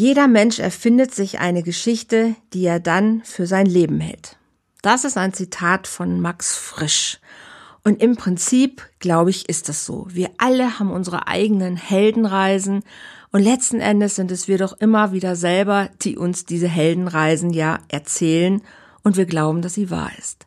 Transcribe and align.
Jeder 0.00 0.28
Mensch 0.28 0.60
erfindet 0.60 1.12
sich 1.12 1.40
eine 1.40 1.64
Geschichte, 1.64 2.36
die 2.52 2.64
er 2.64 2.78
dann 2.78 3.20
für 3.24 3.48
sein 3.48 3.66
Leben 3.66 3.98
hält. 3.98 4.36
Das 4.80 5.04
ist 5.04 5.16
ein 5.16 5.32
Zitat 5.32 5.88
von 5.88 6.20
Max 6.20 6.56
Frisch. 6.56 7.18
Und 7.82 8.00
im 8.00 8.14
Prinzip, 8.14 8.88
glaube 9.00 9.30
ich, 9.30 9.48
ist 9.48 9.68
das 9.68 9.84
so. 9.84 10.06
Wir 10.08 10.30
alle 10.38 10.78
haben 10.78 10.92
unsere 10.92 11.26
eigenen 11.26 11.76
Heldenreisen 11.76 12.84
und 13.32 13.42
letzten 13.42 13.80
Endes 13.80 14.14
sind 14.14 14.30
es 14.30 14.46
wir 14.46 14.56
doch 14.56 14.74
immer 14.78 15.10
wieder 15.10 15.34
selber, 15.34 15.90
die 16.00 16.16
uns 16.16 16.44
diese 16.44 16.68
Heldenreisen 16.68 17.50
ja 17.50 17.80
erzählen 17.88 18.62
und 19.02 19.16
wir 19.16 19.26
glauben, 19.26 19.62
dass 19.62 19.74
sie 19.74 19.90
wahr 19.90 20.12
ist. 20.16 20.46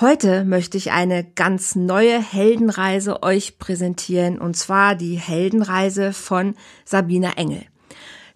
Heute 0.00 0.44
möchte 0.44 0.76
ich 0.76 0.90
eine 0.90 1.22
ganz 1.22 1.76
neue 1.76 2.20
Heldenreise 2.20 3.22
euch 3.22 3.56
präsentieren 3.60 4.40
und 4.40 4.56
zwar 4.56 4.96
die 4.96 5.14
Heldenreise 5.14 6.12
von 6.12 6.56
Sabina 6.84 7.34
Engel. 7.36 7.66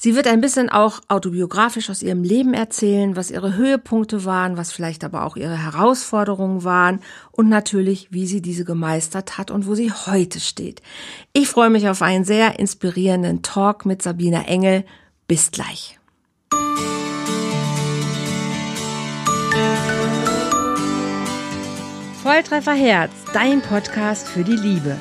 Sie 0.04 0.14
wird 0.14 0.26
ein 0.26 0.42
bisschen 0.42 0.68
auch 0.68 1.00
autobiografisch 1.08 1.88
aus 1.88 2.02
ihrem 2.02 2.24
Leben 2.24 2.52
erzählen, 2.52 3.16
was 3.16 3.30
ihre 3.30 3.56
Höhepunkte 3.56 4.26
waren, 4.26 4.58
was 4.58 4.70
vielleicht 4.70 5.02
aber 5.02 5.24
auch 5.24 5.34
ihre 5.34 5.56
Herausforderungen 5.56 6.62
waren 6.62 7.00
und 7.32 7.48
natürlich, 7.48 8.08
wie 8.10 8.26
sie 8.26 8.42
diese 8.42 8.66
gemeistert 8.66 9.38
hat 9.38 9.50
und 9.50 9.66
wo 9.66 9.74
sie 9.74 9.90
heute 9.90 10.40
steht. 10.40 10.82
Ich 11.32 11.48
freue 11.48 11.70
mich 11.70 11.88
auf 11.88 12.02
einen 12.02 12.26
sehr 12.26 12.58
inspirierenden 12.58 13.40
Talk 13.40 13.86
mit 13.86 14.02
Sabina 14.02 14.42
Engel. 14.42 14.84
Bis 15.26 15.50
gleich. 15.50 15.98
Volltreffer 22.22 22.74
Herz, 22.74 23.10
dein 23.32 23.62
Podcast 23.62 24.28
für 24.28 24.44
die 24.44 24.56
Liebe. 24.56 24.98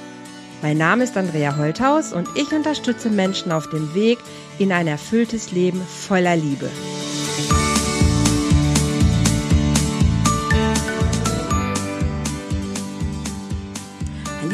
Mein 0.64 0.78
Name 0.78 1.04
ist 1.04 1.18
Andrea 1.18 1.58
Holthaus 1.58 2.14
und 2.14 2.30
ich 2.36 2.54
unterstütze 2.54 3.10
Menschen 3.10 3.52
auf 3.52 3.70
dem 3.70 3.94
Weg 3.94 4.18
in 4.60 4.72
ein 4.72 4.88
erfülltes 4.88 5.52
Leben 5.52 5.82
voller 5.82 6.38
Liebe. 6.38 6.70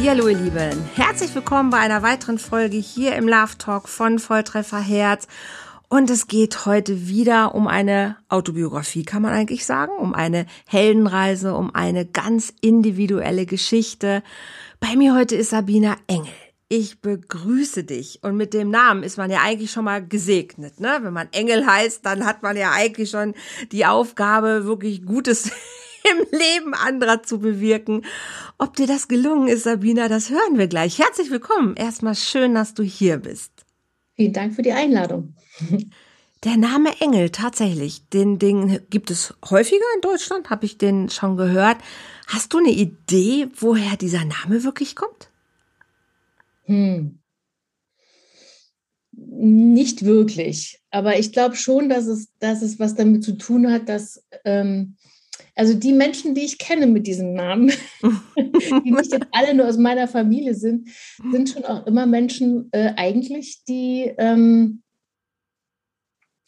Hallo 0.03 0.27
ihr 0.27 0.37
Lieben, 0.37 0.89
herzlich 0.95 1.35
willkommen 1.35 1.69
bei 1.69 1.77
einer 1.77 2.02
weiteren 2.02 2.39
Folge 2.39 2.77
hier 2.77 3.15
im 3.15 3.27
Love 3.27 3.59
Talk 3.59 3.87
von 3.87 4.17
Volltreffer 4.17 4.80
Herz. 4.80 5.27
Und 5.89 6.09
es 6.09 6.27
geht 6.27 6.65
heute 6.65 7.07
wieder 7.07 7.53
um 7.53 7.67
eine 7.67 8.15
Autobiografie, 8.30 9.03
kann 9.03 9.21
man 9.21 9.33
eigentlich 9.33 9.67
sagen, 9.67 9.91
um 9.99 10.15
eine 10.15 10.47
Heldenreise, 10.65 11.53
um 11.53 11.75
eine 11.75 12.07
ganz 12.07 12.52
individuelle 12.61 13.45
Geschichte. 13.45 14.23
Bei 14.80 14.95
mir 14.95 15.13
heute 15.13 15.35
ist 15.35 15.49
Sabina 15.49 15.97
Engel. 16.08 16.31
Ich 16.69 17.02
begrüße 17.02 17.83
dich. 17.83 18.19
Und 18.23 18.38
mit 18.38 18.53
dem 18.53 18.69
Namen 18.69 19.03
ist 19.03 19.17
man 19.17 19.30
ja 19.30 19.39
eigentlich 19.41 19.71
schon 19.71 19.83
mal 19.83 20.05
gesegnet, 20.05 20.80
ne? 20.80 20.99
Wenn 21.02 21.13
man 21.13 21.27
Engel 21.31 21.66
heißt, 21.66 22.05
dann 22.05 22.25
hat 22.25 22.44
man 22.44 22.55
ja 22.55 22.71
eigentlich 22.71 23.09
schon 23.09 23.33
die 23.71 23.86
Aufgabe, 23.86 24.66
wirklich 24.66 25.05
Gutes 25.05 25.52
im 26.11 26.25
Leben 26.31 26.73
anderer 26.73 27.23
zu 27.23 27.39
bewirken. 27.39 28.05
Ob 28.58 28.75
dir 28.75 28.88
das 28.88 29.08
gelungen 29.08 29.47
ist, 29.47 29.63
Sabina, 29.63 30.08
das 30.08 30.30
hören 30.30 30.58
wir 30.58 30.67
gleich. 30.67 30.97
Herzlich 30.97 31.30
willkommen. 31.30 31.75
Erstmal 31.75 32.16
schön, 32.16 32.55
dass 32.55 32.73
du 32.73 32.83
hier 32.83 33.17
bist. 33.17 33.52
Vielen 34.16 34.33
Dank 34.33 34.55
für 34.55 34.61
die 34.61 34.73
Einladung. 34.73 35.33
Der 36.45 36.55
Name 36.55 37.02
Engel, 37.02 37.31
tatsächlich, 37.31 38.08
den 38.08 38.39
Ding 38.39 38.80
gibt 38.89 39.11
es 39.11 39.33
häufiger 39.49 39.83
in 39.95 40.02
Deutschland, 40.02 40.49
habe 40.49 40.66
ich 40.66 40.77
den 40.77 41.09
schon 41.09 41.36
gehört. 41.36 41.75
Hast 42.30 42.53
du 42.53 42.59
eine 42.59 42.69
Idee, 42.69 43.47
woher 43.55 43.97
dieser 43.97 44.23
Name 44.23 44.63
wirklich 44.63 44.95
kommt? 44.95 45.31
Hm. 46.66 47.17
Nicht 49.11 50.05
wirklich, 50.05 50.80
aber 50.91 51.17
ich 51.17 51.31
glaube 51.31 51.55
schon, 51.55 51.89
dass 51.89 52.05
es, 52.05 52.30
dass 52.38 52.61
es 52.61 52.80
was 52.80 52.94
damit 52.94 53.23
zu 53.23 53.36
tun 53.36 53.71
hat, 53.71 53.89
dass 53.89 54.23
ähm, 54.45 54.95
also 55.55 55.73
die 55.73 55.91
Menschen, 55.91 56.36
die 56.36 56.45
ich 56.45 56.59
kenne 56.59 56.86
mit 56.86 57.08
diesem 57.08 57.33
Namen, 57.33 57.71
die 58.37 58.92
nicht 58.92 59.11
jetzt 59.11 59.27
alle 59.32 59.55
nur 59.55 59.67
aus 59.67 59.77
meiner 59.77 60.08
Familie 60.08 60.53
sind, 60.53 60.87
sind 61.32 61.49
schon 61.49 61.65
auch 61.65 61.87
immer 61.87 62.05
Menschen 62.05 62.70
äh, 62.73 62.93
eigentlich, 62.95 63.64
die 63.67 64.14
ähm, 64.20 64.83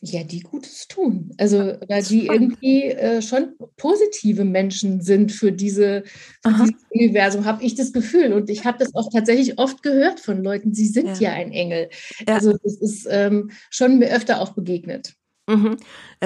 ja, 0.04 0.24
die 0.24 0.40
Gutes 0.40 0.88
tun. 0.88 1.32
Also, 1.38 1.76
weil 1.88 2.04
die 2.04 2.26
irgendwie 2.26 2.86
äh, 2.86 3.22
schon 3.22 3.56
positive 3.78 4.44
Menschen 4.44 5.02
sind 5.02 5.32
für, 5.32 5.52
diese, 5.52 6.04
für 6.44 6.52
dieses 6.52 6.82
Universum, 6.90 7.46
habe 7.46 7.64
ich 7.64 7.76
das 7.76 7.94
Gefühl. 7.94 8.34
Und 8.34 8.50
ich 8.50 8.66
habe 8.66 8.80
das 8.80 8.96
auch 8.96 9.12
tatsächlich 9.12 9.60
oft 9.60 9.84
gehört 9.84 10.20
von 10.20 10.44
Leuten, 10.44 10.74
sie 10.74 10.88
sind 10.88 11.08
ja, 11.20 11.30
ja 11.30 11.32
ein 11.34 11.52
Engel. 11.52 11.90
Ja. 12.28 12.36
Also, 12.36 12.54
das 12.64 12.78
ist 12.78 13.08
ähm, 13.12 13.52
schon 13.70 14.00
mir 14.00 14.10
öfter 14.10 14.42
auch 14.42 14.54
begegnet. 14.54 15.14
Mhm. 15.48 15.78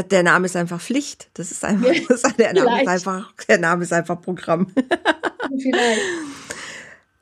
Der 0.09 0.23
Name 0.23 0.45
ist 0.45 0.55
einfach 0.55 0.79
Pflicht. 0.79 1.29
Das 1.33 1.51
ist 1.51 1.65
einfach, 1.65 1.91
das 2.07 2.23
ist, 2.23 2.39
der, 2.39 2.53
Name 2.53 2.81
ist 2.81 2.87
einfach 2.87 3.33
der 3.47 3.57
Name 3.57 3.83
ist 3.83 3.93
einfach 3.93 4.21
Programm. 4.21 4.71
Vielleicht. 5.61 6.01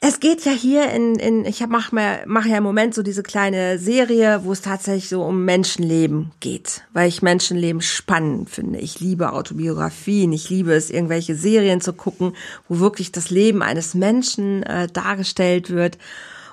Es 0.05 0.19
geht 0.19 0.43
ja 0.43 0.51
hier 0.51 0.89
in, 0.89 1.15
in 1.15 1.45
ich 1.45 1.65
mache 1.65 1.95
mach 2.25 2.45
ja 2.45 2.57
im 2.57 2.63
Moment 2.63 2.93
so 2.93 3.03
diese 3.03 3.23
kleine 3.23 3.79
Serie, 3.79 4.41
wo 4.43 4.51
es 4.51 4.59
tatsächlich 4.59 5.07
so 5.07 5.23
um 5.23 5.45
Menschenleben 5.45 6.33
geht, 6.41 6.81
weil 6.91 7.07
ich 7.07 7.21
Menschenleben 7.21 7.81
spannend 7.81 8.49
finde. 8.49 8.79
Ich 8.79 8.99
liebe 8.99 9.31
Autobiografien, 9.31 10.33
ich 10.33 10.49
liebe 10.49 10.73
es, 10.73 10.89
irgendwelche 10.89 11.35
Serien 11.35 11.79
zu 11.79 11.93
gucken, 11.93 12.33
wo 12.67 12.79
wirklich 12.81 13.13
das 13.13 13.29
Leben 13.29 13.61
eines 13.61 13.93
Menschen 13.93 14.63
äh, 14.63 14.89
dargestellt 14.89 15.69
wird. 15.69 15.97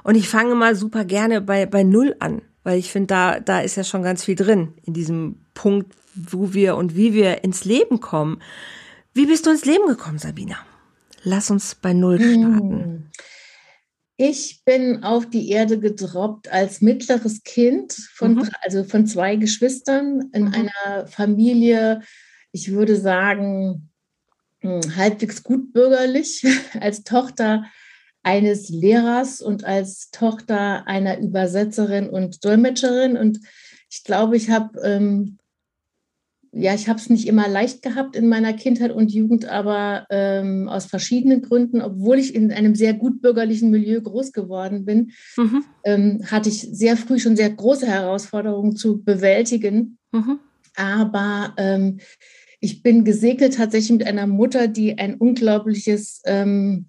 Und 0.04 0.14
ich 0.14 0.28
fange 0.28 0.54
mal 0.54 0.76
super 0.76 1.04
gerne 1.04 1.40
bei, 1.40 1.66
bei 1.66 1.82
Null 1.82 2.14
an, 2.20 2.42
weil 2.62 2.78
ich 2.78 2.92
finde, 2.92 3.08
da, 3.08 3.40
da 3.40 3.62
ist 3.62 3.74
ja 3.74 3.82
schon 3.82 4.04
ganz 4.04 4.24
viel 4.24 4.36
drin 4.36 4.74
in 4.84 4.94
diesem 4.94 5.40
Punkt, 5.54 5.92
wo 6.14 6.54
wir 6.54 6.76
und 6.76 6.94
wie 6.94 7.14
wir 7.14 7.42
ins 7.42 7.64
Leben 7.64 7.98
kommen. 7.98 8.40
Wie 9.12 9.26
bist 9.26 9.44
du 9.44 9.50
ins 9.50 9.64
Leben 9.64 9.88
gekommen, 9.88 10.18
Sabina? 10.18 10.54
Lass 11.24 11.50
uns 11.50 11.74
bei 11.74 11.92
Null 11.92 12.20
starten. 12.20 12.70
Hm. 12.70 13.02
Ich 14.22 14.64
bin 14.66 15.02
auf 15.02 15.30
die 15.30 15.48
Erde 15.48 15.80
gedroppt 15.80 16.52
als 16.52 16.82
mittleres 16.82 17.42
Kind 17.42 17.94
von, 18.12 18.34
mhm. 18.34 18.50
also 18.60 18.84
von 18.84 19.06
zwei 19.06 19.36
Geschwistern 19.36 20.28
in 20.34 20.48
mhm. 20.48 20.54
einer 20.54 21.06
Familie, 21.06 22.02
ich 22.52 22.70
würde 22.70 22.96
sagen, 22.96 23.88
hm, 24.58 24.94
halbwegs 24.94 25.42
gut 25.42 25.72
bürgerlich, 25.72 26.44
als 26.80 27.02
Tochter 27.02 27.64
eines 28.22 28.68
Lehrers 28.68 29.40
und 29.40 29.64
als 29.64 30.10
Tochter 30.10 30.86
einer 30.86 31.18
Übersetzerin 31.18 32.10
und 32.10 32.44
Dolmetscherin. 32.44 33.16
Und 33.16 33.40
ich 33.88 34.04
glaube, 34.04 34.36
ich 34.36 34.50
habe 34.50 34.78
ähm, 34.82 35.38
ja, 36.52 36.74
ich 36.74 36.88
habe 36.88 36.98
es 36.98 37.08
nicht 37.08 37.28
immer 37.28 37.48
leicht 37.48 37.82
gehabt 37.82 38.16
in 38.16 38.28
meiner 38.28 38.52
Kindheit 38.52 38.90
und 38.90 39.12
Jugend, 39.12 39.46
aber 39.46 40.06
ähm, 40.10 40.68
aus 40.68 40.86
verschiedenen 40.86 41.42
Gründen, 41.42 41.80
obwohl 41.80 42.18
ich 42.18 42.34
in 42.34 42.50
einem 42.50 42.74
sehr 42.74 42.92
gut 42.92 43.22
bürgerlichen 43.22 43.70
Milieu 43.70 44.00
groß 44.00 44.32
geworden 44.32 44.84
bin, 44.84 45.12
mhm. 45.36 45.64
ähm, 45.84 46.22
hatte 46.28 46.48
ich 46.48 46.60
sehr 46.60 46.96
früh 46.96 47.20
schon 47.20 47.36
sehr 47.36 47.50
große 47.50 47.86
Herausforderungen 47.86 48.74
zu 48.74 49.02
bewältigen. 49.02 49.98
Mhm. 50.10 50.40
Aber 50.74 51.54
ähm, 51.56 52.00
ich 52.58 52.82
bin 52.82 53.04
gesegnet 53.04 53.54
tatsächlich 53.54 53.98
mit 53.98 54.06
einer 54.06 54.26
Mutter, 54.26 54.66
die 54.66 54.98
ein 54.98 55.14
unglaubliches 55.14 56.20
ähm, 56.24 56.86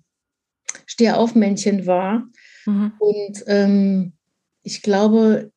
Stehaufmännchen 0.87 1.85
war. 1.85 2.27
Mhm. 2.65 2.93
Und 2.97 3.43
ähm, 3.45 4.13
ich 4.63 4.81
glaube, 4.81 5.51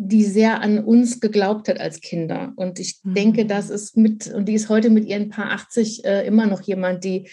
die 0.00 0.24
sehr 0.24 0.60
an 0.60 0.84
uns 0.84 1.20
geglaubt 1.20 1.68
hat 1.68 1.80
als 1.80 2.00
Kinder. 2.00 2.52
Und 2.56 2.78
ich 2.78 3.00
mhm. 3.02 3.14
denke, 3.14 3.46
das 3.46 3.68
ist 3.68 3.96
mit, 3.96 4.32
und 4.32 4.46
die 4.46 4.54
ist 4.54 4.68
heute 4.68 4.90
mit 4.90 5.06
ihren 5.06 5.28
paar 5.28 5.50
80 5.50 6.04
äh, 6.04 6.26
immer 6.26 6.46
noch 6.46 6.62
jemand, 6.62 7.04
die 7.04 7.28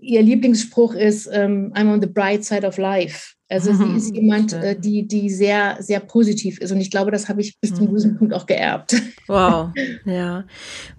ihr 0.00 0.22
Lieblingsspruch 0.22 0.94
ist, 0.94 1.28
ähm, 1.30 1.72
I'm 1.74 1.92
on 1.92 2.00
the 2.00 2.06
bright 2.06 2.44
side 2.44 2.66
of 2.66 2.78
life. 2.78 3.34
Also 3.50 3.72
sie 3.72 3.96
ist 3.96 4.14
jemand, 4.14 4.52
äh, 4.52 4.78
die, 4.78 5.08
die 5.08 5.30
sehr, 5.30 5.78
sehr 5.80 6.00
positiv 6.00 6.60
ist. 6.60 6.70
Und 6.70 6.80
ich 6.80 6.90
glaube, 6.90 7.10
das 7.10 7.30
habe 7.30 7.40
ich 7.40 7.58
bis 7.60 7.74
zum 7.74 7.88
gewissen 7.88 8.18
Punkt 8.18 8.34
auch 8.34 8.44
geerbt. 8.44 8.94
Wow, 9.26 9.70
ja. 10.04 10.44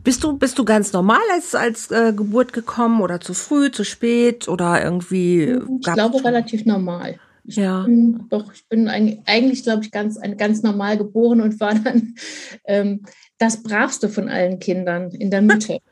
Bist 0.03 0.23
du, 0.23 0.37
bist 0.37 0.57
du 0.57 0.65
ganz 0.65 0.91
normal 0.91 1.21
als, 1.33 1.53
als 1.53 1.91
äh, 1.91 2.11
Geburt 2.11 2.51
gekommen 2.51 3.01
oder 3.01 3.21
zu 3.21 3.35
früh, 3.35 3.71
zu 3.71 3.83
spät 3.83 4.47
oder 4.47 4.83
irgendwie? 4.83 5.59
Ich 5.79 5.93
glaube 5.93 6.23
relativ 6.23 6.65
normal. 6.65 7.19
Ich 7.49 7.55
ja. 7.55 7.81
Bin, 7.81 8.25
doch, 8.29 8.53
ich 8.53 8.67
bin 8.67 8.87
eigentlich, 8.87 9.63
glaube 9.63 9.83
ich, 9.83 9.91
ganz, 9.91 10.19
ganz 10.37 10.61
normal 10.61 10.97
geboren 10.97 11.41
und 11.41 11.59
war 11.59 11.73
dann 11.73 12.13
ähm, 12.65 13.01
das 13.39 13.63
Bravste 13.63 14.07
von 14.07 14.29
allen 14.29 14.59
Kindern 14.59 15.09
in 15.11 15.31
der 15.31 15.41
Mitte. 15.41 15.79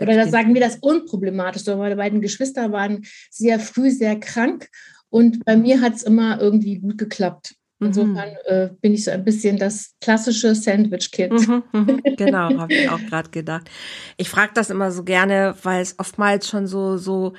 Oder 0.00 0.16
das 0.16 0.30
sagen 0.30 0.52
wir 0.52 0.60
das 0.60 0.76
unproblematischste. 0.76 1.76
Meine 1.76 1.96
beiden 1.96 2.20
Geschwister 2.20 2.72
waren 2.72 3.04
sehr 3.30 3.58
früh 3.58 3.90
sehr 3.90 4.20
krank 4.20 4.68
und 5.08 5.44
bei 5.44 5.56
mir 5.56 5.80
hat 5.80 5.94
es 5.94 6.02
immer 6.02 6.40
irgendwie 6.40 6.78
gut 6.78 6.98
geklappt. 6.98 7.54
Mhm. 7.78 7.86
Insofern 7.86 8.36
äh, 8.44 8.68
bin 8.80 8.92
ich 8.92 9.04
so 9.04 9.10
ein 9.12 9.24
bisschen 9.24 9.56
das 9.56 9.94
klassische 10.00 10.54
Sandwich-Kind. 10.54 11.48
Mhm, 11.48 11.62
mhm, 11.72 12.02
genau, 12.16 12.58
habe 12.58 12.74
ich 12.74 12.88
auch 12.90 13.00
gerade 13.06 13.30
gedacht. 13.30 13.70
Ich 14.18 14.28
frage 14.28 14.52
das 14.54 14.68
immer 14.68 14.90
so 14.90 15.04
gerne, 15.04 15.54
weil 15.62 15.80
es 15.80 15.98
oftmals 15.98 16.48
schon 16.48 16.66
so, 16.66 16.96
so 16.98 17.32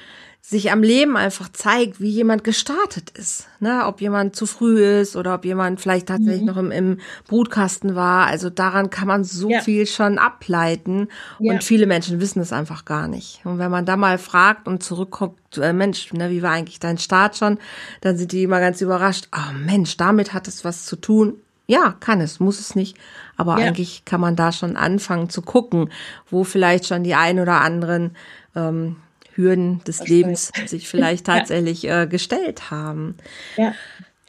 sich 0.50 0.72
am 0.72 0.82
Leben 0.82 1.18
einfach 1.18 1.50
zeigt, 1.52 2.00
wie 2.00 2.10
jemand 2.10 2.46
gestartet 2.46 3.10
ist. 3.10 3.50
Ne? 3.60 3.84
Ob 3.86 4.00
jemand 4.00 4.34
zu 4.34 4.46
früh 4.46 4.82
ist 4.82 5.18
oder 5.18 5.36
ob 5.36 5.44
jemand 5.44 5.82
vielleicht 5.82 6.08
tatsächlich 6.08 6.40
mhm. 6.40 6.48
noch 6.48 6.56
im, 6.56 6.72
im 6.72 7.00
Brutkasten 7.28 7.96
war. 7.96 8.28
Also 8.28 8.50
daran 8.50 8.90
kann 8.90 9.10
man 9.10 9.26
so 9.26 9.50
ja. 9.50 9.60
viel 9.60 9.86
schon 9.86 10.18
ableiten. 10.18 11.10
Ja. 11.40 11.52
Und 11.52 11.66
viele 11.66 11.86
Menschen 11.86 12.22
wissen 12.22 12.40
es 12.40 12.54
einfach 12.54 12.86
gar 12.86 13.10
nicht. 13.10 13.42
Und 13.44 13.60
wenn 13.60 13.70
man 13.70 13.86
da 13.86 13.98
mal 13.98 14.18
fragt 14.18 14.70
und 14.70 14.82
zurückguckt, 14.82 15.58
äh, 15.58 15.74
Mensch, 15.74 16.14
ne, 16.14 16.30
wie 16.30 16.42
war 16.42 16.52
eigentlich 16.52 16.80
dein 16.80 16.98
Start 16.98 17.36
schon, 17.36 17.58
dann 18.00 18.16
sind 18.16 18.32
die 18.32 18.44
immer 18.44 18.62
ganz 18.62 18.80
überrascht. 18.80 19.28
Oh 19.36 19.54
Mensch, 19.54 19.98
damit 19.98 20.32
hat 20.32 20.48
es 20.48 20.64
was 20.64 20.86
zu 20.86 20.96
tun. 20.96 21.34
Ja, 21.66 21.98
kann 22.00 22.22
es, 22.22 22.40
muss 22.40 22.62
es 22.62 22.74
nicht. 22.74 22.96
Aber 23.36 23.60
ja. 23.60 23.68
eigentlich 23.68 24.06
kann 24.06 24.22
man 24.22 24.38
da 24.38 24.54
schon 24.54 24.78
anfangen 24.78 25.30
zu 25.30 25.42
gucken, 25.42 25.90
wo 26.30 26.46
vielleicht 26.46 26.86
schon 26.86 27.04
die 27.04 27.16
ein 27.16 27.42
oder 27.42 27.60
anderen 27.60 28.16
ähm, 28.56 28.96
Hürden 29.38 29.82
des 29.86 30.08
Lebens 30.08 30.52
sich 30.66 30.88
vielleicht 30.88 31.26
tatsächlich 31.28 31.84
ja. 31.84 32.04
äh, 32.04 32.08
gestellt 32.08 32.72
haben. 32.72 33.16
Ja. 33.56 33.74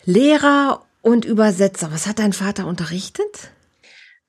Lehrer 0.05 0.82
und 1.02 1.25
Übersetzer, 1.25 1.90
was 1.93 2.06
hat 2.06 2.19
dein 2.19 2.32
Vater 2.32 2.66
unterrichtet? 2.66 3.50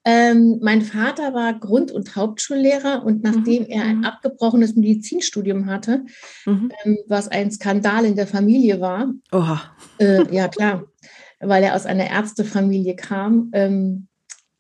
Ähm, 0.05 0.59
mein 0.61 0.81
Vater 0.81 1.33
war 1.33 1.53
Grund- 1.53 1.91
und 1.91 2.15
Hauptschullehrer 2.15 3.03
und 3.05 3.21
nachdem 3.21 3.63
mhm. 3.63 3.69
er 3.69 3.83
ein 3.83 3.97
mhm. 3.99 4.05
abgebrochenes 4.05 4.75
Medizinstudium 4.75 5.65
hatte, 5.67 6.05
mhm. 6.45 6.71
ähm, 6.83 6.97
was 7.07 7.27
ein 7.27 7.51
Skandal 7.51 8.05
in 8.05 8.15
der 8.15 8.27
Familie 8.27 8.79
war, 8.79 9.13
Oha. 9.31 9.61
Äh, 9.99 10.33
ja 10.33 10.47
klar, 10.47 10.85
weil 11.39 11.63
er 11.63 11.75
aus 11.75 11.85
einer 11.85 12.09
Ärztefamilie 12.09 12.95
kam, 12.95 13.51
ähm, 13.53 14.08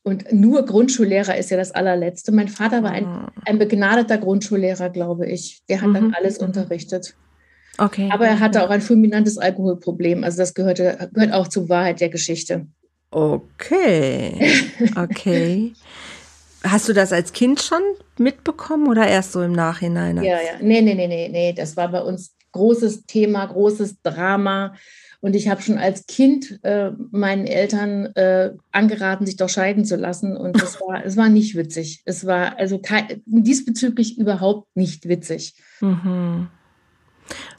und 0.09 0.31
nur 0.33 0.65
Grundschullehrer 0.65 1.37
ist 1.37 1.51
ja 1.51 1.57
das 1.57 1.71
allerletzte. 1.71 2.31
Mein 2.31 2.47
Vater 2.47 2.83
war 2.83 2.91
ein, 2.91 3.05
ah. 3.05 3.31
ein 3.45 3.59
begnadeter 3.59 4.17
Grundschullehrer, 4.17 4.89
glaube 4.89 5.27
ich. 5.27 5.61
Der 5.69 5.81
hat 5.81 5.89
mhm. 5.89 5.93
dann 5.93 6.13
alles 6.13 6.37
unterrichtet. 6.37 7.15
Okay. 7.77 8.09
Aber 8.11 8.27
er 8.27 8.39
hatte 8.39 8.63
auch 8.63 8.69
ein 8.69 8.81
fulminantes 8.81 9.37
Alkoholproblem. 9.37 10.23
Also 10.23 10.39
das 10.39 10.53
gehörte, 10.53 11.09
gehört 11.13 11.33
auch 11.33 11.47
zur 11.47 11.69
Wahrheit 11.69 12.01
der 12.01 12.09
Geschichte. 12.09 12.67
Okay. 13.11 14.63
Okay. 14.95 15.73
Hast 16.63 16.89
du 16.89 16.93
das 16.93 17.13
als 17.13 17.31
Kind 17.31 17.61
schon 17.61 17.81
mitbekommen 18.17 18.87
oder 18.87 19.07
erst 19.07 19.31
so 19.31 19.41
im 19.41 19.53
Nachhinein? 19.53 20.17
Ja, 20.17 20.23
ja. 20.23 20.57
Nee, 20.61 20.81
nee, 20.81 20.93
nee, 20.93 21.07
nee, 21.07 21.29
nee. 21.29 21.53
Das 21.53 21.77
war 21.77 21.89
bei 21.89 22.01
uns 22.01 22.35
großes 22.51 23.05
Thema, 23.05 23.45
großes 23.45 24.01
Drama. 24.01 24.73
Und 25.21 25.35
ich 25.35 25.49
habe 25.49 25.61
schon 25.61 25.77
als 25.77 26.05
Kind 26.05 26.59
äh, 26.63 26.91
meinen 27.11 27.45
Eltern 27.45 28.05
äh, 28.15 28.53
angeraten, 28.71 29.25
sich 29.25 29.35
doch 29.35 29.49
scheiden 29.49 29.83
zu 29.83 29.97
lassen. 29.97 30.37
Und 30.37 30.61
es 30.61 30.79
war, 30.79 31.03
es 31.03 31.17
war 31.17 31.27
nicht 31.27 31.55
witzig. 31.55 32.01
Es 32.05 32.25
war 32.25 32.57
also 32.57 32.79
kein, 32.79 33.21
diesbezüglich 33.25 34.17
überhaupt 34.17 34.67
nicht 34.75 35.09
witzig. 35.09 35.55
Mhm. 35.81 36.47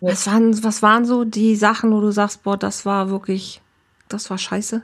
Was, 0.00 0.26
waren, 0.26 0.64
was 0.64 0.82
waren 0.82 1.04
so 1.04 1.24
die 1.24 1.54
Sachen, 1.54 1.92
wo 1.92 2.00
du 2.00 2.10
sagst, 2.10 2.42
boah, 2.42 2.56
das 2.56 2.86
war 2.86 3.10
wirklich, 3.10 3.60
das 4.08 4.30
war 4.30 4.38
scheiße? 4.38 4.82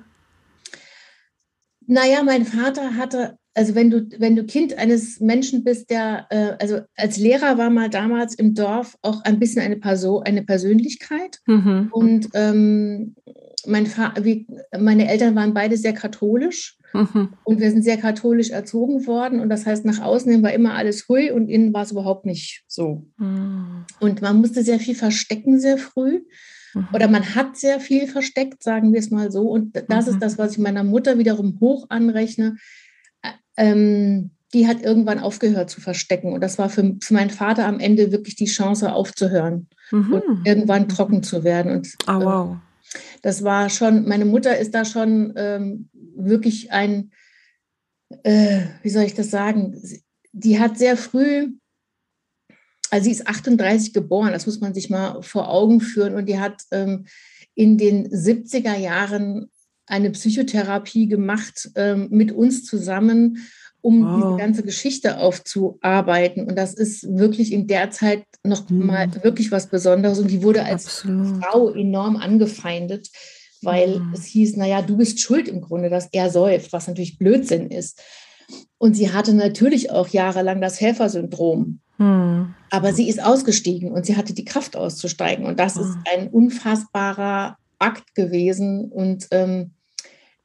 Naja, 1.86 2.22
mein 2.22 2.44
Vater 2.44 2.96
hatte 2.96 3.38
also 3.56 3.74
wenn 3.74 3.90
du, 3.90 4.06
wenn 4.18 4.36
du 4.36 4.44
Kind 4.44 4.76
eines 4.76 5.18
Menschen 5.18 5.64
bist, 5.64 5.88
der, 5.88 6.26
äh, 6.28 6.52
also 6.60 6.80
als 6.94 7.16
Lehrer 7.16 7.56
war 7.56 7.70
mal 7.70 7.88
damals 7.88 8.34
im 8.34 8.54
Dorf 8.54 8.98
auch 9.00 9.22
ein 9.24 9.38
bisschen 9.38 9.62
eine 9.62 9.76
Person, 9.76 10.24
eine 10.24 10.42
Persönlichkeit. 10.42 11.40
Mhm. 11.46 11.88
Und 11.90 12.28
ähm, 12.34 13.16
mein 13.66 13.86
wie, 14.20 14.46
meine 14.78 15.08
Eltern 15.08 15.34
waren 15.34 15.54
beide 15.54 15.78
sehr 15.78 15.94
katholisch 15.94 16.76
mhm. 16.92 17.30
und 17.44 17.58
wir 17.58 17.70
sind 17.70 17.82
sehr 17.82 17.96
katholisch 17.96 18.50
erzogen 18.50 19.06
worden. 19.06 19.40
Und 19.40 19.48
das 19.48 19.64
heißt, 19.64 19.86
nach 19.86 20.02
außen 20.02 20.30
hin 20.30 20.42
war 20.42 20.52
immer 20.52 20.74
alles 20.74 21.08
hui 21.08 21.30
und 21.30 21.48
innen 21.48 21.72
war 21.72 21.82
es 21.82 21.92
überhaupt 21.92 22.26
nicht 22.26 22.62
so. 22.66 23.06
Mhm. 23.16 23.86
Und 24.00 24.20
man 24.20 24.36
musste 24.36 24.64
sehr 24.64 24.78
viel 24.78 24.94
verstecken 24.94 25.58
sehr 25.58 25.78
früh. 25.78 26.20
Mhm. 26.74 26.88
Oder 26.92 27.08
man 27.08 27.34
hat 27.34 27.56
sehr 27.56 27.80
viel 27.80 28.06
versteckt, 28.06 28.62
sagen 28.62 28.92
wir 28.92 29.00
es 29.00 29.10
mal 29.10 29.32
so. 29.32 29.48
Und 29.48 29.82
das 29.88 30.08
ist 30.08 30.16
mhm. 30.16 30.20
das, 30.20 30.36
was 30.36 30.52
ich 30.52 30.58
meiner 30.58 30.84
Mutter 30.84 31.16
wiederum 31.16 31.58
hoch 31.58 31.86
anrechne 31.88 32.56
ähm, 33.56 34.30
die 34.54 34.66
hat 34.66 34.82
irgendwann 34.82 35.18
aufgehört 35.18 35.70
zu 35.70 35.80
verstecken. 35.80 36.32
Und 36.32 36.40
das 36.40 36.58
war 36.58 36.68
für, 36.70 36.96
für 37.00 37.14
meinen 37.14 37.30
Vater 37.30 37.66
am 37.66 37.80
Ende 37.80 38.12
wirklich 38.12 38.36
die 38.36 38.46
Chance 38.46 38.92
aufzuhören 38.92 39.68
mhm. 39.90 40.12
und 40.12 40.46
irgendwann 40.46 40.88
trocken 40.88 41.22
zu 41.22 41.44
werden. 41.44 41.72
Und 41.72 41.88
oh, 42.06 42.20
wow. 42.20 42.56
äh, 42.56 42.98
das 43.22 43.42
war 43.42 43.68
schon, 43.68 44.06
meine 44.06 44.24
Mutter 44.24 44.56
ist 44.56 44.74
da 44.74 44.84
schon 44.84 45.32
ähm, 45.36 45.88
wirklich 45.92 46.72
ein, 46.72 47.10
äh, 48.22 48.62
wie 48.82 48.90
soll 48.90 49.02
ich 49.02 49.14
das 49.14 49.30
sagen, 49.30 49.80
die 50.32 50.60
hat 50.60 50.78
sehr 50.78 50.96
früh, 50.96 51.48
also 52.90 53.04
sie 53.04 53.10
ist 53.10 53.26
38 53.26 53.92
geboren, 53.92 54.32
das 54.32 54.46
muss 54.46 54.60
man 54.60 54.74
sich 54.74 54.90
mal 54.90 55.22
vor 55.22 55.48
Augen 55.50 55.80
führen, 55.80 56.14
und 56.14 56.26
die 56.26 56.38
hat 56.38 56.62
ähm, 56.70 57.06
in 57.54 57.78
den 57.78 58.08
70er 58.08 58.76
Jahren 58.76 59.50
eine 59.86 60.10
Psychotherapie 60.10 61.06
gemacht 61.06 61.70
ähm, 61.74 62.08
mit 62.10 62.32
uns 62.32 62.64
zusammen, 62.64 63.46
um 63.80 64.04
wow. 64.04 64.16
diese 64.16 64.36
ganze 64.38 64.62
Geschichte 64.62 65.18
aufzuarbeiten. 65.18 66.46
Und 66.46 66.56
das 66.56 66.74
ist 66.74 67.06
wirklich 67.16 67.52
in 67.52 67.66
der 67.66 67.90
Zeit 67.90 68.24
noch 68.42 68.68
mhm. 68.68 68.86
mal 68.86 69.08
wirklich 69.22 69.52
was 69.52 69.68
Besonderes. 69.68 70.18
Und 70.18 70.30
die 70.30 70.42
wurde 70.42 70.64
als 70.64 70.86
Absolut. 70.86 71.44
Frau 71.44 71.70
enorm 71.70 72.16
angefeindet, 72.16 73.08
weil 73.62 74.00
mhm. 74.00 74.12
es 74.12 74.24
hieß, 74.24 74.56
naja, 74.56 74.82
du 74.82 74.96
bist 74.96 75.20
schuld 75.20 75.46
im 75.48 75.60
Grunde, 75.60 75.88
dass 75.88 76.08
er 76.12 76.30
säuft, 76.30 76.72
was 76.72 76.88
natürlich 76.88 77.18
Blödsinn 77.18 77.70
ist. 77.70 78.02
Und 78.78 78.94
sie 78.94 79.12
hatte 79.12 79.34
natürlich 79.34 79.90
auch 79.90 80.08
jahrelang 80.08 80.60
das 80.60 80.80
Helfersyndrom. 80.80 81.80
Mhm. 81.98 82.54
Aber 82.70 82.92
sie 82.92 83.08
ist 83.08 83.22
ausgestiegen 83.22 83.92
und 83.92 84.04
sie 84.04 84.16
hatte 84.16 84.34
die 84.34 84.44
Kraft 84.44 84.76
auszusteigen. 84.76 85.46
Und 85.46 85.60
das 85.60 85.76
ist 85.76 85.94
mhm. 85.94 86.04
ein 86.12 86.28
unfassbarer 86.28 87.56
Akt 87.78 88.14
gewesen. 88.14 88.90
Und 88.90 89.28
ähm, 89.30 89.72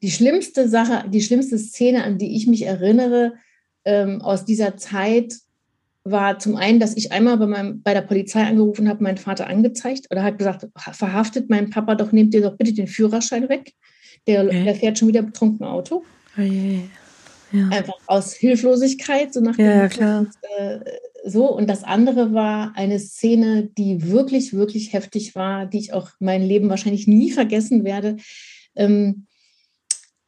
die 0.01 0.11
schlimmste 0.11 0.67
Sache, 0.67 1.07
die 1.09 1.21
schlimmste 1.21 1.57
Szene, 1.57 2.03
an 2.03 2.17
die 2.17 2.35
ich 2.35 2.47
mich 2.47 2.63
erinnere 2.63 3.33
ähm, 3.85 4.21
aus 4.21 4.45
dieser 4.45 4.77
Zeit, 4.77 5.35
war 6.03 6.39
zum 6.39 6.55
einen, 6.55 6.79
dass 6.79 6.97
ich 6.97 7.11
einmal 7.11 7.37
bei, 7.37 7.45
meinem, 7.45 7.83
bei 7.83 7.93
der 7.93 8.01
Polizei 8.01 8.41
angerufen 8.43 8.89
habe, 8.89 9.03
meinen 9.03 9.17
Vater 9.17 9.47
angezeigt 9.47 10.07
oder 10.09 10.23
hat 10.23 10.39
gesagt, 10.39 10.67
verhaftet 10.75 11.49
meinen 11.49 11.69
Papa 11.69 11.93
doch, 11.95 12.11
nehmt 12.11 12.33
ihr 12.33 12.41
doch 12.41 12.57
bitte 12.57 12.73
den 12.73 12.87
Führerschein 12.87 13.49
weg. 13.49 13.73
Der, 14.27 14.45
okay. 14.45 14.63
der 14.63 14.75
fährt 14.75 14.97
schon 14.97 15.07
wieder 15.07 15.21
betrunken 15.21 15.65
Auto. 15.65 16.03
Oh. 16.37 16.41
Ja. 16.41 17.67
Einfach 17.69 17.95
aus 18.07 18.33
Hilflosigkeit, 18.33 19.33
so 19.33 19.41
nach 19.41 19.57
dem 19.57 19.65
ja, 19.65 19.87
klar. 19.89 20.19
Und, 20.19 20.29
äh, 20.57 20.79
so. 21.25 21.51
Und 21.51 21.69
das 21.69 21.83
andere 21.83 22.33
war 22.33 22.73
eine 22.75 22.97
Szene, 22.99 23.69
die 23.77 24.09
wirklich, 24.09 24.53
wirklich 24.53 24.93
heftig 24.93 25.35
war, 25.35 25.65
die 25.65 25.79
ich 25.79 25.93
auch 25.93 26.11
mein 26.19 26.43
Leben 26.43 26.69
wahrscheinlich 26.69 27.07
nie 27.07 27.31
vergessen 27.31 27.83
werde. 27.83 28.17
Ähm, 28.75 29.27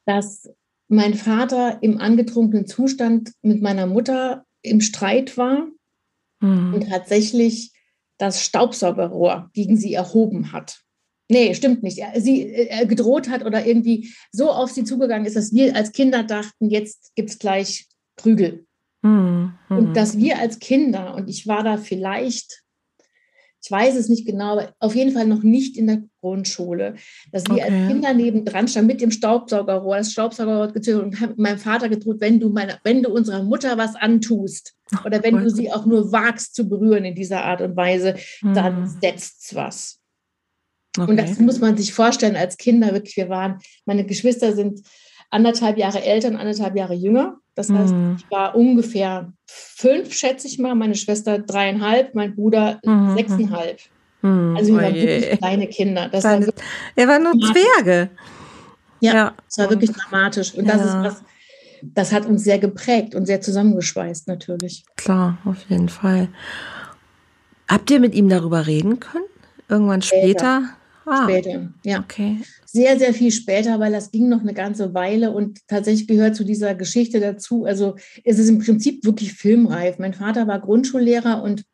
dass 0.05 0.49
mein 0.87 1.13
Vater 1.13 1.79
im 1.81 1.97
angetrunkenen 1.97 2.67
Zustand 2.67 3.31
mit 3.41 3.61
meiner 3.61 3.87
Mutter 3.87 4.45
im 4.61 4.81
Streit 4.81 5.37
war 5.37 5.67
mhm. 6.39 6.73
und 6.73 6.89
tatsächlich 6.89 7.71
das 8.17 8.43
Staubsaugerrohr 8.43 9.49
gegen 9.53 9.75
sie 9.75 9.93
erhoben 9.93 10.51
hat. 10.51 10.83
Nee, 11.29 11.55
stimmt 11.55 11.83
nicht. 11.83 11.97
Er, 11.97 12.19
sie 12.21 12.47
er 12.47 12.85
gedroht 12.85 13.29
hat 13.29 13.45
oder 13.45 13.65
irgendwie 13.65 14.13
so 14.31 14.51
auf 14.51 14.71
sie 14.71 14.83
zugegangen 14.83 15.25
ist, 15.25 15.35
dass 15.35 15.53
wir 15.53 15.75
als 15.75 15.91
Kinder 15.91 16.23
dachten, 16.23 16.69
jetzt 16.69 17.15
gibt 17.15 17.29
es 17.29 17.39
gleich 17.39 17.87
Prügel. 18.15 18.65
Mhm. 19.01 19.53
Und 19.69 19.95
dass 19.95 20.17
wir 20.17 20.39
als 20.39 20.59
Kinder, 20.59 21.15
und 21.15 21.29
ich 21.29 21.47
war 21.47 21.63
da 21.63 21.77
vielleicht 21.77 22.62
ich 23.63 23.71
weiß 23.71 23.95
es 23.95 24.09
nicht 24.09 24.25
genau, 24.25 24.53
aber 24.53 24.75
auf 24.79 24.93
jeden 24.93 25.11
Fall 25.11 25.25
noch 25.25 25.41
nicht 25.41 25.77
in 25.77 25.87
der 25.87 26.03
Grundschule, 26.19 26.95
dass 27.31 27.45
wir 27.45 27.53
okay. 27.53 27.63
als 27.63 27.87
Kinder 27.87 28.13
nebendran 28.13 28.67
standen 28.67 28.87
mit 28.87 28.99
dem 28.99 29.11
Staubsaugerrohr, 29.11 29.97
das 29.97 30.11
Staubsaugerrohr 30.11 30.73
gezündet 30.73 31.05
und 31.05 31.21
haben 31.21 31.33
meinem 31.37 31.59
Vater 31.59 31.87
gedroht, 31.87 32.17
wenn 32.19 32.41
du, 32.41 32.49
meine, 32.49 32.77
wenn 32.83 33.01
du 33.01 33.09
unserer 33.09 33.41
Mutter 33.41 33.77
was 33.77 33.95
antust 33.95 34.73
oder 35.05 35.23
wenn 35.23 35.37
du 35.37 35.49
sie 35.49 35.71
auch 35.71 35.85
nur 35.85 36.11
wagst 36.11 36.55
zu 36.55 36.67
berühren 36.67 37.05
in 37.05 37.15
dieser 37.15 37.45
Art 37.45 37.61
und 37.61 37.77
Weise, 37.77 38.15
hm. 38.39 38.53
dann 38.53 38.87
setzt's 39.01 39.55
was. 39.55 40.01
Okay. 40.97 41.09
Und 41.09 41.17
das 41.17 41.39
muss 41.39 41.59
man 41.59 41.77
sich 41.77 41.93
vorstellen 41.93 42.35
als 42.35 42.57
Kinder 42.57 42.93
wirklich. 42.93 43.15
Wir 43.15 43.29
waren, 43.29 43.59
meine 43.85 44.05
Geschwister 44.05 44.53
sind 44.53 44.81
anderthalb 45.29 45.77
Jahre 45.77 46.03
älter 46.03 46.27
und 46.27 46.35
anderthalb 46.35 46.75
Jahre 46.75 46.93
jünger. 46.93 47.37
Das 47.55 47.69
heißt, 47.69 47.93
mhm. 47.93 48.15
ich 48.17 48.31
war 48.31 48.55
ungefähr 48.55 49.31
fünf, 49.45 50.13
schätze 50.13 50.47
ich 50.47 50.57
mal, 50.57 50.73
meine 50.75 50.95
Schwester 50.95 51.39
dreieinhalb, 51.39 52.15
mein 52.15 52.35
Bruder 52.35 52.79
mhm. 52.83 53.15
sechseinhalb. 53.15 53.79
Mhm. 54.21 54.55
Also 54.57 54.73
wir 54.73 54.81
waren 54.81 54.95
wirklich 54.95 55.37
kleine 55.37 55.67
Kinder. 55.67 56.09
Das 56.09 56.23
war 56.23 56.39
er 56.95 57.07
war 57.07 57.19
nur 57.19 57.33
Zwerge. 57.33 58.09
Ja, 58.99 59.13
ja, 59.13 59.33
es 59.47 59.57
war 59.57 59.69
wirklich 59.69 59.91
dramatisch. 59.91 60.53
Und 60.55 60.65
ja. 60.65 60.77
das 60.77 60.85
ist 60.85 60.93
was, 60.93 61.23
das 61.81 62.11
hat 62.11 62.25
uns 62.25 62.43
sehr 62.43 62.57
geprägt 62.57 63.15
und 63.15 63.25
sehr 63.25 63.41
zusammengeschweißt 63.41 64.27
natürlich. 64.27 64.85
Klar, 64.95 65.37
auf 65.45 65.57
jeden 65.69 65.89
Fall. 65.89 66.29
Habt 67.67 67.91
ihr 67.91 67.99
mit 67.99 68.15
ihm 68.15 68.29
darüber 68.29 68.65
reden 68.65 68.99
können? 68.99 69.25
Irgendwann 69.67 70.01
später? 70.01 70.69
Ah, 71.05 71.23
später, 71.23 71.73
ja. 71.83 71.99
Okay. 71.99 72.37
Sehr, 72.65 72.97
sehr 72.97 73.13
viel 73.13 73.31
später, 73.31 73.79
weil 73.79 73.91
das 73.91 74.11
ging 74.11 74.29
noch 74.29 74.41
eine 74.41 74.53
ganze 74.53 74.93
Weile 74.93 75.31
und 75.31 75.59
tatsächlich 75.67 76.07
gehört 76.07 76.35
zu 76.35 76.43
dieser 76.43 76.75
Geschichte 76.75 77.19
dazu. 77.19 77.65
Also 77.65 77.95
es 78.23 78.39
ist 78.39 78.49
im 78.49 78.59
Prinzip 78.59 79.03
wirklich 79.05 79.33
filmreif. 79.33 79.99
Mein 79.99 80.13
Vater 80.13 80.47
war 80.47 80.59
Grundschullehrer 80.59 81.43
und 81.43 81.65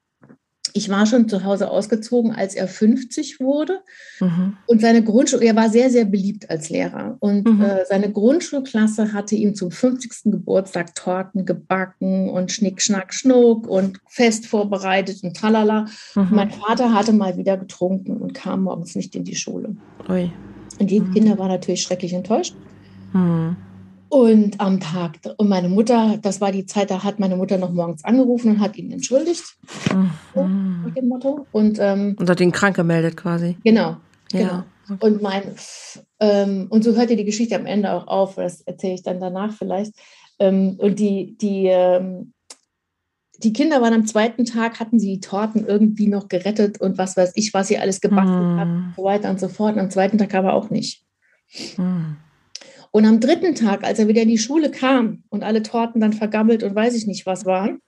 ich 0.74 0.90
war 0.90 1.06
schon 1.06 1.28
zu 1.28 1.44
Hause 1.44 1.70
ausgezogen, 1.70 2.34
als 2.34 2.56
er 2.56 2.68
50 2.68 3.40
wurde. 3.40 3.80
Mhm. 4.20 4.58
Und 4.66 4.82
seine 4.82 5.04
Grundschule, 5.04 5.46
er 5.46 5.56
war 5.56 5.70
sehr, 5.70 5.90
sehr 5.90 6.06
beliebt 6.06 6.50
als 6.50 6.70
Lehrer. 6.70 7.18
Und 7.20 7.48
mhm. 7.48 7.62
äh, 7.62 7.86
seine 7.88 8.12
Grundschulklasse 8.12 9.14
hatte 9.14 9.36
ihm 9.36 9.56
zum 9.56 9.72
50. 9.72 10.32
Geburtstag 10.32 10.96
Torten 10.96 11.46
gebacken 11.46 12.30
und 12.30 12.52
Schnick, 12.52 12.82
Schnack, 12.82 13.14
Schnuck 13.14 13.68
und 13.68 14.00
fest 14.08 14.48
vorbereitet 14.48 15.24
und 15.24 15.36
tralala. 15.36 15.86
Mhm. 16.16 16.28
Mein 16.32 16.52
Vater 16.52 16.94
hatte 16.94 17.14
mal 17.14 17.38
wieder 17.38 17.58
getrunken 17.58 18.18
und 18.18 18.34
kam 18.34 18.64
morgens 18.64 18.96
nicht 18.96 19.16
in 19.16 19.24
die 19.24 19.36
Schule. 19.36 19.76
Ui. 20.10 20.32
Und 20.80 20.90
die 20.90 21.02
mhm. 21.02 21.14
Kinder 21.14 21.38
waren 21.38 21.50
natürlich 21.50 21.82
schrecklich 21.82 22.14
enttäuscht. 22.14 22.56
Mhm. 24.12 24.20
Und 24.20 24.60
am 24.60 24.80
Tag, 24.80 25.20
und 25.38 25.50
meine 25.50 25.70
Mutter, 25.70 26.18
das 26.22 26.42
war 26.42 26.52
die 26.52 26.66
Zeit, 26.66 26.92
da 26.92 27.04
hat 27.04 27.20
meine 27.20 27.36
Mutter 27.36 27.58
noch 27.58 27.72
morgens 27.72 28.04
angerufen 28.04 28.52
und 28.52 28.60
hat 28.60 28.78
ihn 28.78 28.92
entschuldigt. 28.92 29.44
Mhm. 29.94 30.12
So, 30.34 30.44
mit 30.44 30.98
dem 30.98 31.08
Motto. 31.08 31.46
Und, 31.52 31.78
ähm, 31.80 32.16
und 32.20 32.30
hat 32.30 32.42
ihn 32.42 32.52
krank 32.52 32.76
gemeldet 32.76 33.18
quasi. 33.18 33.58
Genau. 33.64 33.98
Ja. 34.32 34.40
genau. 34.40 34.64
Okay. 34.90 35.06
Und 35.06 35.22
mein, 35.22 35.44
ähm, 36.20 36.68
und 36.70 36.84
so 36.84 36.96
hört 36.96 37.12
ihr 37.12 37.18
die 37.18 37.26
Geschichte 37.26 37.56
am 37.56 37.66
Ende 37.66 37.92
auch 37.94 38.08
auf, 38.08 38.36
das 38.36 38.62
erzähle 38.62 38.96
ich 38.96 39.04
dann 39.04 39.20
danach 39.20 39.54
vielleicht. 39.54 39.94
Ähm, 40.40 40.78
und 40.80 40.98
die, 41.00 41.38
die, 41.38 41.68
ähm, 41.68 42.34
die 43.44 43.54
Kinder 43.54 43.82
waren 43.82 43.94
am 43.94 44.06
zweiten 44.06 44.46
Tag, 44.46 44.80
hatten 44.80 45.00
sie 45.00 45.14
die 45.14 45.20
Torten 45.20 45.66
irgendwie 45.66 46.08
noch 46.08 46.28
gerettet 46.28 46.82
und 46.82 46.98
was 46.98 47.16
weiß 47.16 47.34
ich, 47.36 47.54
was 47.54 47.68
sie 47.68 47.78
alles 47.78 48.02
gebastelt 48.02 48.42
mm. 48.42 48.60
hat 48.60 48.68
und 48.68 48.94
so 48.98 49.04
weiter 49.04 49.30
und 49.30 49.40
so 49.40 49.48
fort. 49.48 49.76
Und 49.76 49.80
am 49.80 49.90
zweiten 49.90 50.18
Tag 50.18 50.34
aber 50.34 50.54
auch 50.54 50.70
nicht. 50.70 51.06
Mm. 51.78 52.16
Und 52.92 53.06
am 53.06 53.20
dritten 53.20 53.56
Tag, 53.56 53.84
als 53.84 54.00
er 54.00 54.08
wieder 54.08 54.24
in 54.24 54.30
die 54.30 54.38
Schule 54.38 54.72
kam 54.72 55.24
und 55.30 55.44
alle 55.44 55.62
Torten 55.62 56.02
dann 56.02 56.14
vergammelt 56.14 56.64
und 56.64 56.76
weiß 56.76 56.96
ich 56.96 57.06
nicht 57.06 57.26
was 57.26 57.46
waren, 57.46 57.80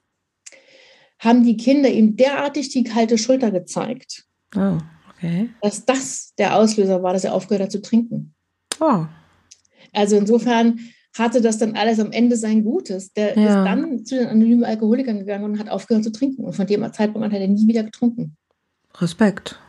haben 1.20 1.44
die 1.44 1.58
Kinder 1.58 1.90
ihm 1.90 2.16
derartig 2.16 2.70
die 2.70 2.84
kalte 2.84 3.18
Schulter 3.18 3.52
gezeigt, 3.52 4.26
oh, 4.56 4.78
okay. 5.10 5.50
dass 5.62 5.86
das 5.86 6.34
der 6.38 6.56
Auslöser 6.56 7.04
war, 7.04 7.14
dass 7.14 7.24
er 7.24 7.34
aufgehört 7.34 7.64
hat 7.64 7.72
zu 7.72 7.82
trinken. 7.82 8.34
Oh. 8.80 9.06
Also 9.94 10.18
insofern 10.18 10.80
hatte 11.18 11.42
das 11.42 11.58
dann 11.58 11.76
alles 11.76 12.00
am 12.00 12.12
Ende 12.12 12.38
sein 12.38 12.64
Gutes. 12.64 13.14
Der 13.14 13.38
ja. 13.38 13.44
ist 13.46 13.66
dann 13.68 14.06
zu 14.06 14.16
den 14.16 14.28
anonymen 14.28 14.64
Alkoholikern 14.64 15.20
gegangen 15.20 15.44
und 15.44 15.60
hat 15.60 15.70
aufgehört 15.70 16.04
zu 16.04 16.12
trinken. 16.12 16.46
Und 16.46 16.54
von 16.54 16.68
dem 16.68 16.82
Zeitpunkt 16.94 17.26
an 17.26 17.34
hat 17.34 17.42
er 17.42 17.48
nie 17.48 17.68
wieder 17.68 17.84
getrunken. 17.84 18.38
Respekt. 18.96 19.60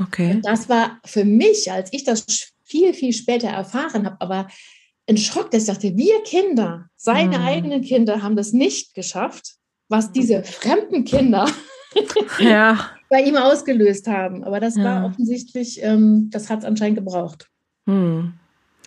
Okay. 0.00 0.32
Und 0.32 0.46
das 0.46 0.68
war 0.68 1.00
für 1.04 1.24
mich, 1.24 1.70
als 1.70 1.92
ich 1.92 2.04
das 2.04 2.52
viel, 2.64 2.94
viel 2.94 3.12
später 3.12 3.48
erfahren 3.48 4.06
habe, 4.06 4.16
aber 4.20 4.48
ein 5.06 5.16
Schock, 5.16 5.50
dass 5.50 5.62
ich 5.62 5.68
dachte, 5.68 5.96
wir 5.96 6.22
Kinder, 6.22 6.86
seine 6.96 7.38
mhm. 7.38 7.44
eigenen 7.44 7.82
Kinder 7.82 8.22
haben 8.22 8.36
das 8.36 8.52
nicht 8.52 8.94
geschafft, 8.94 9.56
was 9.88 10.12
diese 10.12 10.42
fremden 10.42 11.04
Kinder 11.04 11.48
ja. 12.38 12.90
bei 13.10 13.22
ihm 13.22 13.36
ausgelöst 13.36 14.06
haben. 14.06 14.44
Aber 14.44 14.60
das 14.60 14.76
ja. 14.76 14.84
war 14.84 15.06
offensichtlich, 15.06 15.82
ähm, 15.82 16.30
das 16.30 16.48
hat 16.50 16.60
es 16.60 16.64
anscheinend 16.64 16.98
gebraucht. 16.98 17.48
Mhm. 17.86 18.34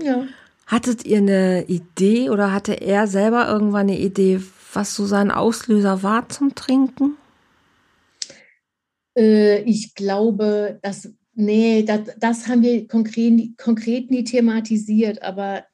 Ja. 0.01 0.23
Hattet 0.65 1.05
ihr 1.05 1.19
eine 1.19 1.65
Idee 1.65 2.29
oder 2.29 2.51
hatte 2.51 2.73
er 2.73 3.07
selber 3.07 3.47
irgendwann 3.47 3.87
eine 3.87 3.99
Idee, 3.99 4.41
was 4.73 4.95
so 4.95 5.05
sein 5.05 5.31
Auslöser 5.31 6.03
war 6.03 6.27
zum 6.29 6.55
Trinken? 6.55 7.15
Äh, 9.17 9.61
ich 9.61 9.95
glaube, 9.95 10.79
dass 10.81 11.09
Nee, 11.39 11.83
das, 11.83 11.99
das 12.17 12.47
haben 12.47 12.63
wir 12.63 12.87
konkret, 12.87 13.59
konkret 13.59 14.09
nie 14.09 14.23
thematisiert, 14.23 15.21
aber 15.21 15.65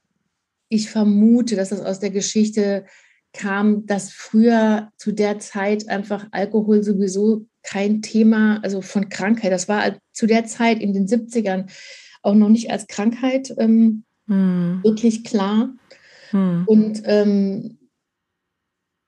ich 0.74 0.90
vermute, 0.90 1.56
dass 1.56 1.70
das 1.70 1.82
aus 1.82 2.00
der 2.00 2.10
Geschichte 2.10 2.86
kam, 3.34 3.86
dass 3.86 4.12
früher 4.12 4.90
zu 4.98 5.12
der 5.12 5.40
Zeit 5.40 5.90
einfach 5.90 6.28
Alkohol 6.32 6.84
sowieso 6.84 7.48
kein 7.64 8.02
Thema, 8.02 8.60
also 8.64 8.82
von 8.82 9.10
Krankheit, 9.10 9.52
das 9.52 9.68
war 9.68 9.96
zu 10.12 10.28
der 10.28 10.46
Zeit 10.46 10.82
in 10.82 10.94
den 10.94 11.08
70ern 11.08 11.72
auch 12.22 12.36
noch 12.36 12.50
nicht 12.50 12.72
als 12.72 12.88
Krankheit 12.88 13.54
ähm, 13.58 14.04
hm. 14.28 14.82
wirklich 14.84 15.24
klar. 15.24 15.74
Hm. 16.30 16.64
Und 16.68 17.02
ähm, 17.06 17.78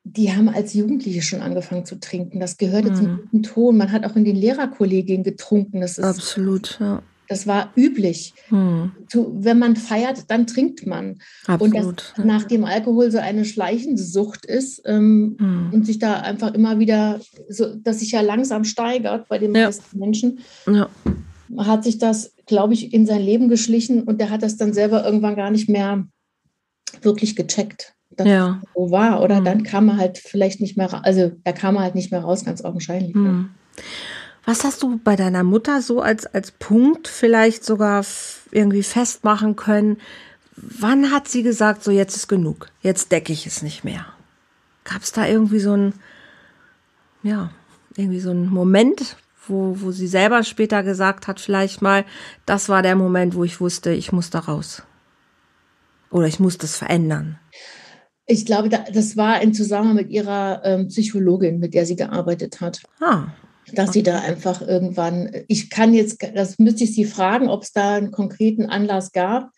die 0.04 0.32
haben 0.32 0.50
als 0.50 0.74
Jugendliche 0.74 1.24
schon 1.24 1.42
angefangen 1.42 1.86
zu 1.86 2.00
trinken. 2.00 2.40
Das 2.40 2.58
gehörte 2.58 2.92
mhm. 2.92 2.96
zum 2.96 3.18
guten 3.18 3.44
Ton. 3.44 3.76
Man 3.76 3.92
hat 3.92 4.06
auch 4.06 4.16
in 4.16 4.24
den 4.24 4.36
Lehrerkollegien 4.36 5.24
getrunken. 5.24 5.82
Das 5.82 5.98
ist, 5.98 6.04
Absolut, 6.04 6.78
ja. 6.80 7.02
Das 7.28 7.48
war 7.48 7.72
üblich. 7.76 8.34
Zu, 9.08 9.36
wenn 9.40 9.60
man 9.60 9.76
feiert, 9.76 10.30
dann 10.30 10.48
trinkt 10.48 10.86
man. 10.86 11.20
Absolut, 11.46 11.76
und 11.76 11.98
das, 11.98 12.14
ja. 12.18 12.26
nachdem 12.26 12.66
Alkohol 12.66 13.12
so 13.12 13.18
eine 13.18 13.46
schleichende 13.46 14.02
Sucht 14.02 14.46
ist 14.46 14.82
ähm, 14.86 15.36
mhm. 15.40 15.70
und 15.74 15.86
sich 15.86 16.00
da 16.00 16.22
einfach 16.22 16.54
immer 16.54 16.80
wieder, 16.80 17.20
so, 17.50 17.76
dass 17.76 18.00
sich 18.00 18.12
ja 18.12 18.22
langsam 18.22 18.64
steigert 18.64 19.28
bei 19.28 19.38
den 19.38 19.56
ja. 19.56 19.66
meisten 19.66 19.98
Menschen, 19.98 20.40
ja. 20.68 20.90
hat 21.58 21.84
sich 21.84 21.98
das, 21.98 22.34
glaube 22.46 22.74
ich, 22.74 22.94
in 22.94 23.06
sein 23.06 23.22
Leben 23.22 23.50
geschlichen 23.50 24.04
und 24.04 24.20
der 24.20 24.30
hat 24.30 24.44
das 24.44 24.58
dann 24.58 24.74
selber 24.74 25.04
irgendwann 25.04 25.36
gar 25.36 25.52
nicht 25.52 25.70
mehr 25.70 26.08
wirklich 27.02 27.36
gecheckt 27.36 27.96
dass 28.18 28.28
ja. 28.28 28.62
so 28.74 28.92
war. 28.92 29.22
Oder 29.22 29.42
mhm. 29.42 29.46
dann 29.46 29.64
kam 29.64 29.90
er 29.90 29.98
halt 29.98 30.18
vielleicht 30.18 30.62
nicht 30.62 30.78
mehr, 30.78 31.04
also 31.06 31.32
da 31.44 31.52
kam 31.52 31.76
er 31.76 31.84
halt 31.84 31.96
nicht 31.96 32.12
mehr 32.12 32.22
raus, 32.22 32.46
ganz 32.46 32.64
augenscheinlich. 32.64 33.14
Mhm. 33.16 33.50
Was 34.46 34.64
hast 34.64 34.84
du 34.84 35.00
bei 35.04 35.16
deiner 35.16 35.44
Mutter 35.44 35.82
so 35.82 36.02
als, 36.02 36.28
als 36.28 36.52
Punkt 36.52 37.08
vielleicht 37.08 37.66
sogar 37.66 38.06
irgendwie 38.52 38.84
festmachen 38.84 39.56
können? 39.56 39.98
Wann 40.56 41.12
hat 41.12 41.28
sie 41.28 41.44
gesagt, 41.44 41.84
so 41.84 41.92
jetzt 41.92 42.16
ist 42.16 42.28
genug, 42.28 42.70
jetzt 42.82 43.12
decke 43.12 43.34
ich 43.34 43.48
es 43.48 43.62
nicht 43.62 43.84
mehr? 43.84 44.06
Gab 44.84 45.02
es 45.02 45.12
da 45.12 45.26
irgendwie 45.26 45.60
so 45.60 45.74
ein, 45.74 45.94
ja, 47.24 47.52
irgendwie 47.98 48.20
so 48.20 48.30
ein 48.30 48.48
Moment, 48.48 49.18
wo, 49.48 49.76
wo 49.82 49.92
sie 49.92 50.08
selber 50.08 50.44
später 50.44 50.84
gesagt 50.84 51.28
hat, 51.28 51.40
vielleicht 51.40 51.82
mal, 51.82 52.06
das 52.46 52.70
war 52.70 52.84
der 52.84 52.96
Moment, 52.96 53.36
wo 53.36 53.44
ich 53.44 53.60
wusste, 53.60 53.92
ich 53.92 54.12
muss 54.12 54.30
da 54.30 54.40
raus. 54.40 54.84
Oder 56.12 56.28
ich 56.28 56.40
muss 56.40 56.58
das 56.58 56.78
verändern. 56.78 57.40
Ich 58.28 58.46
glaube, 58.46 58.70
das 58.70 59.18
war 59.18 59.42
im 59.42 59.54
Zusammenhang 59.54 59.96
mit 59.96 60.10
ihrer 60.10 60.62
ähm, 60.64 60.88
Psychologin, 60.88 61.60
mit 61.60 61.74
der 61.74 61.86
sie 61.86 61.96
gearbeitet 61.96 62.62
hat. 62.62 62.82
Ah. 63.02 63.28
Dass 63.74 63.94
sie 63.94 64.04
da 64.04 64.20
einfach 64.20 64.62
irgendwann, 64.62 65.32
ich 65.48 65.70
kann 65.70 65.94
jetzt, 65.94 66.22
das 66.36 66.60
müsste 66.60 66.84
ich 66.84 66.94
sie 66.94 67.06
fragen, 67.06 67.50
ob 67.50 67.64
es 67.64 67.72
da 67.72 67.96
einen 67.96 68.12
konkreten 68.12 68.68
Anlass 68.68 69.12
gab, 69.12 69.52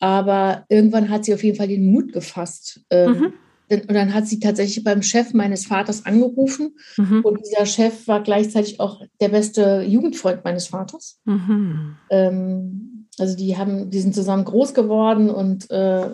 aber 0.00 0.64
irgendwann 0.68 1.10
hat 1.10 1.24
sie 1.24 1.34
auf 1.34 1.44
jeden 1.44 1.56
Fall 1.56 1.68
den 1.68 1.90
Mut 1.90 2.12
gefasst. 2.12 2.80
Ähm, 2.90 3.10
mhm. 3.10 3.32
Und 3.70 3.92
dann 3.92 4.14
hat 4.14 4.26
sie 4.26 4.40
tatsächlich 4.40 4.82
beim 4.82 5.02
Chef 5.02 5.34
meines 5.34 5.66
Vaters 5.66 6.06
angerufen. 6.06 6.76
Mhm. 6.96 7.20
Und 7.22 7.40
dieser 7.44 7.66
Chef 7.66 8.08
war 8.08 8.22
gleichzeitig 8.22 8.80
auch 8.80 9.02
der 9.20 9.28
beste 9.28 9.82
Jugendfreund 9.82 10.42
meines 10.42 10.68
Vaters. 10.68 11.20
Mhm. 11.26 11.96
Ähm, 12.08 13.06
also 13.18 13.36
die 13.36 13.56
haben, 13.56 13.90
die 13.90 14.00
sind 14.00 14.14
zusammen 14.14 14.44
groß 14.44 14.74
geworden 14.74 15.28
und 15.28 15.70
äh, 15.70 16.10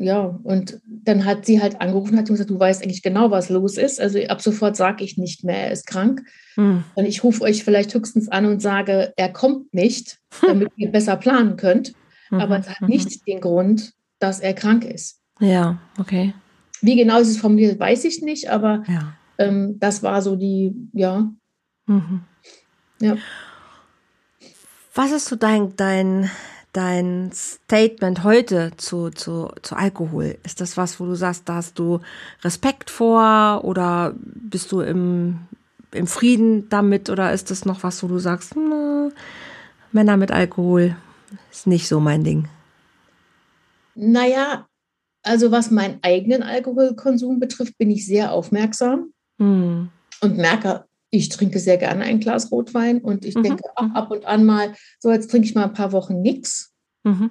ja, 0.00 0.40
und 0.44 0.80
dann 0.86 1.26
hat 1.26 1.44
sie 1.44 1.60
halt 1.60 1.78
angerufen 1.82 2.14
und 2.14 2.20
hat 2.20 2.28
gesagt, 2.28 2.48
du 2.48 2.58
weißt 2.58 2.82
eigentlich 2.82 3.02
genau, 3.02 3.30
was 3.30 3.50
los 3.50 3.76
ist. 3.76 4.00
Also 4.00 4.18
ab 4.28 4.40
sofort 4.40 4.74
sage 4.74 5.04
ich 5.04 5.18
nicht 5.18 5.44
mehr, 5.44 5.66
er 5.66 5.72
ist 5.72 5.86
krank. 5.86 6.22
Hm. 6.54 6.84
Und 6.94 7.04
ich 7.04 7.22
rufe 7.22 7.42
euch 7.42 7.64
vielleicht 7.64 7.92
höchstens 7.92 8.28
an 8.28 8.46
und 8.46 8.62
sage, 8.62 9.12
er 9.18 9.30
kommt 9.30 9.74
nicht, 9.74 10.18
damit 10.46 10.70
ihr 10.76 10.90
besser 10.90 11.16
planen 11.16 11.56
könnt. 11.56 11.92
Mhm. 12.30 12.40
Aber 12.40 12.58
es 12.58 12.70
hat 12.70 12.80
mhm. 12.80 12.88
nicht 12.88 13.26
den 13.26 13.42
Grund, 13.42 13.92
dass 14.18 14.40
er 14.40 14.54
krank 14.54 14.86
ist. 14.86 15.20
Ja, 15.38 15.78
okay. 15.98 16.32
Wie 16.80 16.96
genau 16.96 17.20
ist 17.20 17.28
es 17.28 17.36
formuliert, 17.36 17.78
weiß 17.78 18.04
ich 18.06 18.22
nicht, 18.22 18.48
aber 18.48 18.84
ja. 18.88 19.14
ähm, 19.36 19.76
das 19.80 20.02
war 20.02 20.22
so 20.22 20.34
die, 20.34 20.74
ja. 20.94 21.30
Mhm. 21.86 22.22
Ja. 23.02 23.18
Was 24.94 25.12
ist 25.12 25.26
so 25.26 25.36
dein, 25.36 25.76
dein 25.76 26.30
dein 26.72 27.30
Statement 27.32 28.24
heute 28.24 28.72
zu, 28.76 29.10
zu, 29.10 29.50
zu 29.62 29.76
Alkohol? 29.76 30.38
Ist 30.44 30.60
das 30.60 30.76
was, 30.76 31.00
wo 31.00 31.06
du 31.06 31.14
sagst, 31.14 31.48
da 31.48 31.56
hast 31.56 31.78
du 31.78 32.00
Respekt 32.42 32.90
vor 32.90 33.60
oder 33.64 34.14
bist 34.16 34.72
du 34.72 34.80
im, 34.80 35.40
im 35.92 36.06
Frieden 36.06 36.68
damit 36.68 37.10
oder 37.10 37.32
ist 37.32 37.50
das 37.50 37.64
noch 37.64 37.82
was, 37.82 38.02
wo 38.02 38.08
du 38.08 38.18
sagst, 38.18 38.54
na, 38.56 39.10
Männer 39.92 40.16
mit 40.16 40.30
Alkohol 40.30 40.96
ist 41.50 41.66
nicht 41.66 41.88
so 41.88 42.00
mein 42.00 42.24
Ding? 42.24 42.48
Naja, 43.94 44.66
also 45.22 45.50
was 45.50 45.70
meinen 45.70 45.98
eigenen 46.02 46.42
Alkoholkonsum 46.42 47.40
betrifft, 47.40 47.76
bin 47.76 47.90
ich 47.90 48.06
sehr 48.06 48.32
aufmerksam 48.32 49.12
hm. 49.38 49.90
und 50.20 50.36
merke, 50.36 50.84
ich 51.10 51.28
trinke 51.28 51.58
sehr 51.58 51.76
gerne 51.76 52.04
ein 52.04 52.20
Glas 52.20 52.52
Rotwein 52.52 53.00
und 53.00 53.24
ich 53.24 53.34
mhm. 53.34 53.42
denke 53.42 53.64
auch 53.74 53.82
mhm. 53.82 53.96
ab 53.96 54.10
und 54.10 54.24
an 54.24 54.44
mal, 54.44 54.74
so 54.98 55.10
jetzt 55.10 55.30
trinke 55.30 55.46
ich 55.46 55.54
mal 55.54 55.64
ein 55.64 55.72
paar 55.72 55.92
Wochen 55.92 56.20
nichts, 56.20 56.74
mhm. 57.02 57.30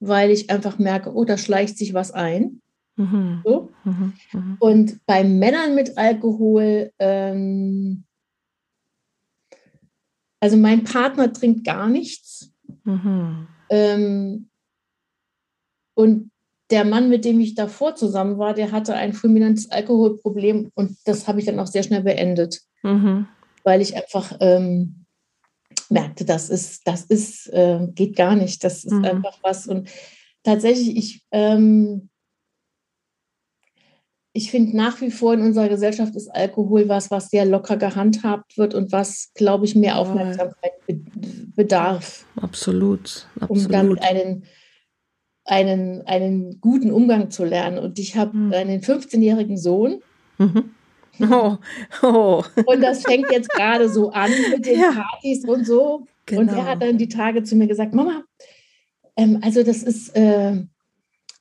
weil 0.00 0.30
ich 0.30 0.50
einfach 0.50 0.78
merke, 0.78 1.14
oh, 1.14 1.24
da 1.24 1.38
schleicht 1.38 1.78
sich 1.78 1.94
was 1.94 2.10
ein. 2.10 2.60
Mhm. 2.96 3.42
So. 3.44 3.70
Mhm. 3.84 4.12
mhm. 4.32 4.56
Und 4.58 5.06
bei 5.06 5.22
Männern 5.22 5.76
mit 5.76 5.96
Alkohol, 5.96 6.92
ähm, 6.98 8.04
also 10.40 10.56
mein 10.56 10.84
Partner 10.84 11.32
trinkt 11.32 11.64
gar 11.64 11.88
nichts. 11.88 12.52
Ähm, 13.70 14.48
und 15.94 16.30
der 16.70 16.84
Mann, 16.84 17.08
mit 17.08 17.24
dem 17.24 17.40
ich 17.40 17.54
davor 17.54 17.94
zusammen 17.94 18.38
war, 18.38 18.54
der 18.54 18.72
hatte 18.72 18.94
ein 18.94 19.12
fulminantes 19.12 19.70
Alkoholproblem 19.70 20.70
und 20.74 20.96
das 21.04 21.26
habe 21.26 21.40
ich 21.40 21.46
dann 21.46 21.58
auch 21.58 21.66
sehr 21.66 21.82
schnell 21.82 22.02
beendet. 22.02 22.60
Mhm. 22.82 23.26
weil 23.64 23.80
ich 23.80 23.96
einfach 23.96 24.36
ähm, 24.40 25.06
merkte, 25.90 26.24
das 26.24 26.50
ist, 26.50 26.86
das 26.86 27.04
ist, 27.04 27.48
äh, 27.52 27.86
geht 27.94 28.16
gar 28.16 28.36
nicht. 28.36 28.62
Das 28.64 28.84
ist 28.84 28.92
mhm. 28.92 29.04
einfach 29.04 29.38
was. 29.42 29.66
Und 29.66 29.88
tatsächlich, 30.42 30.96
ich, 30.96 31.22
ähm, 31.32 32.08
ich 34.32 34.50
finde 34.50 34.76
nach 34.76 35.00
wie 35.00 35.10
vor 35.10 35.34
in 35.34 35.40
unserer 35.40 35.68
Gesellschaft 35.68 36.14
ist 36.14 36.28
Alkohol 36.28 36.88
was, 36.88 37.10
was 37.10 37.30
sehr 37.30 37.44
locker 37.44 37.76
gehandhabt 37.76 38.56
wird 38.56 38.74
und 38.74 38.92
was, 38.92 39.32
glaube 39.34 39.64
ich, 39.64 39.74
mehr 39.74 39.98
Aufmerksamkeit 39.98 40.72
bedarf. 41.56 42.26
Absolut, 42.36 43.26
absolut. 43.40 43.64
Um 43.66 43.72
damit 43.72 44.02
einen, 44.02 44.44
einen, 45.44 46.02
einen 46.06 46.60
guten 46.60 46.92
Umgang 46.92 47.30
zu 47.30 47.44
lernen. 47.44 47.78
Und 47.78 47.98
ich 47.98 48.16
habe 48.16 48.36
mhm. 48.36 48.52
einen 48.52 48.80
15-jährigen 48.80 49.56
Sohn. 49.56 50.00
Mhm. 50.36 50.70
Oh, 51.20 51.56
oh. 52.02 52.42
Und 52.66 52.80
das 52.80 53.02
fängt 53.02 53.30
jetzt 53.30 53.50
gerade 53.50 53.88
so 53.88 54.10
an 54.10 54.30
mit 54.50 54.66
den 54.66 54.80
ja. 54.80 54.92
Partys 54.92 55.44
und 55.44 55.66
so. 55.66 56.06
Genau. 56.26 56.42
Und 56.42 56.48
er 56.48 56.64
hat 56.66 56.82
dann 56.82 56.98
die 56.98 57.08
Tage 57.08 57.42
zu 57.42 57.56
mir 57.56 57.66
gesagt, 57.66 57.94
Mama, 57.94 58.24
ähm, 59.16 59.38
also 59.42 59.62
das 59.62 59.82
ist, 59.82 60.14
äh, 60.14 60.62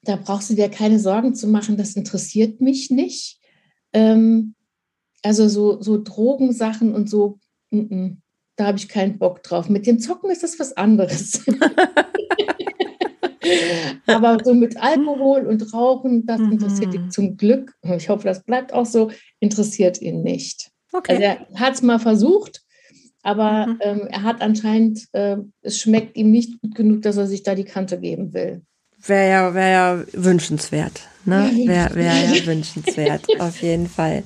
da 0.03 0.15
brauchst 0.15 0.49
du 0.49 0.55
dir 0.55 0.69
keine 0.69 0.99
Sorgen 0.99 1.35
zu 1.35 1.47
machen, 1.47 1.77
das 1.77 1.95
interessiert 1.95 2.61
mich 2.61 2.89
nicht. 2.89 3.39
Ähm, 3.93 4.55
also 5.23 5.47
so, 5.47 5.81
so 5.81 6.01
Drogensachen 6.01 6.93
und 6.93 7.09
so, 7.09 7.39
n 7.71 7.89
-n, 7.89 8.17
da 8.55 8.67
habe 8.67 8.77
ich 8.77 8.87
keinen 8.87 9.19
Bock 9.19 9.43
drauf. 9.43 9.69
Mit 9.69 9.85
dem 9.85 9.99
Zocken 9.99 10.31
ist 10.31 10.43
das 10.43 10.59
was 10.59 10.75
anderes. 10.75 11.41
Aber 14.05 14.37
so 14.43 14.53
mit 14.53 14.77
Alkohol 14.77 15.45
und 15.45 15.73
Rauchen, 15.73 16.25
das 16.25 16.39
interessiert 16.39 16.93
ihn 16.93 17.05
mhm. 17.05 17.11
zum 17.11 17.37
Glück, 17.37 17.73
ich 17.95 18.09
hoffe, 18.09 18.27
das 18.27 18.43
bleibt 18.43 18.73
auch 18.73 18.85
so, 18.85 19.11
interessiert 19.39 20.01
ihn 20.01 20.23
nicht. 20.23 20.71
Okay. 20.93 21.13
Also 21.13 21.23
er 21.23 21.59
hat 21.59 21.75
es 21.75 21.81
mal 21.81 21.99
versucht, 21.99 22.61
aber 23.23 23.67
mhm. 23.67 23.79
ähm, 23.81 24.07
er 24.09 24.23
hat 24.23 24.41
anscheinend, 24.41 25.07
äh, 25.13 25.37
es 25.61 25.79
schmeckt 25.79 26.15
ihm 26.15 26.31
nicht 26.31 26.61
gut 26.61 26.75
genug, 26.75 27.01
dass 27.01 27.17
er 27.17 27.27
sich 27.27 27.43
da 27.43 27.55
die 27.55 27.65
Kante 27.65 27.99
geben 27.99 28.33
will. 28.33 28.61
Wäre 29.05 29.29
ja, 29.29 29.53
wär 29.53 29.69
ja 29.69 30.03
wünschenswert. 30.13 31.01
Ne? 31.25 31.51
Wäre 31.65 31.95
wär 31.95 32.13
ja 32.13 32.45
wünschenswert, 32.45 33.25
auf 33.39 33.61
jeden 33.61 33.87
Fall. 33.87 34.23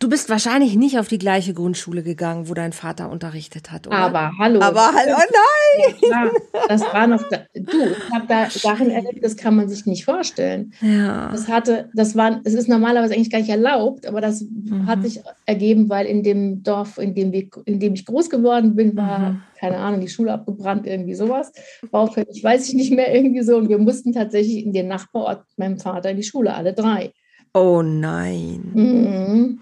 Du 0.00 0.08
bist 0.08 0.30
wahrscheinlich 0.30 0.76
nicht 0.76 0.96
auf 0.98 1.08
die 1.08 1.18
gleiche 1.18 1.54
Grundschule 1.54 2.04
gegangen, 2.04 2.48
wo 2.48 2.54
dein 2.54 2.72
Vater 2.72 3.10
unterrichtet 3.10 3.72
hat, 3.72 3.88
oder? 3.88 3.96
Aber 3.96 4.30
hallo. 4.38 4.60
Aber 4.60 4.92
hallo, 4.94 5.16
nein! 5.16 5.94
Ja, 6.08 6.30
das 6.68 6.82
war 6.82 7.08
noch, 7.08 7.22
da, 7.28 7.38
du, 7.52 7.90
ich 7.90 8.12
habe 8.12 8.26
da 8.28 8.48
Sachen 8.48 8.90
erlebt, 8.90 9.24
das 9.24 9.36
kann 9.36 9.56
man 9.56 9.68
sich 9.68 9.86
nicht 9.86 10.04
vorstellen. 10.04 10.72
Ja. 10.80 11.30
Das 11.32 11.48
hatte, 11.48 11.90
das 11.94 12.14
war, 12.14 12.40
es 12.44 12.54
ist 12.54 12.68
normalerweise 12.68 13.14
eigentlich 13.14 13.30
gar 13.30 13.40
nicht 13.40 13.50
erlaubt, 13.50 14.06
aber 14.06 14.20
das 14.20 14.42
mhm. 14.42 14.86
hat 14.86 15.02
sich 15.02 15.20
ergeben, 15.46 15.88
weil 15.88 16.06
in 16.06 16.22
dem 16.22 16.62
Dorf, 16.62 16.98
in 16.98 17.16
dem, 17.16 17.32
wir, 17.32 17.48
in 17.64 17.80
dem 17.80 17.94
ich 17.94 18.06
groß 18.06 18.30
geworden 18.30 18.76
bin, 18.76 18.96
war, 18.96 19.18
mhm. 19.18 19.42
keine 19.58 19.78
Ahnung, 19.78 20.00
die 20.00 20.08
Schule 20.08 20.32
abgebrannt, 20.32 20.86
irgendwie 20.86 21.14
sowas. 21.14 21.52
Baufällig, 21.90 22.44
weiß 22.44 22.68
ich 22.68 22.74
nicht 22.74 22.92
mehr, 22.92 23.12
irgendwie 23.12 23.42
so. 23.42 23.56
Und 23.56 23.68
wir 23.68 23.78
mussten 23.78 24.12
tatsächlich 24.12 24.64
in 24.64 24.72
den 24.72 24.86
Nachbarort 24.86 25.40
mit 25.48 25.58
meinem 25.58 25.78
Vater 25.78 26.10
in 26.10 26.18
die 26.18 26.22
Schule, 26.22 26.54
alle 26.54 26.72
drei. 26.72 27.10
Oh 27.52 27.82
nein. 27.82 28.70
Mhm. 28.74 29.60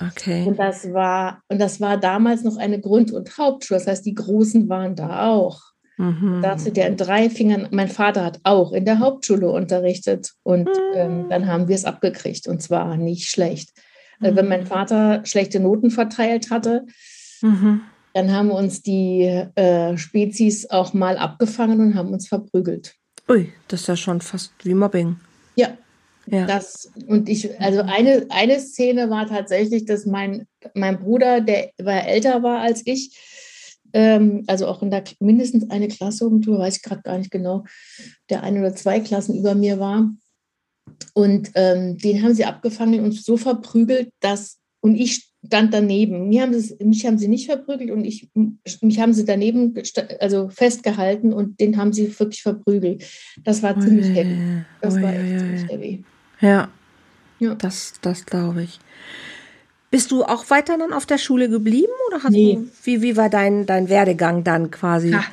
Okay. 0.00 0.44
Und 0.46 0.58
das 0.58 0.92
war, 0.92 1.42
und 1.48 1.60
das 1.60 1.80
war 1.80 1.96
damals 1.96 2.42
noch 2.42 2.56
eine 2.56 2.80
Grund- 2.80 3.12
und 3.12 3.38
Hauptschule. 3.38 3.78
Das 3.78 3.86
heißt, 3.86 4.06
die 4.06 4.14
Großen 4.14 4.68
waren 4.68 4.96
da 4.96 5.28
auch. 5.28 5.60
Mhm. 5.96 6.40
Da 6.42 6.50
hatte 6.50 6.72
der 6.72 6.88
in 6.88 6.96
drei 6.96 7.30
Fingern, 7.30 7.68
mein 7.70 7.88
Vater 7.88 8.24
hat 8.24 8.40
auch 8.42 8.72
in 8.72 8.84
der 8.84 8.98
Hauptschule 8.98 9.48
unterrichtet 9.48 10.32
und 10.42 10.64
mhm. 10.64 10.94
ähm, 10.94 11.26
dann 11.28 11.46
haben 11.46 11.68
wir 11.68 11.76
es 11.76 11.84
abgekriegt 11.84 12.48
und 12.48 12.60
zwar 12.60 12.96
nicht 12.96 13.30
schlecht. 13.30 13.70
Mhm. 14.18 14.36
Wenn 14.36 14.48
mein 14.48 14.66
Vater 14.66 15.20
schlechte 15.24 15.60
Noten 15.60 15.90
verteilt 15.90 16.50
hatte, 16.50 16.84
mhm. 17.42 17.82
dann 18.12 18.32
haben 18.32 18.50
uns 18.50 18.82
die 18.82 19.22
äh, 19.54 19.96
Spezies 19.96 20.68
auch 20.68 20.94
mal 20.94 21.16
abgefangen 21.16 21.80
und 21.80 21.94
haben 21.94 22.12
uns 22.12 22.26
verprügelt. 22.26 22.96
Ui, 23.28 23.52
das 23.68 23.82
ist 23.82 23.86
ja 23.86 23.96
schon 23.96 24.20
fast 24.20 24.52
wie 24.64 24.74
Mobbing. 24.74 25.16
Ja, 25.54 25.68
ja. 26.26 26.46
Das, 26.46 26.90
und 27.06 27.28
ich, 27.28 27.60
also 27.60 27.80
eine, 27.82 28.26
eine 28.30 28.60
Szene 28.60 29.10
war 29.10 29.26
tatsächlich, 29.26 29.84
dass 29.84 30.06
mein, 30.06 30.46
mein 30.74 30.98
Bruder, 30.98 31.40
der 31.40 31.70
war 31.78 32.06
älter 32.06 32.42
war 32.42 32.60
als 32.60 32.82
ich, 32.84 33.16
ähm, 33.92 34.44
also 34.46 34.66
auch 34.66 34.82
in 34.82 34.90
der 34.90 35.04
mindestens 35.20 35.70
eine 35.70 35.88
Klasse 35.88 36.26
um 36.26 36.42
Tour, 36.42 36.58
weiß 36.58 36.78
ich 36.78 36.82
gerade 36.82 37.02
gar 37.02 37.18
nicht 37.18 37.30
genau, 37.30 37.64
der 38.30 38.42
ein 38.42 38.58
oder 38.58 38.74
zwei 38.74 39.00
Klassen 39.00 39.38
über 39.38 39.54
mir 39.54 39.78
war. 39.78 40.10
Und 41.14 41.50
ähm, 41.54 41.96
den 41.98 42.22
haben 42.22 42.34
sie 42.34 42.44
abgefangen 42.44 43.00
und 43.00 43.12
so 43.12 43.36
verprügelt, 43.36 44.10
dass, 44.20 44.58
und 44.80 44.96
ich 44.96 45.30
stand 45.46 45.74
daneben. 45.74 46.28
Mir 46.28 46.42
haben 46.42 46.58
sie, 46.58 46.76
mich 46.84 47.06
haben 47.06 47.18
sie 47.18 47.28
nicht 47.28 47.46
verprügelt 47.46 47.90
und 47.90 48.04
ich, 48.04 48.28
mich 48.80 48.98
haben 48.98 49.12
sie 49.12 49.24
daneben 49.24 49.74
also 50.20 50.48
festgehalten 50.48 51.32
und 51.32 51.60
den 51.60 51.76
haben 51.76 51.92
sie 51.92 52.18
wirklich 52.18 52.42
verprügelt. 52.42 53.04
Das 53.42 53.62
war 53.62 53.78
ziemlich 53.78 54.06
oh, 54.10 54.14
heavy. 54.14 54.38
Das 54.80 54.96
oh, 54.96 55.02
war 55.02 55.14
echt 55.14 55.32
ja, 55.32 55.38
ziemlich 55.38 55.68
heavy. 55.68 56.04
Ja. 56.44 56.68
Ja. 57.38 57.54
Das, 57.54 57.94
das 58.00 58.26
glaube 58.26 58.62
ich. 58.62 58.78
Bist 59.90 60.10
du 60.10 60.24
auch 60.24 60.50
weiter 60.50 60.76
dann 60.76 60.92
auf 60.92 61.06
der 61.06 61.18
Schule 61.18 61.48
geblieben 61.48 61.92
oder 62.08 62.22
hast 62.22 62.32
nee. 62.32 62.56
du, 62.56 62.70
wie, 62.82 63.02
wie 63.02 63.16
war 63.16 63.30
dein, 63.30 63.66
dein 63.66 63.88
Werdegang 63.88 64.44
dann 64.44 64.70
quasi? 64.70 65.14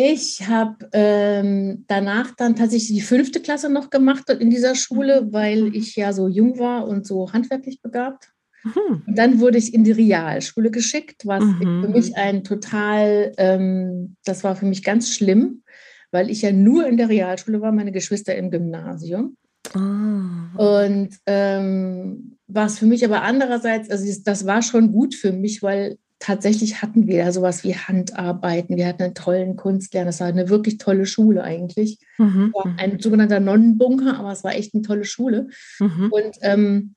Ich 0.00 0.46
habe 0.46 0.88
ähm, 0.92 1.84
danach 1.88 2.30
dann 2.36 2.54
tatsächlich 2.54 2.98
die 2.98 3.00
fünfte 3.00 3.40
Klasse 3.40 3.68
noch 3.68 3.90
gemacht 3.90 4.30
in 4.30 4.48
dieser 4.48 4.76
Schule, 4.76 5.22
mhm. 5.22 5.32
weil 5.32 5.74
ich 5.74 5.96
ja 5.96 6.12
so 6.12 6.28
jung 6.28 6.60
war 6.60 6.86
und 6.86 7.04
so 7.04 7.32
handwerklich 7.32 7.82
begabt. 7.82 8.30
Mhm. 8.62 9.02
Und 9.06 9.18
dann 9.18 9.40
wurde 9.40 9.58
ich 9.58 9.74
in 9.74 9.82
die 9.82 9.92
Realschule 9.92 10.70
geschickt, 10.70 11.26
was 11.26 11.42
mhm. 11.42 11.82
für 11.82 11.88
mich 11.88 12.16
ein 12.16 12.44
total, 12.44 13.32
ähm, 13.38 14.14
das 14.24 14.44
war 14.44 14.54
für 14.54 14.66
mich 14.66 14.84
ganz 14.84 15.12
schlimm, 15.12 15.64
weil 16.12 16.30
ich 16.30 16.42
ja 16.42 16.52
nur 16.52 16.86
in 16.86 16.96
der 16.96 17.08
Realschule 17.08 17.60
war, 17.60 17.72
meine 17.72 17.90
Geschwister 17.90 18.36
im 18.36 18.52
Gymnasium. 18.52 19.36
Ah. 19.74 20.80
Und 20.82 21.10
ähm, 21.26 22.38
was 22.46 22.78
für 22.78 22.86
mich 22.86 23.04
aber 23.04 23.22
andererseits, 23.22 23.90
also 23.90 24.06
das 24.24 24.46
war 24.46 24.62
schon 24.62 24.92
gut 24.92 25.14
für 25.14 25.32
mich, 25.32 25.62
weil 25.62 25.98
tatsächlich 26.18 26.82
hatten 26.82 27.06
wir 27.06 27.16
ja 27.16 27.32
sowas 27.32 27.62
wie 27.64 27.74
Handarbeiten. 27.74 28.76
Wir 28.76 28.86
hatten 28.86 29.02
einen 29.02 29.14
tollen 29.14 29.56
Kunstlehrer. 29.56 30.06
Das 30.06 30.20
war 30.20 30.26
eine 30.26 30.48
wirklich 30.48 30.78
tolle 30.78 31.06
Schule 31.06 31.42
eigentlich. 31.44 31.98
Mhm. 32.18 32.52
mhm. 32.64 32.76
Ein 32.76 32.98
sogenannter 33.00 33.40
Nonnenbunker, 33.40 34.18
aber 34.18 34.32
es 34.32 34.44
war 34.44 34.54
echt 34.54 34.74
eine 34.74 34.82
tolle 34.82 35.04
Schule. 35.04 35.48
Mhm. 35.78 36.08
Und 36.10 36.36
ähm, 36.42 36.94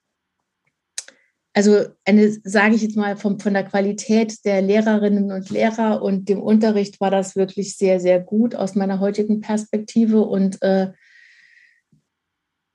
also 1.53 1.85
eine, 2.05 2.31
sage 2.43 2.75
ich 2.75 2.81
jetzt 2.81 2.95
mal, 2.95 3.17
vom, 3.17 3.39
von 3.39 3.53
der 3.53 3.65
Qualität 3.65 4.45
der 4.45 4.61
Lehrerinnen 4.61 5.31
und 5.31 5.49
Lehrer 5.49 6.01
und 6.01 6.29
dem 6.29 6.41
Unterricht 6.41 7.01
war 7.01 7.11
das 7.11 7.35
wirklich 7.35 7.75
sehr, 7.77 7.99
sehr 7.99 8.21
gut 8.21 8.55
aus 8.55 8.75
meiner 8.75 8.99
heutigen 8.99 9.41
Perspektive. 9.41 10.21
Und 10.21 10.61
äh. 10.61 10.91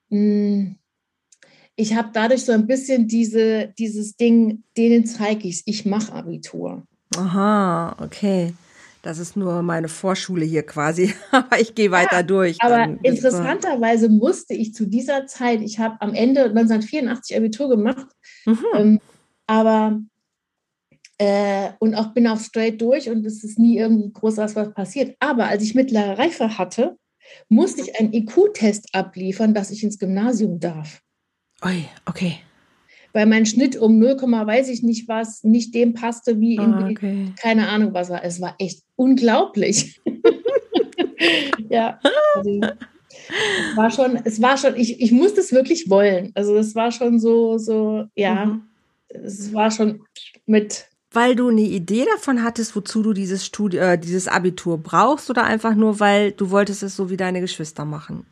Ich 0.09 1.95
habe 1.95 2.11
dadurch 2.12 2.45
so 2.45 2.53
ein 2.53 2.66
bisschen 2.66 3.09
diese, 3.09 3.73
dieses 3.79 4.16
Ding, 4.16 4.62
denen 4.77 5.07
zeige 5.07 5.49
ich 5.49 5.57
es, 5.57 5.62
ich 5.66 5.85
mache 5.85 6.12
Abitur. 6.12 6.85
Aha, 7.16 7.97
okay. 8.03 8.55
Das 9.03 9.19
ist 9.19 9.37
nur 9.37 9.62
meine 9.62 9.88
Vorschule 9.88 10.45
hier 10.45 10.64
quasi, 10.64 11.14
aber 11.31 11.61
ich 11.61 11.75
gehe 11.77 11.92
weiter 11.92 12.16
ja, 12.16 12.23
durch. 12.25 12.57
Aber 12.61 12.97
interessanterweise 13.03 14.09
musste 14.09 14.55
ich 14.55 14.75
zu 14.75 14.87
dieser 14.87 15.27
Zeit, 15.27 15.61
ich 15.61 15.79
habe 15.79 15.97
am 16.01 16.12
Ende 16.12 16.45
1984 16.45 17.37
Abitur 17.37 17.69
gemacht, 17.69 18.07
mhm. 18.47 18.64
ähm, 18.75 19.01
aber 19.47 20.01
äh, 21.19 21.71
und 21.79 21.95
auch 21.95 22.12
bin 22.14 22.27
auf 22.27 22.40
straight 22.40 22.81
durch 22.81 23.09
und 23.09 23.25
es 23.25 23.45
ist 23.45 23.59
nie 23.59 23.79
irgendwie 23.79 24.12
groß 24.12 24.38
was 24.38 24.55
passiert. 24.55 25.16
Aber 25.21 25.47
als 25.47 25.62
ich 25.62 25.75
mittlere 25.75 26.19
Reife 26.19 26.59
hatte, 26.59 26.97
musste 27.49 27.83
ich 27.83 27.99
einen 27.99 28.12
IQ-Test 28.12 28.95
abliefern, 28.95 29.55
dass 29.55 29.71
ich 29.71 29.83
ins 29.83 29.99
Gymnasium 29.99 30.61
darf. 30.61 31.01
Oi, 31.65 31.85
okay. 32.07 32.39
Weil 33.12 33.27
mein 33.27 33.47
Schnitt 33.47 33.77
um 33.77 33.99
0, 33.99 34.17
weiß 34.17 34.69
ich 34.69 34.83
nicht 34.83 35.09
was, 35.09 35.43
nicht 35.43 35.75
dem 35.75 35.95
passte, 35.95 36.39
wie 36.39 36.57
in 36.57 36.75
ah, 36.75 36.89
okay. 36.91 37.33
keine 37.41 37.69
Ahnung 37.69 37.95
was 37.95 38.11
war. 38.11 38.23
Es 38.23 38.41
war 38.41 38.55
echt 38.59 38.83
unglaublich. 38.95 40.01
ja. 41.71 41.99
Also, 42.35 42.61
es 42.61 43.77
war 43.77 43.91
schon, 43.91 44.17
es 44.25 44.43
war 44.43 44.59
schon, 44.59 44.77
ich, 44.77 45.01
ich 45.01 45.12
musste 45.12 45.41
es 45.41 45.53
wirklich 45.53 45.89
wollen. 45.89 46.33
Also 46.35 46.57
es 46.57 46.75
war 46.75 46.93
schon 46.93 47.19
so, 47.19 47.59
so, 47.59 48.05
ja, 48.15 48.47
mhm. 48.47 48.62
es 49.09 49.53
war 49.55 49.71
schon 49.71 50.03
mit 50.45 50.87
weil 51.16 51.35
du 51.35 51.48
eine 51.48 51.62
Idee 51.62 52.05
davon 52.05 52.44
hattest, 52.44 52.76
wozu 52.76 53.02
du 53.02 53.12
dieses 53.14 53.44
Studi 53.44 53.79
äh, 53.79 53.98
dieses 53.98 54.29
Abitur 54.29 54.79
brauchst 54.79 55.31
oder 55.31 55.44
einfach 55.44 55.74
nur, 55.74 55.98
weil 55.98 56.33
du 56.33 56.50
wolltest 56.50 56.83
es 56.83 56.94
so 56.94 57.11
wie 57.11 57.16
deine 57.16 57.40
Geschwister 57.40 57.85
machen? 57.85 58.26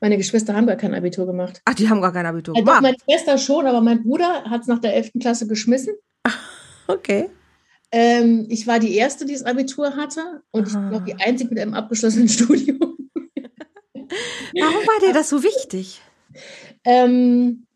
Meine 0.00 0.16
Geschwister 0.16 0.56
haben 0.56 0.66
gar 0.66 0.76
kein 0.76 0.94
Abitur 0.94 1.26
gemacht. 1.26 1.60
Ach, 1.64 1.74
die 1.74 1.88
haben 1.88 2.00
gar 2.00 2.12
kein 2.12 2.26
Abitur 2.26 2.56
also 2.56 2.64
gemacht. 2.64 2.82
Meine 2.82 2.96
Schwester 3.04 3.38
schon, 3.38 3.66
aber 3.66 3.80
mein 3.80 4.02
Bruder 4.02 4.44
hat 4.50 4.62
es 4.62 4.66
nach 4.66 4.80
der 4.80 4.96
11. 4.96 5.12
Klasse 5.20 5.46
geschmissen. 5.46 5.94
Okay. 6.88 7.30
Ähm, 7.92 8.46
ich 8.48 8.66
war 8.66 8.80
die 8.80 8.96
Erste, 8.96 9.24
die 9.24 9.34
das 9.34 9.44
Abitur 9.44 9.94
hatte 9.94 10.42
und 10.50 10.66
Aha. 10.66 10.68
ich 10.68 10.90
bin 10.90 11.00
auch 11.00 11.04
die 11.04 11.24
Einzige 11.24 11.50
mit 11.50 11.60
einem 11.60 11.74
abgeschlossenen 11.74 12.28
Studium. 12.28 12.80
Warum 13.94 14.82
war 14.86 15.06
dir 15.06 15.14
das 15.14 15.28
so 15.28 15.44
wichtig? 15.44 16.00
Ähm, 16.84 17.66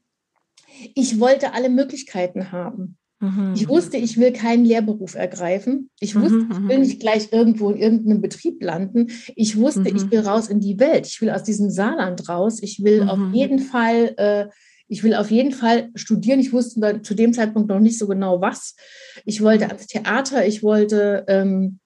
ich 0.94 1.20
wollte 1.20 1.54
alle 1.54 1.70
Möglichkeiten 1.70 2.50
haben. 2.50 2.95
Mhm. 3.20 3.54
Ich 3.54 3.68
wusste, 3.68 3.96
ich 3.96 4.18
will 4.18 4.32
keinen 4.32 4.64
Lehrberuf 4.64 5.14
ergreifen. 5.14 5.90
Ich 6.00 6.14
mhm, 6.14 6.22
wusste, 6.22 6.46
ich 6.50 6.68
will 6.68 6.76
mhm. 6.76 6.82
nicht 6.82 7.00
gleich 7.00 7.32
irgendwo 7.32 7.70
in 7.70 7.78
irgendeinem 7.78 8.20
Betrieb 8.20 8.62
landen. 8.62 9.10
Ich 9.34 9.56
wusste, 9.56 9.88
ich 9.88 10.10
will 10.10 10.20
raus 10.20 10.48
in 10.48 10.60
die 10.60 10.78
Welt. 10.78 11.06
Ich 11.06 11.20
will 11.20 11.30
aus 11.30 11.42
diesem 11.42 11.70
Saarland 11.70 12.28
raus. 12.28 12.62
Ich 12.62 12.82
will 12.82 13.08
auf 13.08 13.18
jeden 13.32 13.58
Fall, 13.58 14.14
äh, 14.18 14.46
ich 14.88 15.02
will 15.02 15.14
auf 15.14 15.30
jeden 15.30 15.52
Fall 15.52 15.90
studieren. 15.94 16.40
Ich 16.40 16.52
wusste 16.52 17.00
zu 17.02 17.14
dem 17.14 17.32
Zeitpunkt 17.32 17.68
noch 17.68 17.80
nicht 17.80 17.98
so 17.98 18.06
genau 18.06 18.40
was. 18.40 18.76
Ich 19.24 19.42
wollte 19.42 19.66
ans 19.66 19.86
Theater. 19.86 20.46
Ich 20.46 20.62
wollte, 20.62 21.24
ähm, 21.28 21.78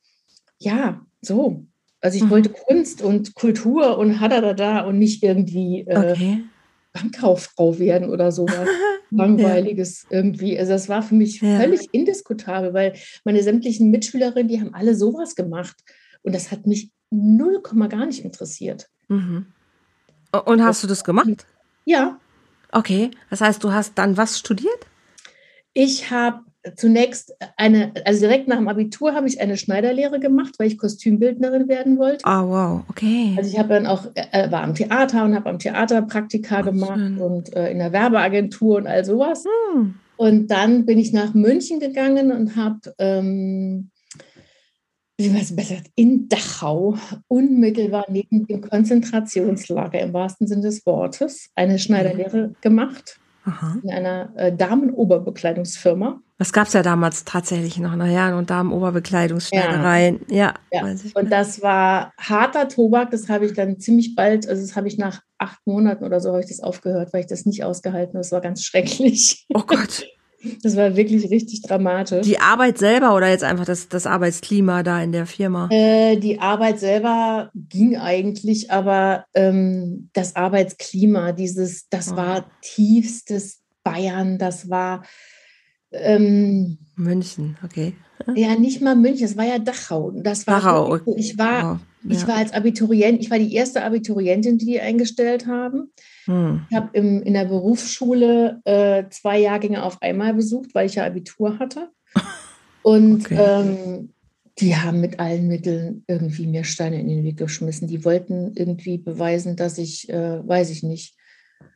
ja, 0.59 1.01
so. 1.23 1.65
Also 2.03 2.17
ich 2.17 2.31
wollte 2.31 2.49
Kunst 2.49 3.03
und 3.03 3.35
Kultur 3.35 3.99
und 3.99 4.21
hadadada 4.21 4.87
und 4.87 4.99
nicht 4.99 5.23
irgendwie 5.23 5.85
äh, 5.87 6.13
okay. 6.13 6.45
Bankkauffrau 6.93 7.79
werden 7.79 8.11
oder 8.11 8.33
sowas. 8.33 8.69
langweiliges 9.11 10.03
ja. 10.05 10.19
irgendwie. 10.19 10.59
Also 10.59 10.73
das 10.73 10.89
war 10.89 11.03
für 11.03 11.15
mich 11.15 11.41
ja. 11.41 11.59
völlig 11.59 11.89
indiskutabel, 11.93 12.73
weil 12.73 12.95
meine 13.25 13.43
sämtlichen 13.43 13.91
Mitschülerinnen, 13.91 14.49
die 14.49 14.61
haben 14.61 14.75
alle 14.75 14.95
sowas 14.95 15.35
gemacht. 15.35 15.77
Und 16.23 16.35
das 16.35 16.51
hat 16.51 16.67
mich 16.67 16.91
null 17.11 17.61
Komma 17.63 17.89
gar 17.89 18.07
nicht 18.07 18.25
interessiert. 18.25 18.89
Mhm. 19.09 19.47
Und 20.33 20.63
hast 20.63 20.79
das, 20.79 20.83
du 20.83 20.87
das 20.87 21.05
gemacht? 21.05 21.47
Ja. 21.85 22.21
Okay, 22.73 23.11
das 23.31 23.41
heißt, 23.41 23.63
du 23.65 23.73
hast 23.73 23.99
dann 23.99 24.17
was 24.17 24.39
studiert? 24.39 24.87
Ich 25.73 26.11
habe 26.11 26.43
zunächst 26.77 27.35
eine, 27.57 27.93
also 28.05 28.21
direkt 28.21 28.49
nach 28.49 28.59
dem 28.59 28.69
Abitur 28.69 29.15
habe 29.15 29.27
ich 29.27 29.41
eine 29.41 29.57
Schneiderlehre 29.57 30.21
gemacht, 30.21 30.55
weil 30.59 30.69
ich 30.69 30.79
Kostümbildnerin 30.79 31.69
werden 31.69 31.99
wollte. 31.99 32.25
Ah, 32.25 32.43
oh, 32.43 32.51
wow, 32.51 32.83
okay. 32.89 33.35
Also 33.37 33.51
ich 33.51 33.59
habe 33.59 33.71
dann 33.71 33.87
auch, 33.87 34.07
äh, 34.15 34.51
war 34.51 34.63
am 34.63 34.75
Theater 34.75 35.25
und 35.25 35.35
habe 35.35 35.49
am 35.49 35.59
Theater 35.59 36.03
Praktika 36.03 36.61
oh, 36.61 36.65
gemacht 36.65 36.99
schön. 36.99 37.19
und 37.19 37.57
äh, 37.57 37.71
in 37.71 37.79
der 37.79 37.93
Werbeagentur 37.93 38.77
und 38.77 38.87
all 38.87 39.05
sowas. 39.05 39.45
Hm. 39.73 39.95
Und 40.17 40.49
dann 40.49 40.85
bin 40.85 40.99
ich 40.99 41.13
nach 41.13 41.33
München 41.33 41.81
gegangen 41.81 42.31
und 42.31 42.57
habe, 42.57 42.95
ähm, 42.99 43.91
wie 45.17 45.31
man 45.31 45.41
es 45.41 45.57
besser 45.57 45.77
in 45.95 46.29
Dachau, 46.29 46.97
unmittelbar 47.27 48.05
neben 48.11 48.47
dem 48.47 48.61
Konzentrationslager 48.61 50.01
im 50.01 50.13
wahrsten 50.13 50.47
Sinne 50.47 50.63
des 50.63 50.85
Wortes, 50.85 51.49
eine 51.55 51.79
Schneiderlehre 51.79 52.53
gemacht. 52.61 53.20
Aha. 53.45 53.79
in 53.83 53.91
einer 53.91 54.31
äh, 54.37 54.53
Damenoberbekleidungsfirma. 54.55 56.21
Das 56.39 56.53
gab 56.53 56.69
es 56.69 56.73
ja 56.73 56.83
damals 56.83 57.25
tatsächlich 57.25 57.79
noch, 57.79 57.95
naja, 57.97 58.37
und 58.37 58.51
Damenoberbekleidungsschneidereien. 58.51 60.21
Ja. 60.29 60.55
ja. 60.73 60.87
ja. 60.87 60.97
Und 61.15 61.31
das 61.31 61.63
war 61.63 62.13
harter 62.19 62.69
Tobak, 62.69 63.11
das 63.11 63.29
habe 63.29 63.47
ich 63.47 63.55
dann 63.55 63.79
ziemlich 63.79 64.15
bald, 64.15 64.49
also 64.49 64.63
das 64.63 64.77
habe 64.77 64.89
ich 64.89 64.99
nach 64.99 65.21
acht 65.39 65.59
Monaten 65.67 66.05
oder 66.05 66.21
so, 66.21 66.31
habe 66.31 66.41
ich 66.41 66.49
das 66.49 66.61
aufgehört, 66.61 67.13
weil 67.13 67.21
ich 67.21 67.27
das 67.27 67.47
nicht 67.47 67.65
ausgehalten 67.65 68.15
habe. 68.15 68.21
Das 68.21 68.33
war 68.33 68.41
ganz 68.41 68.63
schrecklich. 68.63 69.47
Oh 69.55 69.63
Gott. 69.67 70.07
Das 70.63 70.77
war 70.77 70.97
wirklich 70.97 71.31
richtig 71.31 71.63
dramatisch. 71.63 72.27
Die 72.27 72.39
Arbeit 72.39 72.79
selber 72.79 73.15
oder 73.15 73.29
jetzt 73.29 73.45
einfach 73.45 73.67
das, 73.67 73.89
das 73.89 74.07
Arbeitsklima 74.07 74.83
da 74.83 75.03
in 75.03 75.13
der 75.13 75.27
Firma? 75.27 75.69
Äh, 75.71 76.17
die 76.17 76.41
Arbeit 76.41 76.81
selber 76.81 77.51
ging 77.55 77.97
eigentlich, 77.97 78.71
aber 78.71 79.27
ähm, 79.35 80.09
das 80.15 80.37
Arbeitsklima, 80.37 81.33
dieses, 81.33 81.89
das 81.91 82.13
oh. 82.13 82.17
war 82.17 82.51
tiefstes 82.63 83.61
Bayern, 83.83 84.39
das 84.39 84.71
war 84.71 85.03
ähm, 85.93 86.79
München, 86.97 87.59
okay. 87.65 87.95
Ja, 88.35 88.55
nicht 88.55 88.81
mal 88.81 88.95
München, 88.95 89.25
es 89.25 89.37
war 89.37 89.47
ja 89.47 89.59
Dachau. 89.59 90.13
Das 90.15 90.47
war 90.47 90.61
Dachau. 90.61 90.99
So, 90.99 91.17
ich 91.17 91.39
war, 91.39 91.81
oh, 92.05 92.09
ja. 92.09 92.17
ich 92.17 92.27
war 92.27 92.37
als 92.37 92.53
Abiturient, 92.53 93.21
ich 93.21 93.31
war 93.31 93.39
die 93.39 93.55
erste 93.55 93.83
Abiturientin, 93.83 94.59
die 94.59 94.67
die 94.67 94.81
eingestellt 94.81 95.47
haben. 95.47 95.91
Hm. 96.31 96.65
Ich 96.71 96.77
habe 96.77 96.97
in 96.97 97.35
der 97.35 97.47
Berufsschule 97.47 98.61
äh, 98.65 99.05
zwei 99.11 99.41
Jahrgänge 99.41 99.83
auf 99.83 100.01
einmal 100.01 100.33
besucht, 100.33 100.75
weil 100.75 100.87
ich 100.87 100.95
ja 100.95 101.05
Abitur 101.05 101.59
hatte. 101.59 101.91
Und 102.83 103.27
okay. 103.27 103.37
ähm, 103.37 104.11
die 104.59 104.77
haben 104.77 105.01
mit 105.01 105.19
allen 105.19 105.49
Mitteln 105.49 106.05
irgendwie 106.07 106.47
mir 106.47 106.63
Steine 106.63 107.01
in 107.01 107.09
den 107.09 107.25
Weg 107.25 107.37
geschmissen. 107.37 107.89
Die 107.89 108.05
wollten 108.05 108.53
irgendwie 108.55 108.99
beweisen, 108.99 109.57
dass 109.57 109.77
ich, 109.77 110.09
äh, 110.09 110.47
weiß 110.47 110.71
ich 110.71 110.85
nicht. 110.85 111.17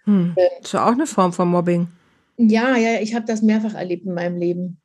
Hm. 0.05 0.35
Äh, 0.37 0.49
das 0.59 0.69
ist 0.69 0.73
ja 0.73 0.87
auch 0.87 0.93
eine 0.93 1.09
Form 1.09 1.33
von 1.33 1.49
Mobbing. 1.49 1.89
Ja, 2.37 2.77
ja, 2.77 3.01
ich 3.01 3.15
habe 3.17 3.27
das 3.27 3.43
mehrfach 3.43 3.75
erlebt 3.75 4.07
in 4.07 4.15
meinem 4.15 4.37
Leben. 4.37 4.81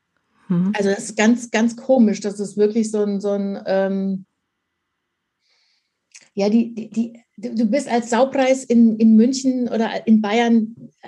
Mhm. 0.47 0.73
Also 0.75 0.89
das 0.89 1.03
ist 1.05 1.17
ganz, 1.17 1.51
ganz 1.51 1.75
komisch. 1.75 2.21
Das 2.21 2.39
ist 2.39 2.57
wirklich 2.57 2.89
so 2.89 3.03
ein, 3.03 3.21
so 3.21 3.31
ein 3.31 3.59
ähm, 3.67 4.25
ja, 6.33 6.49
die, 6.49 6.73
die, 6.73 6.89
die, 6.89 7.13
du 7.37 7.65
bist 7.65 7.87
als 7.87 8.09
Saupreis 8.09 8.63
in, 8.63 8.97
in 8.97 9.15
München 9.15 9.67
oder 9.67 10.07
in 10.07 10.21
Bayern, 10.21 10.75
äh, 11.01 11.07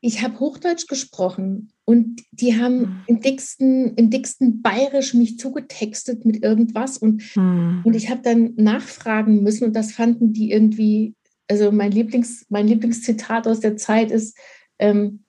ich 0.00 0.22
habe 0.22 0.38
Hochdeutsch 0.38 0.86
gesprochen 0.86 1.72
und 1.84 2.22
die 2.30 2.60
haben 2.60 2.78
mhm. 2.78 3.02
im 3.06 3.20
dicksten, 3.20 3.94
im 3.96 4.10
dicksten 4.10 4.62
Bayerisch 4.62 5.14
mich 5.14 5.38
zugetextet 5.38 6.24
mit 6.24 6.44
irgendwas 6.44 6.98
und, 6.98 7.36
mhm. 7.36 7.82
und 7.84 7.94
ich 7.94 8.08
habe 8.08 8.22
dann 8.22 8.54
nachfragen 8.56 9.42
müssen 9.42 9.64
und 9.64 9.74
das 9.74 9.92
fanden 9.92 10.32
die 10.32 10.52
irgendwie, 10.52 11.14
also 11.48 11.72
mein, 11.72 11.90
Lieblings, 11.90 12.46
mein 12.48 12.68
Lieblingszitat 12.68 13.48
aus 13.48 13.60
der 13.60 13.76
Zeit 13.76 14.10
ist, 14.10 14.36
ähm, 14.78 15.24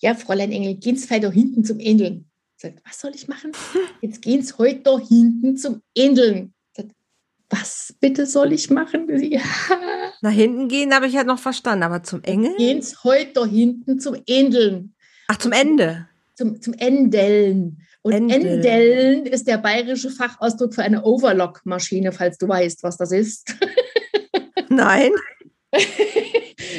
ja, 0.00 0.14
Fräulein 0.14 0.52
Engel, 0.52 0.76
gehen's 0.76 1.06
vielleicht 1.06 1.24
da 1.24 1.30
hinten 1.30 1.64
zum. 1.64 1.78
Sagt, 2.56 2.80
was 2.86 3.00
soll 3.00 3.12
ich 3.14 3.28
machen? 3.28 3.52
Jetzt 4.00 4.22
gehen's 4.22 4.58
heute 4.58 4.80
da 4.80 4.98
hinten 4.98 5.56
zum 5.56 5.82
Endeln. 5.96 6.54
Was 7.56 7.94
bitte 8.00 8.26
soll 8.26 8.52
ich 8.52 8.68
machen? 8.70 9.08
Ja. 9.22 9.40
Nach 10.22 10.32
hinten 10.32 10.66
gehen 10.66 10.92
habe 10.92 11.06
ich 11.06 11.12
ja 11.12 11.22
noch 11.22 11.38
verstanden, 11.38 11.84
aber 11.84 12.02
zum 12.02 12.22
Engel? 12.24 12.56
Gehen's 12.56 13.04
heute 13.04 13.32
da 13.34 13.46
hinten 13.46 14.00
zum 14.00 14.16
Endeln. 14.26 14.94
Ach, 15.28 15.36
zum 15.36 15.52
Ende? 15.52 16.08
Zum, 16.34 16.60
zum 16.60 16.74
Endeln. 16.74 17.78
Und 18.02 18.12
Endel. 18.12 18.64
Endeln 18.64 19.26
ist 19.26 19.46
der 19.46 19.58
bayerische 19.58 20.10
Fachausdruck 20.10 20.74
für 20.74 20.82
eine 20.82 21.04
Overlock-Maschine, 21.04 22.10
falls 22.10 22.38
du 22.38 22.48
weißt, 22.48 22.82
was 22.82 22.96
das 22.96 23.12
ist. 23.12 23.54
Nein. 24.68 25.12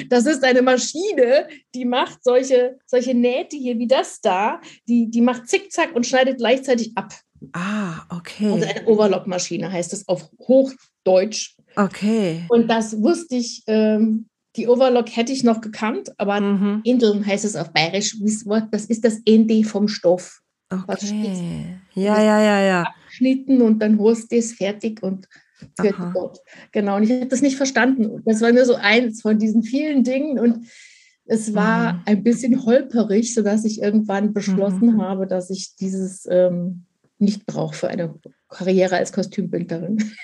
Das 0.10 0.26
ist 0.26 0.44
eine 0.44 0.62
Maschine, 0.62 1.48
die 1.74 1.86
macht 1.86 2.22
solche, 2.22 2.78
solche 2.86 3.14
Nähte 3.14 3.56
hier 3.56 3.78
wie 3.80 3.88
das 3.88 4.20
da, 4.20 4.60
die, 4.90 5.10
die 5.10 5.22
macht 5.22 5.48
zickzack 5.48 5.96
und 5.96 6.06
schneidet 6.06 6.38
gleichzeitig 6.38 6.92
ab. 6.96 7.14
Ah, 7.54 8.06
okay. 8.10 8.52
Also 8.52 8.66
eine 8.66 8.86
Overlock-Maschine 8.86 9.72
heißt 9.72 9.94
es 9.94 10.08
auf 10.08 10.30
Hochdeutsch. 10.40 11.56
Okay. 11.76 12.46
Und 12.50 12.68
das 12.70 13.02
wusste 13.02 13.36
ich, 13.36 13.64
ähm, 13.68 14.28
die 14.56 14.68
Overlock 14.68 15.16
hätte 15.16 15.34
ich 15.34 15.44
noch 15.44 15.62
gekannt, 15.62 16.12
aber 16.18 16.40
mhm. 16.40 16.82
Indeln 16.84 17.26
heißt 17.26 17.46
es 17.46 17.56
auf 17.56 17.72
Bayerisch. 17.72 18.18
Das 18.72 18.86
ist 18.86 19.04
das 19.04 19.22
ND 19.28 19.66
vom 19.66 19.88
Stoff. 19.88 20.42
Okay. 20.70 21.78
Ja, 21.94 22.22
ja, 22.22 22.42
ja, 22.42 22.62
ja. 22.62 22.84
Abschnitten 23.06 23.62
und 23.62 23.80
dann 23.80 24.00
holst 24.00 24.32
du 24.32 24.38
es 24.38 24.54
fertig 24.54 25.04
und 25.04 25.28
Gott. 26.14 26.40
Genau, 26.72 26.98
und 26.98 27.04
ich 27.04 27.12
habe 27.12 27.28
das 27.28 27.42
nicht 27.42 27.56
verstanden. 27.56 28.22
Das 28.26 28.42
war 28.42 28.52
nur 28.52 28.66
so 28.66 28.76
eins 28.76 29.22
von 29.22 29.38
diesen 29.40 29.64
vielen 29.64 30.04
Dingen 30.04 30.40
und 30.40 30.66
es 31.26 31.54
war 31.54 31.94
mhm. 31.94 32.00
ein 32.06 32.24
bisschen 32.24 32.66
holperig, 32.66 33.34
sodass 33.34 33.66
ich 33.66 33.82
irgendwann 33.82 34.34
beschlossen 34.34 34.96
mhm. 34.96 35.02
habe, 35.02 35.28
dass 35.28 35.50
ich 35.50 35.76
dieses 35.76 36.28
ähm, 36.30 36.85
nicht 37.18 37.46
brauche 37.46 37.76
für 37.76 37.88
eine 37.88 38.16
Karriere 38.50 38.98
als 38.98 39.12
Kostümbildnerin. 39.12 40.12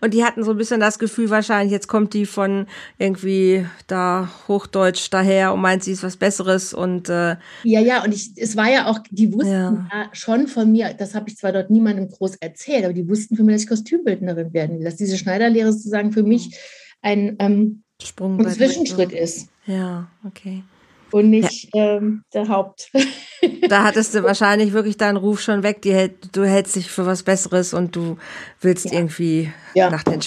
Und 0.00 0.14
die 0.14 0.24
hatten 0.24 0.42
so 0.42 0.50
ein 0.50 0.56
bisschen 0.56 0.80
das 0.80 0.98
Gefühl, 0.98 1.30
wahrscheinlich, 1.30 1.70
jetzt 1.70 1.86
kommt 1.86 2.12
die 2.12 2.26
von 2.26 2.66
irgendwie 2.98 3.64
da 3.86 4.28
Hochdeutsch 4.48 5.08
daher 5.12 5.52
und 5.52 5.60
meint, 5.60 5.84
sie 5.84 5.92
ist 5.92 6.02
was 6.02 6.16
Besseres 6.16 6.74
und 6.74 7.08
äh 7.08 7.36
Ja, 7.62 7.80
ja, 7.80 8.02
und 8.02 8.12
ich, 8.12 8.32
es 8.36 8.56
war 8.56 8.68
ja 8.68 8.86
auch, 8.88 8.98
die 9.10 9.32
wussten 9.32 9.52
ja. 9.52 9.88
ja 9.92 10.08
schon 10.10 10.48
von 10.48 10.72
mir, 10.72 10.92
das 10.94 11.14
habe 11.14 11.28
ich 11.28 11.36
zwar 11.36 11.52
dort 11.52 11.70
niemandem 11.70 12.08
groß 12.08 12.34
erzählt, 12.36 12.84
aber 12.84 12.94
die 12.94 13.08
wussten 13.08 13.36
von 13.36 13.46
mir, 13.46 13.52
dass 13.52 13.62
ich 13.62 13.68
Kostümbildnerin 13.68 14.52
werden 14.52 14.78
will, 14.78 14.84
dass 14.84 14.96
diese 14.96 15.16
Schneiderlehre 15.16 15.72
sozusagen 15.72 16.10
für 16.10 16.24
mich 16.24 16.58
ein, 17.00 17.36
ähm, 17.38 17.84
Sprung 18.02 18.44
ein 18.44 18.52
Zwischenschritt 18.52 19.12
ist. 19.12 19.50
Ja, 19.66 20.08
okay 20.26 20.64
und 21.12 21.30
nicht 21.30 21.74
ja. 21.74 21.96
ähm, 21.96 22.24
der 22.32 22.48
Haupt. 22.48 22.90
da 23.68 23.84
hattest 23.84 24.14
du 24.14 24.22
wahrscheinlich 24.22 24.72
wirklich 24.72 24.96
deinen 24.96 25.16
Ruf 25.16 25.40
schon 25.40 25.62
weg. 25.62 25.82
Die, 25.82 26.10
du 26.32 26.44
hältst 26.44 26.76
dich 26.76 26.90
für 26.90 27.06
was 27.06 27.22
Besseres 27.22 27.74
und 27.74 27.94
du 27.94 28.16
willst 28.60 28.86
ja. 28.86 28.92
irgendwie 28.92 29.52
ja. 29.74 29.90
nach 29.90 30.02
den 30.02 30.20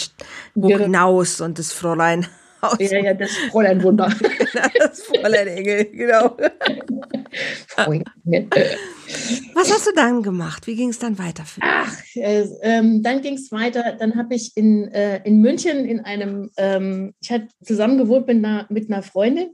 Hoch 0.55 0.79
hinaus 0.79 1.41
und 1.41 1.59
das 1.59 1.71
Fräulein 1.73 2.27
aus. 2.61 2.77
Ja, 2.79 2.99
ja, 2.99 3.13
das 3.13 3.31
Fräulein 3.51 3.81
Wunder. 3.83 4.13
das 4.79 5.03
Fräulein 5.03 5.47
Engel, 5.47 5.85
genau. 5.85 6.37
Was 9.53 9.73
hast 9.73 9.87
du 9.87 9.91
dann 9.95 10.21
gemacht? 10.23 10.67
Wie 10.67 10.75
ging 10.75 10.89
es 10.89 10.99
dann 10.99 11.17
weiter 11.17 11.45
für 11.45 11.61
dich? 11.61 11.69
Ach, 11.71 11.93
äh, 12.15 12.45
ähm, 12.61 13.01
dann 13.03 13.21
ging 13.21 13.35
es 13.35 13.51
weiter. 13.51 13.95
Dann 13.97 14.15
habe 14.15 14.35
ich 14.35 14.55
in, 14.55 14.87
äh, 14.89 15.21
in 15.23 15.41
München 15.41 15.85
in 15.85 16.01
einem, 16.01 16.51
ähm, 16.57 17.13
ich 17.21 17.31
hatte 17.31 17.47
zusammen 17.63 17.97
gewohnt 17.97 18.27
mit 18.27 18.37
einer, 18.37 18.67
mit 18.69 18.91
einer 18.91 19.03
Freundin 19.03 19.49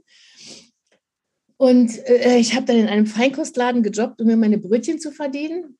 und 1.62 1.96
äh, 2.08 2.38
ich 2.38 2.56
habe 2.56 2.66
dann 2.66 2.76
in 2.76 2.88
einem 2.88 3.06
Feinkostladen 3.06 3.84
gejobbt, 3.84 4.20
um 4.20 4.26
mir 4.26 4.36
meine 4.36 4.58
Brötchen 4.58 4.98
zu 4.98 5.12
verdienen. 5.12 5.78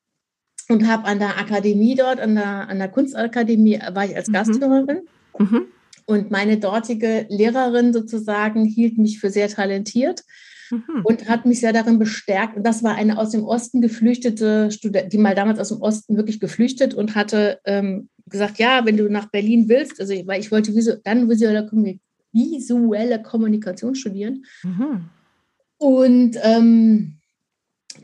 Und 0.69 0.87
habe 0.87 1.03
an 1.03 1.19
der 1.19 1.37
Akademie 1.37 1.95
dort, 1.95 2.21
an 2.21 2.35
der, 2.35 2.69
an 2.69 2.77
der 2.77 2.87
Kunstakademie, 2.87 3.81
war 3.91 4.05
ich 4.05 4.15
als 4.15 4.29
mhm. 4.29 4.31
Gasthörerin. 4.31 5.01
Mhm. 5.37 5.65
Und 6.05 6.31
meine 6.31 6.57
dortige 6.57 7.25
Lehrerin 7.27 7.91
sozusagen 7.91 8.63
hielt 8.63 8.97
mich 8.97 9.19
für 9.19 9.29
sehr 9.29 9.49
talentiert 9.49 10.23
mhm. 10.71 11.01
und 11.03 11.27
hat 11.27 11.45
mich 11.45 11.59
sehr 11.59 11.73
darin 11.73 11.99
bestärkt. 11.99 12.55
Und 12.55 12.65
das 12.65 12.81
war 12.81 12.95
eine 12.95 13.17
aus 13.17 13.31
dem 13.31 13.43
Osten 13.43 13.81
geflüchtete 13.81 14.71
Studentin, 14.71 15.09
die 15.09 15.17
mal 15.17 15.35
damals 15.35 15.59
aus 15.59 15.67
dem 15.67 15.81
Osten 15.81 16.15
wirklich 16.15 16.39
geflüchtet 16.39 16.93
und 16.93 17.13
hatte 17.13 17.59
ähm, 17.65 18.07
gesagt, 18.27 18.57
ja, 18.57 18.85
wenn 18.85 18.95
du 18.95 19.09
nach 19.09 19.29
Berlin 19.31 19.67
willst, 19.67 19.99
also 19.99 20.13
weil 20.27 20.39
ich 20.39 20.49
wollte 20.49 20.73
visu 20.73 20.93
dann 21.03 21.29
visuelle, 21.29 21.69
visuelle 22.31 23.21
Kommunikation 23.21 23.95
studieren. 23.95 24.45
Mhm. 24.63 25.09
Und 25.83 26.37
ähm, 26.41 27.19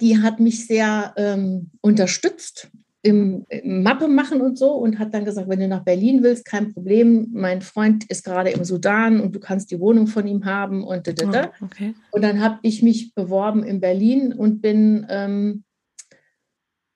die 0.01 0.21
hat 0.21 0.41
mich 0.41 0.67
sehr 0.67 1.13
ähm, 1.15 1.71
unterstützt 1.79 2.69
im, 3.03 3.45
im, 3.47 3.83
Mappe 3.83 4.09
machen 4.09 4.41
und 4.41 4.57
so 4.57 4.73
und 4.73 4.99
hat 4.99 5.13
dann 5.13 5.23
gesagt, 5.23 5.47
wenn 5.47 5.61
du 5.61 5.67
nach 5.69 5.85
Berlin 5.85 6.21
willst, 6.21 6.43
kein 6.43 6.73
Problem. 6.73 7.29
Mein 7.31 7.61
Freund 7.61 8.03
ist 8.09 8.25
gerade 8.25 8.49
im 8.49 8.65
Sudan 8.65 9.21
und 9.21 9.33
du 9.33 9.39
kannst 9.39 9.71
die 9.71 9.79
Wohnung 9.79 10.07
von 10.07 10.27
ihm 10.27 10.43
haben 10.43 10.83
und 10.83 11.07
da, 11.07 11.13
da, 11.13 11.25
da. 11.27 11.51
Oh, 11.61 11.65
okay. 11.65 11.95
Und 12.11 12.21
dann 12.21 12.41
habe 12.41 12.59
ich 12.63 12.83
mich 12.83 13.15
beworben 13.15 13.63
in 13.63 13.79
Berlin 13.79 14.33
und 14.33 14.61
bin 14.61 15.07
ähm, 15.09 15.63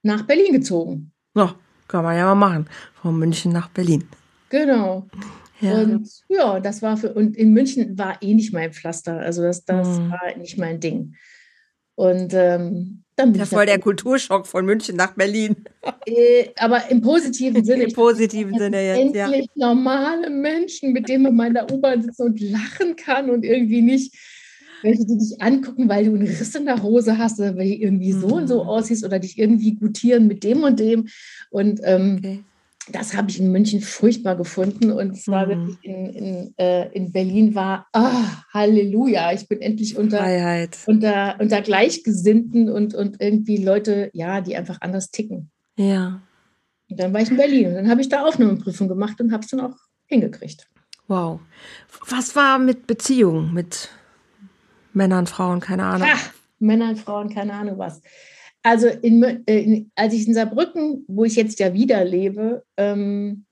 nach 0.01 0.23
Berlin 0.23 0.51
gezogen. 0.51 1.13
Ja, 1.33 1.55
kann 1.87 2.03
man 2.03 2.17
ja 2.17 2.25
mal 2.25 2.35
machen. 2.35 2.67
Von 3.01 3.17
München 3.17 3.53
nach 3.53 3.69
Berlin. 3.69 4.03
Genau. 4.49 5.07
Ja. 5.63 5.81
Und 5.81 6.09
ja, 6.29 6.59
das 6.59 6.81
war 6.81 6.97
für, 6.97 7.13
und 7.13 7.37
in 7.37 7.53
München 7.53 7.97
war 7.97 8.21
eh 8.21 8.33
nicht 8.33 8.53
mein 8.53 8.73
Pflaster. 8.73 9.19
Also 9.19 9.41
das, 9.41 9.65
das 9.65 9.87
mhm. 9.87 10.11
war 10.11 10.37
nicht 10.37 10.57
mein 10.57 10.79
Ding. 10.79 11.15
Und 11.95 12.33
ähm, 12.33 13.03
dann 13.15 13.31
bin 13.31 13.39
das 13.39 13.51
war 13.51 13.65
der 13.65 13.79
Kulturschock 13.79 14.47
von 14.47 14.65
München 14.65 14.95
nach 14.95 15.13
Berlin. 15.13 15.55
Äh, 16.05 16.49
aber 16.57 16.89
im 16.89 17.01
positiven 17.01 17.63
Sinne. 17.65 17.83
Im 17.83 17.93
positiven 17.93 18.57
Sinne 18.57 18.85
jetzt, 18.85 19.15
endlich 19.15 19.49
ja. 19.55 19.67
normale 19.67 20.29
Menschen, 20.29 20.91
mit 20.91 21.07
denen 21.07 21.23
man 21.23 21.35
mal 21.35 21.47
in 21.47 21.53
der 21.53 21.71
U-Bahn 21.71 22.01
sitzen 22.01 22.23
und 22.23 22.39
lachen 22.41 22.97
kann 22.97 23.29
und 23.29 23.45
irgendwie 23.45 23.81
nicht 23.81 24.13
welche, 24.81 25.05
die 25.05 25.17
dich 25.17 25.41
angucken, 25.41 25.87
weil 25.87 26.05
du 26.05 26.15
einen 26.15 26.27
Riss 26.27 26.55
in 26.55 26.65
der 26.65 26.83
Hose 26.83 27.17
hast 27.17 27.39
oder 27.39 27.55
weil 27.55 27.69
du 27.69 27.75
irgendwie 27.75 28.11
so 28.11 28.27
mhm. 28.27 28.33
und 28.33 28.47
so 28.47 28.63
mhm. 28.63 28.69
aussiehst 28.69 29.05
oder 29.05 29.19
dich 29.19 29.37
irgendwie 29.37 29.75
gutieren 29.75 30.27
mit 30.27 30.43
dem 30.43 30.63
und 30.63 30.79
dem. 30.79 31.07
Und 31.49 31.79
ähm, 31.83 32.17
okay 32.19 32.43
das 32.91 33.15
habe 33.15 33.29
ich 33.29 33.39
in 33.39 33.51
München 33.51 33.81
furchtbar 33.81 34.35
gefunden 34.35 34.91
und 34.91 35.15
zwar 35.15 35.45
mhm. 35.45 35.49
wirklich 35.49 35.77
in, 35.83 36.05
in, 36.09 36.53
äh, 36.57 36.89
in 36.91 37.11
Berlin 37.11 37.55
war, 37.55 37.87
oh, 37.93 38.23
Halleluja, 38.53 39.31
ich 39.31 39.47
bin 39.47 39.61
endlich 39.61 39.97
unter, 39.97 40.17
Freiheit. 40.17 40.77
unter, 40.85 41.37
unter 41.39 41.61
Gleichgesinnten 41.61 42.69
und, 42.69 42.93
und 42.93 43.21
irgendwie 43.21 43.57
Leute, 43.57 44.09
ja, 44.13 44.41
die 44.41 44.55
einfach 44.57 44.81
anders 44.81 45.11
ticken. 45.11 45.49
Ja. 45.77 46.21
Und 46.89 46.99
dann 46.99 47.13
war 47.13 47.21
ich 47.21 47.31
in 47.31 47.37
Berlin 47.37 47.67
und 47.67 47.75
dann 47.75 47.89
habe 47.89 48.01
ich 48.01 48.09
da 48.09 48.25
Aufnahmeprüfung 48.25 48.87
gemacht 48.87 49.19
und 49.21 49.31
habe 49.31 49.43
es 49.43 49.49
dann 49.49 49.61
auch 49.61 49.75
hingekriegt. 50.05 50.67
Wow. 51.07 51.39
Was 52.09 52.35
war 52.35 52.59
mit 52.59 52.87
Beziehungen, 52.87 53.53
mit 53.53 53.89
Männern, 54.93 55.27
Frauen, 55.27 55.59
keine 55.59 55.85
Ahnung? 55.85 56.07
Ach, 56.11 56.33
Männern, 56.59 56.95
Frauen, 56.95 57.33
keine 57.33 57.53
Ahnung 57.53 57.77
was. 57.77 58.01
Also 58.63 58.87
in, 58.87 59.21
äh, 59.23 59.59
in, 59.59 59.91
als 59.95 60.13
ich 60.13 60.27
in 60.27 60.33
Saarbrücken, 60.33 61.03
wo 61.07 61.25
ich 61.25 61.35
jetzt 61.35 61.59
ja 61.59 61.73
wieder 61.73 62.03
lebe, 62.05 62.63
ähm, 62.77 63.45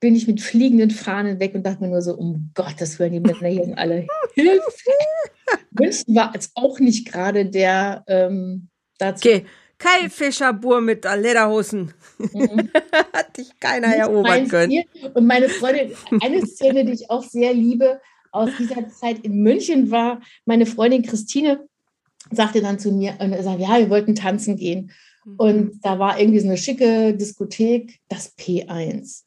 bin 0.00 0.14
ich 0.14 0.28
mit 0.28 0.40
fliegenden 0.40 0.90
Fahnen 0.90 1.40
weg 1.40 1.54
und 1.54 1.64
dachte 1.64 1.82
mir 1.82 1.88
nur 1.88 2.02
so, 2.02 2.14
um 2.14 2.50
Gottes 2.54 2.98
Willen, 2.98 3.14
die 3.14 3.20
Männer 3.20 3.48
hier 3.48 3.78
alle 3.78 4.06
Hilfe. 4.34 4.60
München 5.70 6.14
war 6.14 6.30
jetzt 6.34 6.52
auch 6.54 6.78
nicht 6.78 7.10
gerade 7.10 7.46
der 7.46 8.04
ähm, 8.06 8.68
dazu. 8.98 9.28
Okay. 9.28 9.46
Kai 9.78 10.08
Fischerbur 10.08 10.80
mit 10.80 11.04
Lederhosen. 11.04 11.92
Mhm. 12.18 12.70
Hat 13.12 13.36
dich 13.36 13.58
keiner 13.58 13.88
nicht 13.88 13.98
erobern 13.98 14.46
können. 14.46 14.84
Und 15.14 15.26
meine 15.26 15.48
Freundin, 15.48 15.92
eine 16.20 16.46
Szene, 16.46 16.84
die 16.84 16.92
ich 16.92 17.10
auch 17.10 17.22
sehr 17.22 17.52
liebe, 17.52 18.00
aus 18.30 18.50
dieser 18.58 18.88
Zeit 18.88 19.20
in 19.20 19.42
München 19.42 19.90
war, 19.90 20.20
meine 20.44 20.66
Freundin 20.66 21.02
Christine 21.02 21.66
sagte 22.30 22.60
dann 22.62 22.78
zu 22.78 22.92
mir, 22.92 23.14
und 23.18 23.32
er 23.32 23.42
sagt, 23.42 23.60
ja, 23.60 23.78
wir 23.78 23.90
wollten 23.90 24.14
tanzen 24.14 24.56
gehen. 24.56 24.90
Mhm. 25.24 25.36
Und 25.36 25.80
da 25.82 25.98
war 25.98 26.18
irgendwie 26.18 26.40
so 26.40 26.48
eine 26.48 26.56
schicke 26.56 27.14
Diskothek, 27.14 28.00
das 28.08 28.36
P1. 28.36 29.24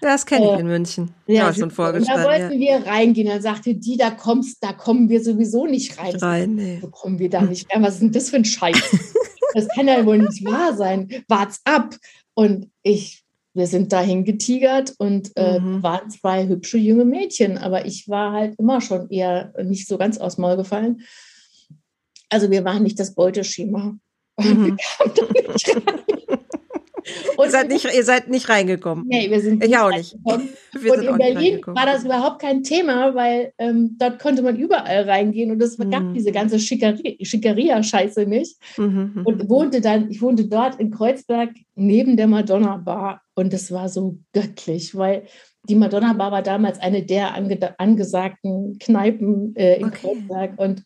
Das 0.00 0.26
kenne 0.26 0.46
ich 0.46 0.52
äh, 0.52 0.60
in 0.60 0.66
München. 0.66 1.10
Ja, 1.26 1.52
schon 1.52 1.70
vorgestellt. 1.70 2.18
Da 2.18 2.24
wollten 2.24 2.60
ja. 2.60 2.80
wir 2.80 2.86
reingehen. 2.86 3.28
Dann 3.28 3.42
sagte 3.42 3.74
die, 3.74 3.96
da 3.96 4.10
kommst, 4.10 4.62
da 4.62 4.72
kommen 4.72 5.08
wir 5.08 5.22
sowieso 5.22 5.66
nicht 5.66 5.98
rein. 5.98 6.14
rein 6.16 6.54
nee. 6.54 6.78
So 6.80 6.88
kommen 6.88 7.18
wir 7.18 7.28
da 7.28 7.42
nicht 7.42 7.72
rein. 7.72 7.82
Was 7.82 7.94
ist 7.94 8.02
denn 8.02 8.12
das 8.12 8.30
für 8.30 8.36
ein 8.36 8.44
Scheiß? 8.44 8.76
das 9.54 9.68
kann 9.68 9.88
ja 9.88 10.04
wohl 10.06 10.18
nicht 10.18 10.44
wahr 10.44 10.76
sein. 10.76 11.08
Wart's 11.26 11.60
ab. 11.64 11.96
Und 12.34 12.70
ich, 12.82 13.24
wir 13.54 13.66
sind 13.66 13.92
dahin 13.92 14.24
getigert 14.24 14.94
und 14.98 15.32
äh, 15.36 15.58
mhm. 15.58 15.82
waren 15.82 16.10
zwei 16.10 16.46
hübsche 16.46 16.78
junge 16.78 17.04
Mädchen. 17.04 17.58
Aber 17.58 17.84
ich 17.84 18.08
war 18.08 18.32
halt 18.32 18.54
immer 18.58 18.80
schon 18.80 19.10
eher 19.10 19.52
nicht 19.64 19.88
so 19.88 19.98
ganz 19.98 20.18
aus 20.18 20.38
Maul 20.38 20.56
gefallen. 20.56 21.02
Also 22.28 22.50
wir 22.50 22.64
waren 22.64 22.82
nicht 22.82 22.98
das 22.98 23.14
Beuteschema. 23.14 23.96
Mhm. 24.38 24.76
ihr, 27.38 27.50
seid 27.50 27.68
nicht, 27.68 27.84
ihr 27.84 28.04
seid 28.04 28.28
nicht 28.28 28.48
reingekommen. 28.48 29.06
Nee, 29.08 29.30
wir 29.30 29.40
sind 29.40 29.60
nicht 29.60 29.70
ich 29.70 29.78
auch 29.78 29.90
nicht. 29.90 30.16
Wir 30.72 30.92
und 30.92 31.02
in 31.02 31.16
Berlin 31.16 31.60
war 31.66 31.86
das 31.86 32.04
überhaupt 32.04 32.40
kein 32.40 32.62
Thema, 32.62 33.14
weil 33.14 33.52
ähm, 33.58 33.96
dort 33.98 34.18
konnte 34.20 34.42
man 34.42 34.56
überall 34.56 35.08
reingehen 35.08 35.50
und 35.50 35.62
es 35.62 35.78
mhm. 35.78 35.90
gab 35.90 36.14
diese 36.14 36.32
ganze 36.32 36.58
Schickeria-Scheiße 36.58 38.26
nicht. 38.26 38.56
Mhm, 38.76 39.12
mhm, 39.14 39.22
und 39.24 39.48
wohnte 39.48 39.80
dann, 39.80 40.10
ich 40.10 40.20
wohnte 40.22 40.46
dort 40.46 40.78
in 40.80 40.90
Kreuzberg 40.90 41.50
neben 41.74 42.16
der 42.16 42.26
Madonna 42.26 42.76
Bar 42.76 43.22
und 43.34 43.52
das 43.52 43.72
war 43.72 43.88
so 43.88 44.18
göttlich, 44.32 44.96
weil 44.96 45.24
die 45.68 45.74
Madonna 45.74 46.12
Bar 46.12 46.32
war 46.32 46.42
damals 46.42 46.78
eine 46.78 47.04
der 47.04 47.34
ange 47.34 47.58
angesagten 47.78 48.78
Kneipen 48.78 49.54
äh, 49.56 49.78
in 49.78 49.86
okay. 49.86 49.98
Kreuzberg 50.00 50.58
und 50.58 50.82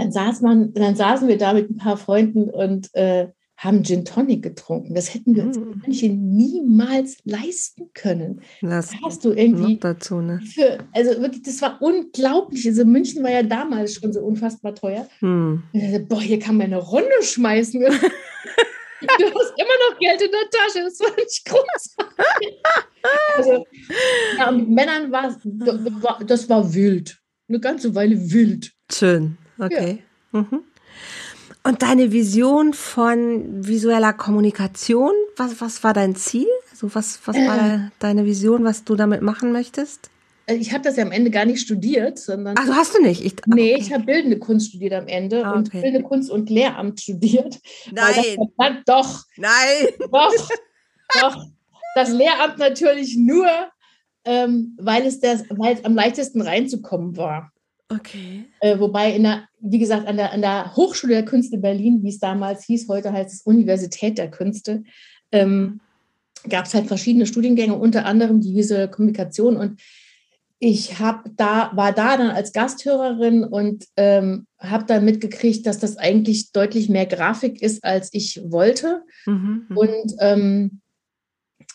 dann 0.00 0.12
saß 0.12 0.40
man, 0.40 0.72
dann 0.72 0.96
saßen 0.96 1.28
wir 1.28 1.36
da 1.36 1.52
mit 1.52 1.68
ein 1.68 1.76
paar 1.76 1.98
Freunden 1.98 2.48
und 2.48 2.88
äh, 2.94 3.28
haben 3.58 3.84
Gin 3.84 4.06
Tonic 4.06 4.42
getrunken. 4.42 4.94
Das 4.94 5.12
hätten 5.12 5.36
wir 5.36 5.44
uns 5.44 5.58
mm. 5.58 5.92
niemals 6.08 7.18
leisten 7.24 7.90
können. 7.92 8.40
Das 8.62 8.92
hast 9.04 9.26
du 9.26 9.32
irgendwie 9.32 9.76
dazu, 9.76 10.22
ne? 10.22 10.40
Für, 10.54 10.78
also 10.94 11.20
wirklich, 11.20 11.42
das 11.42 11.60
war 11.60 11.82
unglaublich. 11.82 12.66
Also 12.66 12.86
München 12.86 13.22
war 13.22 13.30
ja 13.30 13.42
damals 13.42 13.96
schon 13.96 14.14
so 14.14 14.20
unfassbar 14.20 14.74
teuer. 14.74 15.06
Mm. 15.20 15.56
Dachte, 15.74 16.00
boah, 16.08 16.22
hier 16.22 16.38
kann 16.38 16.56
man 16.56 16.68
eine 16.68 16.78
Runde 16.78 17.10
schmeißen. 17.20 17.80
du 17.82 17.88
hast 17.90 17.98
immer 17.98 19.90
noch 19.90 19.98
Geld 19.98 20.22
in 20.22 20.30
der 20.30 20.50
Tasche. 20.50 20.84
Das 20.84 20.98
war 21.00 21.14
nicht 21.16 21.44
großartig. 21.44 22.62
also, 23.36 23.66
ja, 24.38 24.50
mit 24.50 24.70
Männern 24.70 25.12
war 25.12 25.36
das 26.24 26.48
war 26.48 26.72
wild. 26.72 27.20
Eine 27.50 27.60
ganze 27.60 27.94
Weile 27.94 28.32
wild. 28.32 28.72
Schön. 28.90 29.36
Okay. 29.60 30.02
Ja. 30.32 30.40
Mhm. 30.40 30.62
Und 31.62 31.82
deine 31.82 32.10
Vision 32.12 32.72
von 32.72 33.66
visueller 33.66 34.14
Kommunikation, 34.14 35.12
was, 35.36 35.60
was 35.60 35.84
war 35.84 35.92
dein 35.92 36.16
Ziel? 36.16 36.48
Also 36.70 36.94
was, 36.94 37.20
was 37.26 37.36
war 37.36 37.74
äh. 37.74 37.78
deine 37.98 38.24
Vision, 38.24 38.64
was 38.64 38.84
du 38.84 38.96
damit 38.96 39.20
machen 39.20 39.52
möchtest? 39.52 40.10
Äh, 40.46 40.54
ich 40.54 40.72
habe 40.72 40.82
das 40.82 40.96
ja 40.96 41.04
am 41.04 41.12
Ende 41.12 41.30
gar 41.30 41.44
nicht 41.44 41.60
studiert, 41.60 42.18
sondern. 42.18 42.54
Du 42.54 42.74
hast 42.74 42.94
du 42.94 43.02
nicht? 43.02 43.24
Ich, 43.24 43.34
nee, 43.46 43.74
okay. 43.74 43.82
ich 43.82 43.92
habe 43.92 44.04
Bildende 44.04 44.38
Kunst 44.38 44.70
studiert 44.70 44.94
am 44.94 45.06
Ende 45.06 45.44
ah, 45.44 45.50
okay. 45.50 45.58
und 45.58 45.70
Bildende 45.72 46.02
Kunst 46.02 46.30
und 46.30 46.50
Lehramt 46.50 47.00
studiert. 47.00 47.58
Nein. 47.92 48.36
Das, 48.56 48.72
doch. 48.86 49.24
Nein. 49.36 49.88
Doch. 50.10 50.48
doch. 51.20 51.44
Das 51.96 52.10
Lehramt 52.10 52.58
natürlich 52.58 53.16
nur, 53.16 53.48
ähm, 54.24 54.76
weil, 54.80 55.04
es 55.06 55.18
das, 55.18 55.44
weil 55.50 55.74
es 55.74 55.84
am 55.84 55.94
leichtesten 55.94 56.40
reinzukommen 56.40 57.16
war. 57.16 57.52
Okay. 57.90 58.44
Äh, 58.60 58.78
wobei, 58.78 59.12
in 59.12 59.24
der, 59.24 59.48
wie 59.60 59.80
gesagt, 59.80 60.06
an 60.06 60.16
der, 60.16 60.32
an 60.32 60.40
der 60.40 60.76
Hochschule 60.76 61.14
der 61.14 61.24
Künste 61.24 61.58
Berlin, 61.58 62.02
wie 62.02 62.10
es 62.10 62.20
damals 62.20 62.64
hieß, 62.64 62.88
heute 62.88 63.12
heißt 63.12 63.32
es 63.32 63.42
Universität 63.42 64.16
der 64.16 64.30
Künste, 64.30 64.84
ähm, 65.32 65.80
gab 66.48 66.66
es 66.66 66.74
halt 66.74 66.86
verschiedene 66.86 67.26
Studiengänge, 67.26 67.74
unter 67.74 68.06
anderem 68.06 68.40
die 68.40 68.54
visuelle 68.54 68.88
Kommunikation. 68.88 69.56
Und 69.56 69.80
ich 70.60 71.00
habe 71.00 71.30
da, 71.36 71.72
war 71.74 71.92
da 71.92 72.16
dann 72.16 72.30
als 72.30 72.52
Gasthörerin 72.52 73.42
und 73.42 73.86
ähm, 73.96 74.46
habe 74.58 74.84
dann 74.84 75.04
mitgekriegt, 75.04 75.66
dass 75.66 75.78
das 75.78 75.96
eigentlich 75.96 76.52
deutlich 76.52 76.88
mehr 76.88 77.06
Grafik 77.06 77.60
ist, 77.60 77.82
als 77.82 78.10
ich 78.12 78.40
wollte. 78.44 79.02
Mhm, 79.26 79.66
mhm. 79.68 79.76
und 79.76 80.14
ähm, 80.20 80.80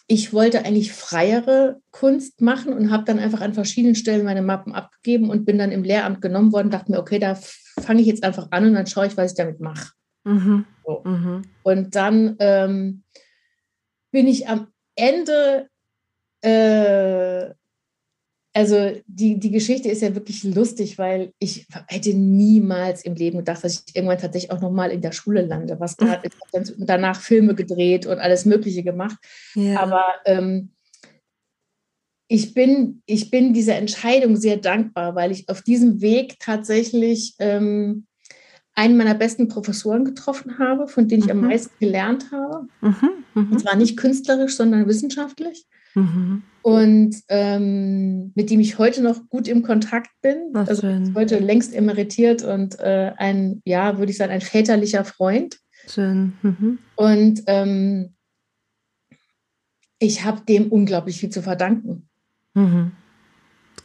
ich 0.07 0.33
wollte 0.33 0.65
eigentlich 0.65 0.93
freiere 0.93 1.81
Kunst 1.91 2.41
machen 2.41 2.73
und 2.73 2.91
habe 2.91 3.05
dann 3.05 3.19
einfach 3.19 3.41
an 3.41 3.53
verschiedenen 3.53 3.95
Stellen 3.95 4.25
meine 4.25 4.43
Mappen 4.43 4.73
abgegeben 4.73 5.29
und 5.29 5.45
bin 5.45 5.57
dann 5.57 5.71
im 5.71 5.83
Lehramt 5.83 6.21
genommen 6.21 6.53
worden, 6.53 6.69
dachte 6.69 6.91
mir, 6.91 6.99
okay, 6.99 7.17
da 7.17 7.35
fange 7.81 8.01
ich 8.01 8.07
jetzt 8.07 8.23
einfach 8.23 8.47
an 8.51 8.67
und 8.67 8.73
dann 8.75 8.87
schaue 8.87 9.07
ich, 9.07 9.17
was 9.17 9.31
ich 9.31 9.37
damit 9.37 9.59
mache. 9.59 9.93
Mhm. 10.23 10.65
So. 10.85 11.01
Mhm. 11.03 11.41
Und 11.63 11.95
dann 11.95 12.35
ähm, 12.39 13.03
bin 14.11 14.27
ich 14.27 14.47
am 14.47 14.67
Ende 14.95 15.69
äh, 16.41 17.53
also 18.55 18.93
die, 19.05 19.37
die 19.37 19.51
Geschichte 19.51 19.89
ist 19.89 20.01
ja 20.01 20.15
wirklich 20.15 20.45
lustig, 20.45 20.97
weil 20.97 21.33
ich 21.39 21.67
hätte 21.87 22.13
niemals 22.13 23.03
im 23.03 23.13
Leben 23.13 23.39
gedacht, 23.39 23.61
dass 23.65 23.83
ich 23.85 23.95
irgendwann 23.95 24.17
tatsächlich 24.17 24.49
auch 24.49 24.61
nochmal 24.61 24.91
in 24.91 25.01
der 25.01 25.11
Schule 25.11 25.41
lande. 25.41 25.77
Was 25.81 25.97
habe 25.99 26.29
dann 26.53 26.71
danach 26.77 27.19
Filme 27.19 27.53
gedreht 27.53 28.05
und 28.05 28.19
alles 28.19 28.45
Mögliche 28.45 28.81
gemacht. 28.81 29.17
Ja. 29.55 29.81
Aber 29.81 30.05
ähm, 30.25 30.69
ich 32.29 32.53
bin, 32.53 33.01
ich 33.05 33.29
bin 33.29 33.53
dieser 33.53 33.75
Entscheidung 33.75 34.37
sehr 34.37 34.55
dankbar, 34.55 35.15
weil 35.15 35.31
ich 35.31 35.49
auf 35.49 35.61
diesem 35.61 35.99
Weg 35.99 36.39
tatsächlich 36.39 37.35
ähm, 37.39 38.07
einen 38.73 38.95
meiner 38.95 39.15
besten 39.15 39.49
Professoren 39.49 40.05
getroffen 40.05 40.59
habe, 40.59 40.87
von 40.87 41.09
denen 41.09 41.23
ich 41.23 41.33
mhm. 41.33 41.43
am 41.43 41.47
meisten 41.49 41.73
gelernt 41.77 42.31
habe. 42.31 42.67
Mhm, 42.79 43.09
mh. 43.33 43.51
Und 43.51 43.59
zwar 43.59 43.75
nicht 43.75 43.97
künstlerisch, 43.97 44.55
sondern 44.55 44.87
wissenschaftlich. 44.87 45.65
Mhm. 45.95 46.43
Und 46.61 47.15
ähm, 47.29 48.31
mit 48.35 48.49
dem 48.49 48.59
ich 48.59 48.77
heute 48.77 49.01
noch 49.01 49.29
gut 49.29 49.47
im 49.47 49.61
Kontakt 49.61 50.09
bin. 50.21 50.51
Ach, 50.53 50.67
also 50.67 50.87
heute 51.13 51.39
längst 51.39 51.73
emeritiert 51.73 52.43
und 52.43 52.79
äh, 52.79 53.13
ein, 53.17 53.61
ja, 53.65 53.97
würde 53.97 54.11
ich 54.11 54.17
sagen, 54.17 54.31
ein 54.31 54.41
väterlicher 54.41 55.05
Freund. 55.05 55.57
Schön. 55.87 56.33
Mhm. 56.41 56.79
Und 56.95 57.43
ähm, 57.47 58.15
ich 59.99 60.23
habe 60.23 60.41
dem 60.41 60.71
unglaublich 60.71 61.19
viel 61.19 61.29
zu 61.29 61.41
verdanken. 61.41 62.09
Mhm. 62.53 62.91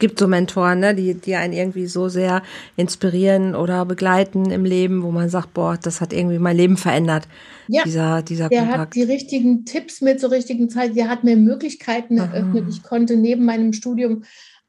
Es 0.01 0.07
gibt 0.07 0.17
so 0.17 0.27
Mentoren, 0.27 0.79
ne, 0.79 0.95
die, 0.95 1.13
die 1.13 1.35
einen 1.35 1.53
irgendwie 1.53 1.85
so 1.85 2.09
sehr 2.09 2.41
inspirieren 2.75 3.53
oder 3.53 3.85
begleiten 3.85 4.49
im 4.49 4.65
Leben, 4.65 5.03
wo 5.03 5.11
man 5.11 5.29
sagt, 5.29 5.53
boah, 5.53 5.77
das 5.79 6.01
hat 6.01 6.11
irgendwie 6.11 6.39
mein 6.39 6.57
Leben 6.57 6.75
verändert. 6.75 7.27
Ja, 7.67 7.83
dieser, 7.83 8.23
dieser 8.23 8.49
der 8.49 8.61
Kontakt. 8.61 8.79
hat 8.79 8.95
die 8.95 9.03
richtigen 9.03 9.63
Tipps 9.63 10.01
mit 10.01 10.19
zur 10.19 10.31
richtigen 10.31 10.71
Zeit. 10.71 10.95
Der 10.95 11.07
hat 11.07 11.23
mir 11.23 11.37
Möglichkeiten 11.37 12.19
Aha. 12.19 12.33
eröffnet. 12.33 12.65
Ich 12.67 12.81
konnte 12.81 13.15
neben 13.15 13.45
meinem 13.45 13.73
Studium 13.73 14.23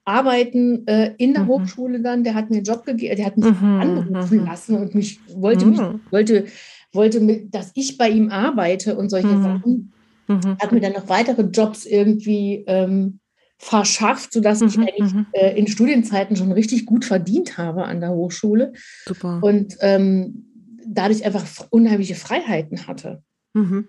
arbeiten 0.05 0.87
äh, 0.87 1.15
in 1.17 1.33
der 1.33 1.45
mhm. 1.45 1.49
Hochschule 1.49 2.03
dann. 2.03 2.25
Der 2.25 2.35
hat 2.35 2.51
mir 2.51 2.57
einen 2.57 2.67
Job 2.67 2.85
gegeben, 2.85 3.17
der 3.17 3.25
hat 3.25 3.39
mich 3.39 3.59
mhm. 3.59 3.81
anrufen 3.81 4.41
mhm. 4.41 4.45
lassen 4.45 4.77
und 4.77 4.95
mich 4.95 5.19
wollte 5.35 5.65
mich 5.65 5.81
mhm. 5.81 6.01
wollte 6.11 6.45
wollte, 6.93 7.21
mit, 7.21 7.55
dass 7.55 7.73
ich 7.75 7.97
bei 7.97 8.11
ihm 8.11 8.29
arbeite 8.29 8.97
und 8.97 9.09
solche 9.09 9.29
mhm. 9.29 9.43
Sachen. 9.43 9.93
Mhm. 10.29 10.59
Hat 10.61 10.73
mir 10.73 10.81
dann 10.81 10.93
noch 10.93 11.09
weitere 11.09 11.43
Jobs 11.43 11.87
irgendwie 11.87 12.65
ähm, 12.67 13.19
verschafft, 13.63 14.33
sodass 14.33 14.61
mhm, 14.61 14.67
ich 14.67 14.79
eigentlich 14.79 15.15
mhm. 15.15 15.27
äh, 15.33 15.57
in 15.57 15.69
Studienzeiten 15.69 16.35
schon 16.35 16.51
richtig 16.51 16.85
gut 16.85 17.05
verdient 17.05 17.59
habe 17.59 17.85
an 17.85 18.01
der 18.01 18.11
Hochschule. 18.11 18.73
Super. 19.07 19.39
Und 19.41 19.77
ähm, 19.81 20.47
dadurch 20.85 21.25
einfach 21.25 21.45
unheimliche 21.71 22.17
Freiheiten 22.17 22.89
hatte. 22.89 23.23
Mhm. 23.55 23.87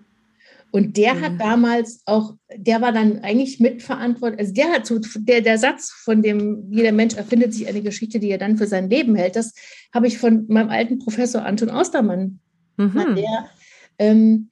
Und 0.70 0.96
der 0.96 1.20
hat 1.20 1.40
damals 1.40 2.02
auch, 2.04 2.34
der 2.56 2.80
war 2.80 2.92
dann 2.92 3.18
eigentlich 3.20 3.58
mitverantwortlich, 3.58 4.38
also 4.40 4.54
der 4.54 4.72
hat 4.72 4.86
so, 4.86 5.00
der, 5.16 5.40
der 5.40 5.58
Satz 5.58 5.90
von 5.90 6.22
dem, 6.22 6.68
jeder 6.70 6.92
Mensch 6.92 7.14
erfindet 7.14 7.52
sich 7.52 7.66
eine 7.68 7.82
Geschichte, 7.82 8.20
die 8.20 8.30
er 8.30 8.38
dann 8.38 8.56
für 8.56 8.68
sein 8.68 8.88
Leben 8.88 9.16
hält, 9.16 9.34
das 9.36 9.54
habe 9.92 10.06
ich 10.06 10.18
von 10.18 10.46
meinem 10.48 10.70
alten 10.70 11.00
Professor 11.00 11.44
Anton 11.44 11.70
Ostermann. 11.70 12.38
Mhm. 12.76 13.16
Der, 13.16 13.50
ähm, 13.98 14.50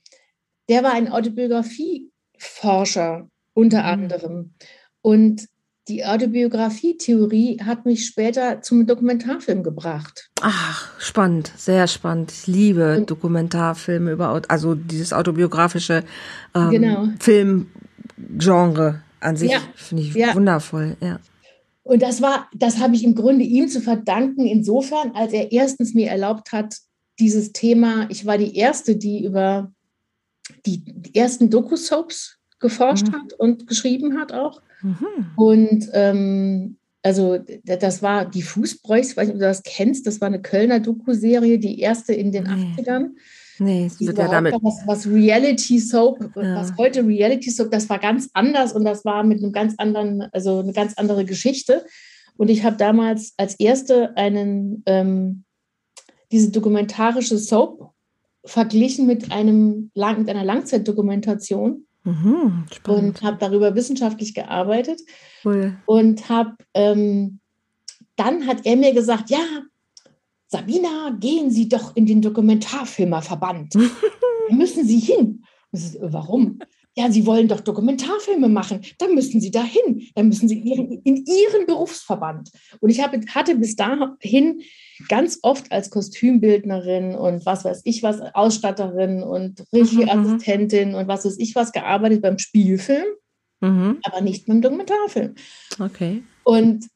der 0.68 0.82
war 0.82 0.94
ein 0.94 1.10
Autobiografieforscher 1.10 3.28
unter 3.54 3.82
mhm. 3.82 3.86
anderem. 3.86 4.54
Und 5.02 5.48
die 5.88 6.04
Autobiografie-Theorie 6.04 7.60
hat 7.64 7.86
mich 7.86 8.06
später 8.06 8.62
zum 8.62 8.86
Dokumentarfilm 8.86 9.64
gebracht. 9.64 10.30
Ach, 10.40 10.88
spannend, 11.00 11.52
sehr 11.56 11.88
spannend. 11.88 12.30
Ich 12.30 12.46
liebe 12.46 12.98
und, 12.98 13.10
Dokumentarfilme 13.10 14.12
über, 14.12 14.40
also 14.48 14.74
dieses 14.76 15.12
autobiografische 15.12 16.04
ähm, 16.54 16.70
genau. 16.70 17.08
Filmgenre 17.18 19.02
an 19.18 19.36
sich 19.36 19.50
ja, 19.50 19.60
finde 19.74 20.04
ich 20.04 20.14
ja. 20.14 20.34
wundervoll, 20.34 20.96
ja. 21.00 21.18
Und 21.84 22.00
das 22.00 22.22
war, 22.22 22.48
das 22.54 22.78
habe 22.78 22.94
ich 22.94 23.02
im 23.02 23.16
Grunde 23.16 23.44
ihm 23.44 23.68
zu 23.68 23.80
verdanken, 23.80 24.46
insofern, 24.46 25.12
als 25.16 25.32
er 25.32 25.50
erstens 25.50 25.94
mir 25.94 26.10
erlaubt 26.10 26.52
hat, 26.52 26.76
dieses 27.18 27.52
Thema, 27.52 28.08
ich 28.08 28.24
war 28.24 28.38
die 28.38 28.56
erste, 28.56 28.96
die 28.96 29.24
über 29.24 29.72
die, 30.64 30.82
ersten 31.14 31.50
Doku-Soaps 31.50 32.38
geforscht 32.60 33.08
mhm. 33.08 33.12
hat 33.12 33.32
und 33.34 33.66
geschrieben 33.66 34.18
hat 34.18 34.32
auch. 34.32 34.62
Mhm. 34.82 35.26
Und 35.36 35.88
ähm, 35.92 36.76
also 37.02 37.38
das 37.64 38.02
war 38.02 38.24
die 38.26 38.42
Fußbräuchs, 38.42 39.10
ich 39.10 39.16
weiß 39.16 39.26
nicht, 39.26 39.34
ob 39.34 39.40
du 39.40 39.46
das 39.46 39.62
kennst, 39.64 40.06
das 40.06 40.20
war 40.20 40.28
eine 40.28 40.40
Kölner 40.40 40.78
Doku-Serie, 40.78 41.58
die 41.58 41.80
erste 41.80 42.14
in 42.14 42.30
den 42.30 42.44
nee. 42.44 42.82
80ern. 42.82 43.10
Nee, 43.58 43.86
es 43.86 44.00
wird 44.00 44.18
ja 44.18 44.28
damit. 44.28 44.54
Was, 44.62 44.82
was 44.86 45.06
Reality 45.06 45.78
Soap, 45.78 46.18
ja. 46.36 46.56
was 46.56 46.76
heute 46.78 47.06
Reality 47.06 47.50
Soap, 47.50 47.70
das 47.70 47.88
war 47.88 47.98
ganz 47.98 48.30
anders 48.34 48.72
und 48.72 48.84
das 48.84 49.04
war 49.04 49.24
mit 49.24 49.42
einem 49.42 49.52
ganz 49.52 49.74
anderen, 49.78 50.22
also 50.32 50.60
eine 50.60 50.72
ganz 50.72 50.94
andere 50.94 51.24
Geschichte. 51.24 51.84
Und 52.36 52.48
ich 52.48 52.64
habe 52.64 52.76
damals 52.76 53.34
als 53.36 53.54
erste 53.56 54.16
einen, 54.16 54.82
ähm, 54.86 55.44
diese 56.30 56.50
dokumentarische 56.50 57.36
Soap 57.36 57.92
verglichen 58.44 59.06
mit 59.06 59.30
einem 59.30 59.90
mit 59.94 60.28
einer 60.28 60.44
Langzeitdokumentation 60.44 61.86
Mhm, 62.04 62.64
und 62.88 63.22
habe 63.22 63.36
darüber 63.38 63.74
wissenschaftlich 63.74 64.34
gearbeitet. 64.34 65.00
Cool. 65.44 65.78
Und 65.86 66.28
habe 66.28 66.56
ähm, 66.74 67.38
dann 68.16 68.46
hat 68.46 68.66
er 68.66 68.76
mir 68.76 68.92
gesagt, 68.92 69.30
ja, 69.30 69.62
Sabina, 70.46 71.16
gehen 71.18 71.50
Sie 71.50 71.68
doch 71.68 71.96
in 71.96 72.06
den 72.06 72.20
Dokumentarfilmerverband. 72.20 73.74
da 74.48 74.54
müssen 74.54 74.84
Sie 74.84 74.98
hin. 74.98 75.44
Ist, 75.72 75.96
warum? 76.00 76.58
Ja, 76.94 77.10
Sie 77.10 77.24
wollen 77.24 77.48
doch 77.48 77.60
Dokumentarfilme 77.60 78.48
machen. 78.48 78.82
Dann 78.98 79.14
müssen 79.14 79.40
Sie 79.40 79.50
dahin. 79.50 80.08
Dann 80.14 80.28
müssen 80.28 80.48
Sie 80.48 80.58
in 80.58 80.66
Ihren, 80.66 80.92
in 81.04 81.24
Ihren 81.24 81.66
Berufsverband. 81.66 82.50
Und 82.80 82.90
ich 82.90 83.02
habe, 83.02 83.18
hatte 83.34 83.54
bis 83.56 83.76
dahin 83.76 84.60
ganz 85.08 85.38
oft 85.42 85.72
als 85.72 85.90
Kostümbildnerin 85.90 87.14
und 87.14 87.46
was 87.46 87.64
weiß 87.64 87.82
ich 87.84 88.02
was, 88.02 88.20
Ausstatterin 88.34 89.22
und 89.22 89.64
Regieassistentin 89.72 90.90
mhm. 90.90 90.94
und 90.94 91.08
was 91.08 91.24
weiß 91.24 91.38
ich 91.38 91.54
was 91.54 91.72
gearbeitet 91.72 92.22
beim 92.22 92.38
Spielfilm, 92.38 93.06
mhm. 93.60 93.98
aber 94.02 94.20
nicht 94.20 94.46
beim 94.46 94.60
Dokumentarfilm. 94.60 95.34
Okay. 95.80 96.22
Und 96.44 96.86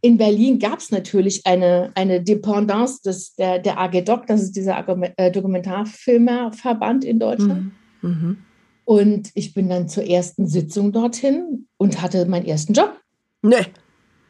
in 0.00 0.16
Berlin 0.16 0.58
gab 0.58 0.80
es 0.80 0.90
natürlich 0.90 1.46
eine, 1.46 1.92
eine 1.94 2.22
Dependance 2.22 3.02
des, 3.02 3.34
der, 3.34 3.60
der 3.60 3.78
AG 3.78 4.02
Doc, 4.04 4.26
das 4.26 4.42
ist 4.42 4.56
dieser 4.56 4.84
äh, 5.16 5.30
Dokumentarfilmerverband 5.30 7.04
in 7.04 7.20
Deutschland. 7.20 7.72
Mhm. 8.02 8.38
Und 8.84 9.30
ich 9.34 9.54
bin 9.54 9.68
dann 9.68 9.88
zur 9.88 10.04
ersten 10.04 10.46
Sitzung 10.46 10.92
dorthin 10.92 11.66
und 11.76 12.02
hatte 12.02 12.26
meinen 12.26 12.46
ersten 12.46 12.72
Job. 12.72 13.00
Nee. 13.42 13.66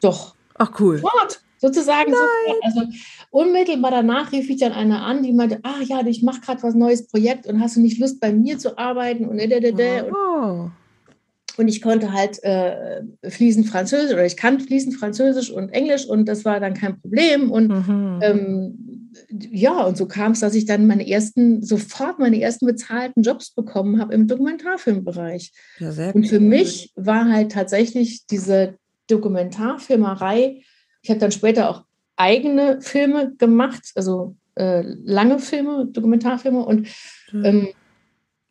Doch. 0.00 0.34
Ach 0.58 0.70
cool. 0.80 0.98
Sofort, 0.98 1.42
sozusagen. 1.58 2.12
Sofort. 2.12 2.62
Also 2.62 2.82
unmittelbar 3.30 3.90
danach 3.90 4.32
rief 4.32 4.50
ich 4.50 4.58
dann 4.58 4.72
eine 4.72 5.00
an, 5.00 5.22
die 5.22 5.32
meinte, 5.32 5.60
ah 5.62 5.80
ja, 5.84 6.04
ich 6.06 6.22
mache 6.22 6.40
gerade 6.40 6.62
was 6.62 6.74
neues 6.74 7.06
Projekt 7.06 7.46
und 7.46 7.60
hast 7.60 7.76
du 7.76 7.80
nicht 7.80 7.98
Lust 7.98 8.20
bei 8.20 8.32
mir 8.32 8.58
zu 8.58 8.76
arbeiten 8.78 9.26
und 9.26 9.40
oh. 9.40 10.70
und 11.56 11.68
ich 11.68 11.80
konnte 11.80 12.12
halt 12.12 12.42
äh, 12.44 13.02
fließend 13.28 13.68
Französisch 13.68 14.12
oder 14.12 14.26
ich 14.26 14.36
kann 14.36 14.60
fließend 14.60 14.96
Französisch 14.96 15.50
und 15.50 15.70
Englisch 15.70 16.06
und 16.06 16.26
das 16.28 16.44
war 16.44 16.60
dann 16.60 16.74
kein 16.74 17.00
Problem 17.00 17.50
und 17.50 17.68
mhm. 17.68 18.18
ähm, 18.22 18.91
ja, 19.30 19.84
und 19.84 19.96
so 19.96 20.06
kam 20.06 20.32
es, 20.32 20.40
dass 20.40 20.54
ich 20.54 20.64
dann 20.64 20.86
meine 20.86 21.08
ersten, 21.08 21.62
sofort 21.62 22.18
meine 22.18 22.40
ersten 22.40 22.66
bezahlten 22.66 23.22
Jobs 23.22 23.50
bekommen 23.50 24.00
habe 24.00 24.14
im 24.14 24.26
Dokumentarfilmbereich. 24.26 25.52
Ja, 25.78 26.10
und 26.10 26.26
für 26.28 26.40
mich 26.40 26.92
war 26.96 27.30
halt 27.30 27.52
tatsächlich 27.52 28.26
diese 28.26 28.76
Dokumentarfilmerei, 29.08 30.62
ich 31.02 31.10
habe 31.10 31.20
dann 31.20 31.32
später 31.32 31.68
auch 31.68 31.84
eigene 32.16 32.80
Filme 32.80 33.34
gemacht, 33.36 33.92
also 33.94 34.36
äh, 34.54 34.82
lange 35.04 35.38
Filme, 35.38 35.86
Dokumentarfilme 35.86 36.64
und 36.64 36.88
ähm, 37.32 37.68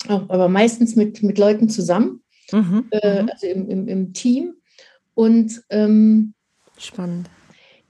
auch, 0.08 0.30
aber 0.30 0.50
meistens 0.50 0.96
mit, 0.96 1.24
mit 1.24 1.38
Leuten 1.38 1.70
zusammen, 1.70 2.22
mhm, 2.52 2.86
äh, 2.92 3.24
mhm. 3.24 3.30
also 3.30 3.48
im, 3.48 3.70
im, 3.70 3.88
im, 3.88 4.14
Team. 4.14 4.56
Und 5.14 5.64
ähm, 5.70 6.34
spannend. 6.78 7.30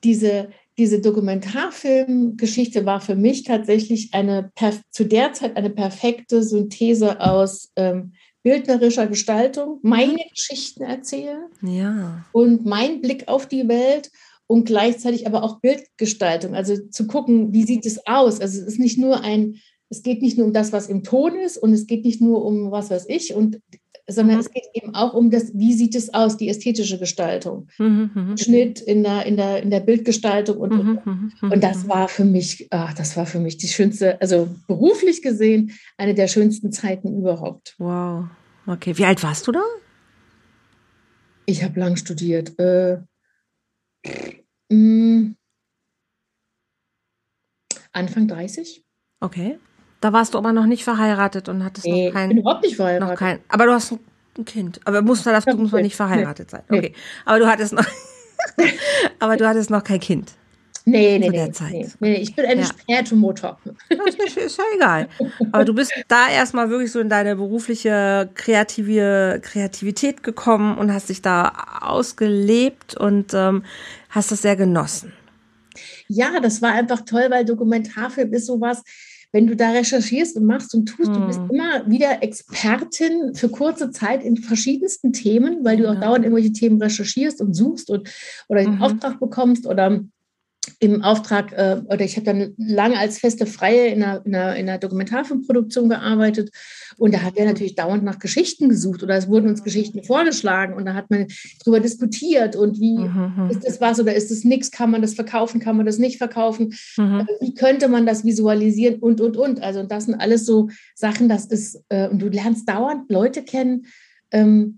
Diese, 0.03 0.49
diese 0.81 0.99
Dokumentarfilmgeschichte 0.99 2.87
war 2.87 3.01
für 3.01 3.15
mich 3.15 3.43
tatsächlich 3.43 4.15
eine 4.15 4.51
zu 4.89 5.05
der 5.05 5.31
Zeit 5.31 5.55
eine 5.55 5.69
perfekte 5.69 6.41
Synthese 6.41 7.21
aus 7.21 7.69
ähm, 7.75 8.13
bildnerischer 8.41 9.05
Gestaltung, 9.05 9.77
meine 9.83 10.17
Geschichten 10.33 10.81
erzählen 10.81 11.43
ja. 11.61 12.25
und 12.31 12.65
mein 12.65 12.99
Blick 12.99 13.27
auf 13.27 13.45
die 13.45 13.67
Welt 13.67 14.09
und 14.47 14.65
gleichzeitig 14.65 15.27
aber 15.27 15.43
auch 15.43 15.59
Bildgestaltung, 15.59 16.55
also 16.55 16.75
zu 16.89 17.05
gucken, 17.05 17.53
wie 17.53 17.63
sieht 17.63 17.85
es 17.85 18.07
aus. 18.07 18.41
Also 18.41 18.59
es 18.59 18.65
ist 18.65 18.79
nicht 18.79 18.97
nur 18.97 19.23
ein, 19.23 19.57
es 19.89 20.01
geht 20.01 20.23
nicht 20.23 20.39
nur 20.39 20.47
um 20.47 20.53
das, 20.53 20.73
was 20.73 20.89
im 20.89 21.03
Ton 21.03 21.35
ist 21.35 21.59
und 21.59 21.73
es 21.73 21.85
geht 21.85 22.05
nicht 22.05 22.21
nur 22.21 22.43
um 22.43 22.71
was 22.71 22.89
weiß 22.89 23.05
ich 23.07 23.35
und 23.35 23.59
sondern 24.11 24.37
mhm. 24.37 24.41
es 24.41 24.51
geht 24.51 24.65
eben 24.73 24.95
auch 24.95 25.13
um 25.13 25.31
das, 25.31 25.51
wie 25.53 25.73
sieht 25.73 25.95
es 25.95 26.13
aus, 26.13 26.37
die 26.37 26.49
ästhetische 26.49 26.99
Gestaltung. 26.99 27.67
Mhm, 27.77 28.11
mhm. 28.13 28.37
Schnitt 28.37 28.79
in 28.79 29.03
der, 29.03 29.25
in 29.25 29.37
der, 29.37 29.63
in 29.63 29.69
der 29.69 29.79
Bildgestaltung 29.79 30.57
und, 30.57 30.71
mhm, 30.71 30.99
mhm, 31.03 31.31
mhm 31.41 31.51
und 31.51 31.63
das 31.63 31.87
war 31.87 32.07
für 32.07 32.25
mich, 32.25 32.67
ach, 32.71 32.93
das 32.93 33.17
war 33.17 33.25
für 33.25 33.39
mich 33.39 33.57
die 33.57 33.67
schönste, 33.67 34.19
also 34.21 34.47
beruflich 34.67 35.21
gesehen, 35.21 35.71
eine 35.97 36.13
der 36.13 36.27
schönsten 36.27 36.71
Zeiten 36.71 37.17
überhaupt. 37.17 37.75
Wow. 37.77 38.25
Okay. 38.67 38.97
Wie 38.97 39.05
alt 39.05 39.23
warst 39.23 39.47
du 39.47 39.51
da? 39.51 39.63
Ich 41.45 41.63
habe 41.63 41.79
lang 41.79 41.95
studiert. 41.95 42.57
Äh, 42.59 42.99
mm, 44.69 45.35
Anfang 47.91 48.27
30. 48.27 48.85
Okay. 49.19 49.59
Da 50.01 50.11
warst 50.11 50.33
du 50.33 50.39
aber 50.39 50.51
noch 50.51 50.65
nicht 50.65 50.83
verheiratet 50.83 51.47
und 51.47 51.63
hattest 51.63 51.85
nee, 51.85 52.07
noch 52.07 52.13
keinen. 52.13 52.31
Ich 52.31 52.35
bin 52.35 52.41
überhaupt 52.41 52.63
nicht 52.63 52.75
verheiratet. 52.75 53.09
Noch 53.09 53.17
kein, 53.17 53.39
aber 53.47 53.67
du 53.67 53.73
hast 53.73 53.93
ein 54.37 54.45
Kind. 54.45 54.81
Aber 54.85 55.01
muss 55.01 55.23
man, 55.23 55.35
das, 55.35 55.45
muss 55.45 55.71
man 55.71 55.83
nicht 55.83 55.95
verheiratet 55.95 56.49
sein. 56.49 56.63
Okay. 56.67 56.93
Aber 57.23 57.39
du 57.39 57.47
hattest 57.47 57.73
noch, 57.73 57.85
aber 59.19 59.37
du 59.37 59.47
hattest 59.47 59.69
noch 59.69 59.83
kein 59.83 59.99
Kind. 59.99 60.33
Nee, 60.83 61.19
nee, 61.19 61.29
nee, 61.29 61.51
nee, 61.69 61.89
nee, 61.99 62.15
Ich 62.15 62.35
bin 62.35 62.45
eine 62.45 62.61
ja. 62.61 62.67
Spätmutter. 62.67 63.59
Das 63.89 64.35
ist 64.35 64.57
ja 64.57 64.63
egal. 64.75 65.09
Aber 65.51 65.63
du 65.63 65.75
bist 65.75 65.93
da 66.07 66.27
erstmal 66.27 66.71
wirklich 66.71 66.91
so 66.91 66.99
in 66.99 67.07
deine 67.07 67.35
berufliche 67.35 68.31
kreative 68.33 69.39
Kreativität 69.43 70.23
gekommen 70.23 70.77
und 70.79 70.91
hast 70.91 71.09
dich 71.09 71.21
da 71.21 71.51
ausgelebt 71.81 72.97
und 72.97 73.33
ähm, 73.35 73.63
hast 74.09 74.31
das 74.31 74.41
sehr 74.41 74.55
genossen. 74.55 75.13
Ja, 76.07 76.39
das 76.39 76.63
war 76.63 76.73
einfach 76.73 77.01
toll, 77.01 77.27
weil 77.29 77.45
Dokumentarfilm 77.45 78.33
ist 78.33 78.47
sowas, 78.47 78.83
wenn 79.31 79.47
du 79.47 79.55
da 79.55 79.71
recherchierst 79.71 80.35
und 80.37 80.45
machst 80.45 80.75
und 80.75 80.87
tust, 80.87 81.09
hm. 81.09 81.13
du 81.13 81.27
bist 81.27 81.39
hm. 81.39 81.49
immer 81.49 81.89
wieder 81.89 82.21
Expertin 82.21 83.33
für 83.33 83.49
kurze 83.49 83.91
Zeit 83.91 84.23
in 84.23 84.37
verschiedensten 84.37 85.13
Themen, 85.13 85.63
weil 85.63 85.77
du 85.77 85.89
auch 85.89 85.95
ja. 85.95 86.01
dauernd 86.01 86.25
irgendwelche 86.25 86.51
Themen 86.51 86.81
recherchierst 86.81 87.41
und 87.41 87.53
suchst 87.53 87.89
und 87.89 88.09
oder 88.47 88.63
den 88.63 88.75
mhm. 88.75 88.81
Auftrag 88.81 89.19
bekommst 89.19 89.65
oder 89.65 90.01
im 90.79 91.01
Auftrag, 91.03 91.51
äh, 91.53 91.81
oder 91.87 92.01
ich 92.01 92.15
habe 92.17 92.25
dann 92.25 92.53
lange 92.57 92.97
als 92.97 93.17
feste 93.17 93.45
Freie 93.45 93.87
in 93.87 94.03
einer, 94.03 94.25
in 94.25 94.35
einer, 94.35 94.55
in 94.55 94.69
einer 94.69 94.77
Dokumentarfilmproduktion 94.77 95.89
gearbeitet 95.89 96.51
und 96.97 97.13
da 97.13 97.21
hat 97.23 97.35
wir 97.35 97.45
natürlich 97.45 97.75
dauernd 97.75 98.03
nach 98.03 98.19
Geschichten 98.19 98.69
gesucht 98.69 99.01
oder 99.01 99.15
es 99.15 99.27
wurden 99.27 99.49
uns 99.49 99.63
Geschichten 99.63 100.03
vorgeschlagen 100.03 100.75
und 100.75 100.85
da 100.85 100.93
hat 100.93 101.09
man 101.09 101.27
darüber 101.59 101.79
diskutiert 101.79 102.55
und 102.55 102.79
wie 102.79 102.99
mhm. 102.99 103.33
mhm. 103.37 103.49
ist 103.49 103.65
das 103.65 103.81
was 103.81 103.99
oder 103.99 104.13
ist 104.13 104.29
das 104.29 104.43
nichts, 104.43 104.69
kann 104.69 104.91
man 104.91 105.01
das 105.01 105.15
verkaufen, 105.15 105.59
kann 105.59 105.77
man 105.77 105.85
das 105.85 105.97
nicht 105.97 106.17
verkaufen, 106.17 106.73
mhm. 106.97 107.21
Äh, 107.21 107.25
wie 107.41 107.53
könnte 107.55 107.87
man 107.87 108.05
das 108.05 108.23
visualisieren 108.23 108.99
und, 108.99 109.19
und, 109.19 109.37
und. 109.37 109.61
Also 109.63 109.83
das 109.83 110.05
sind 110.05 110.15
alles 110.15 110.45
so 110.45 110.69
Sachen, 110.95 111.27
das 111.27 111.45
ist, 111.45 111.83
äh, 111.89 112.07
und 112.07 112.21
du 112.21 112.27
lernst 112.27 112.69
dauernd 112.69 113.09
Leute 113.09 113.43
kennen, 113.43 113.87
ähm, 114.31 114.77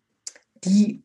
die 0.63 1.03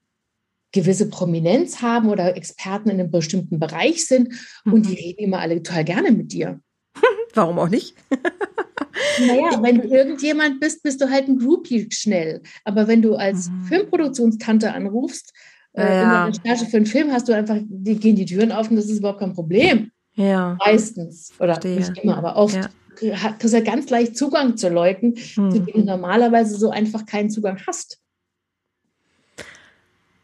gewisse 0.72 1.08
Prominenz 1.08 1.80
haben 1.80 2.10
oder 2.10 2.36
Experten 2.36 2.90
in 2.90 3.00
einem 3.00 3.10
bestimmten 3.10 3.58
Bereich 3.58 4.06
sind 4.06 4.34
mhm. 4.64 4.72
und 4.72 4.88
die 4.88 4.94
reden 4.94 5.24
immer 5.24 5.38
alle 5.38 5.62
total 5.62 5.84
gerne 5.84 6.12
mit 6.12 6.32
dir. 6.32 6.60
Warum 7.34 7.58
auch 7.58 7.68
nicht? 7.68 7.94
naja, 9.26 9.62
wenn 9.62 9.80
du 9.80 9.88
irgendjemand 9.88 10.60
bist, 10.60 10.82
bist 10.82 11.00
du 11.00 11.10
halt 11.10 11.28
ein 11.28 11.38
Groupie 11.38 11.88
schnell. 11.90 12.42
Aber 12.64 12.86
wenn 12.86 13.02
du 13.02 13.14
als 13.14 13.48
mhm. 13.48 13.64
Filmproduktionstante 13.64 14.72
anrufst, 14.72 15.32
äh, 15.72 15.82
ja. 15.82 16.26
in 16.26 16.32
der 16.32 16.42
Recherche 16.42 16.70
für 16.70 16.76
einen 16.76 16.86
Film 16.86 17.12
hast 17.12 17.28
du 17.28 17.32
einfach, 17.32 17.58
die 17.62 17.98
gehen 17.98 18.16
die 18.16 18.26
Türen 18.26 18.52
auf 18.52 18.70
und 18.70 18.76
das 18.76 18.86
ist 18.86 18.98
überhaupt 18.98 19.20
kein 19.20 19.34
Problem. 19.34 19.90
Ja. 20.14 20.56
Meistens. 20.58 21.32
Oder 21.38 21.54
Verstehe. 21.54 21.76
nicht 21.76 21.98
immer, 21.98 22.18
aber 22.18 22.36
oft. 22.36 22.56
Ja. 22.56 22.68
Du 23.00 23.12
hast 23.14 23.52
ja 23.52 23.60
ganz 23.60 23.88
leicht 23.90 24.16
Zugang 24.16 24.56
zu 24.56 24.68
Leuten, 24.68 25.14
mhm. 25.36 25.50
zu 25.52 25.60
denen 25.60 25.86
du 25.86 25.92
normalerweise 25.92 26.56
so 26.56 26.70
einfach 26.70 27.06
keinen 27.06 27.30
Zugang 27.30 27.58
hast 27.64 28.00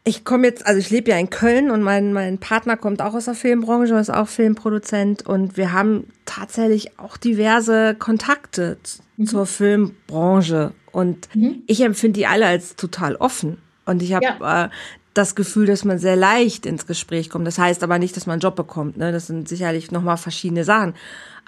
ich 0.07 0.23
komme 0.23 0.47
jetzt, 0.47 0.65
also 0.65 0.79
ich 0.79 0.91
lebe 0.91 1.09
ja 1.09 1.17
in 1.17 1.31
Köln 1.31 1.71
und 1.71 1.81
mein, 1.81 2.13
mein 2.13 2.37
Partner 2.37 2.77
kommt 2.77 3.01
auch 3.01 3.15
aus 3.15 3.25
der 3.25 3.33
Filmbranche, 3.33 3.95
ist 3.95 4.11
auch 4.11 4.27
Filmproduzent 4.27 5.25
und 5.25 5.57
wir 5.57 5.73
haben 5.73 6.07
tatsächlich 6.25 6.99
auch 6.99 7.17
diverse 7.17 7.95
Kontakte 7.95 8.77
mhm. 9.17 9.25
zur 9.25 9.47
Filmbranche 9.47 10.73
und 10.91 11.27
mhm. 11.33 11.63
ich 11.65 11.81
empfinde 11.81 12.19
die 12.19 12.27
alle 12.27 12.45
als 12.45 12.75
total 12.75 13.15
offen 13.15 13.57
und 13.85 14.03
ich 14.03 14.13
habe 14.13 14.25
ja. 14.25 14.65
äh, 14.65 14.69
das 15.15 15.33
Gefühl, 15.33 15.65
dass 15.65 15.83
man 15.85 15.97
sehr 15.97 16.15
leicht 16.15 16.65
ins 16.65 16.85
Gespräch 16.85 17.29
kommt. 17.29 17.47
Das 17.47 17.57
heißt 17.57 17.83
aber 17.83 17.97
nicht, 17.99 18.15
dass 18.17 18.25
man 18.25 18.33
einen 18.33 18.41
Job 18.41 18.57
bekommt. 18.57 18.97
Ne? 18.97 19.13
Das 19.13 19.27
sind 19.27 19.47
sicherlich 19.47 19.89
nochmal 19.89 20.17
verschiedene 20.17 20.65
Sachen. 20.65 20.93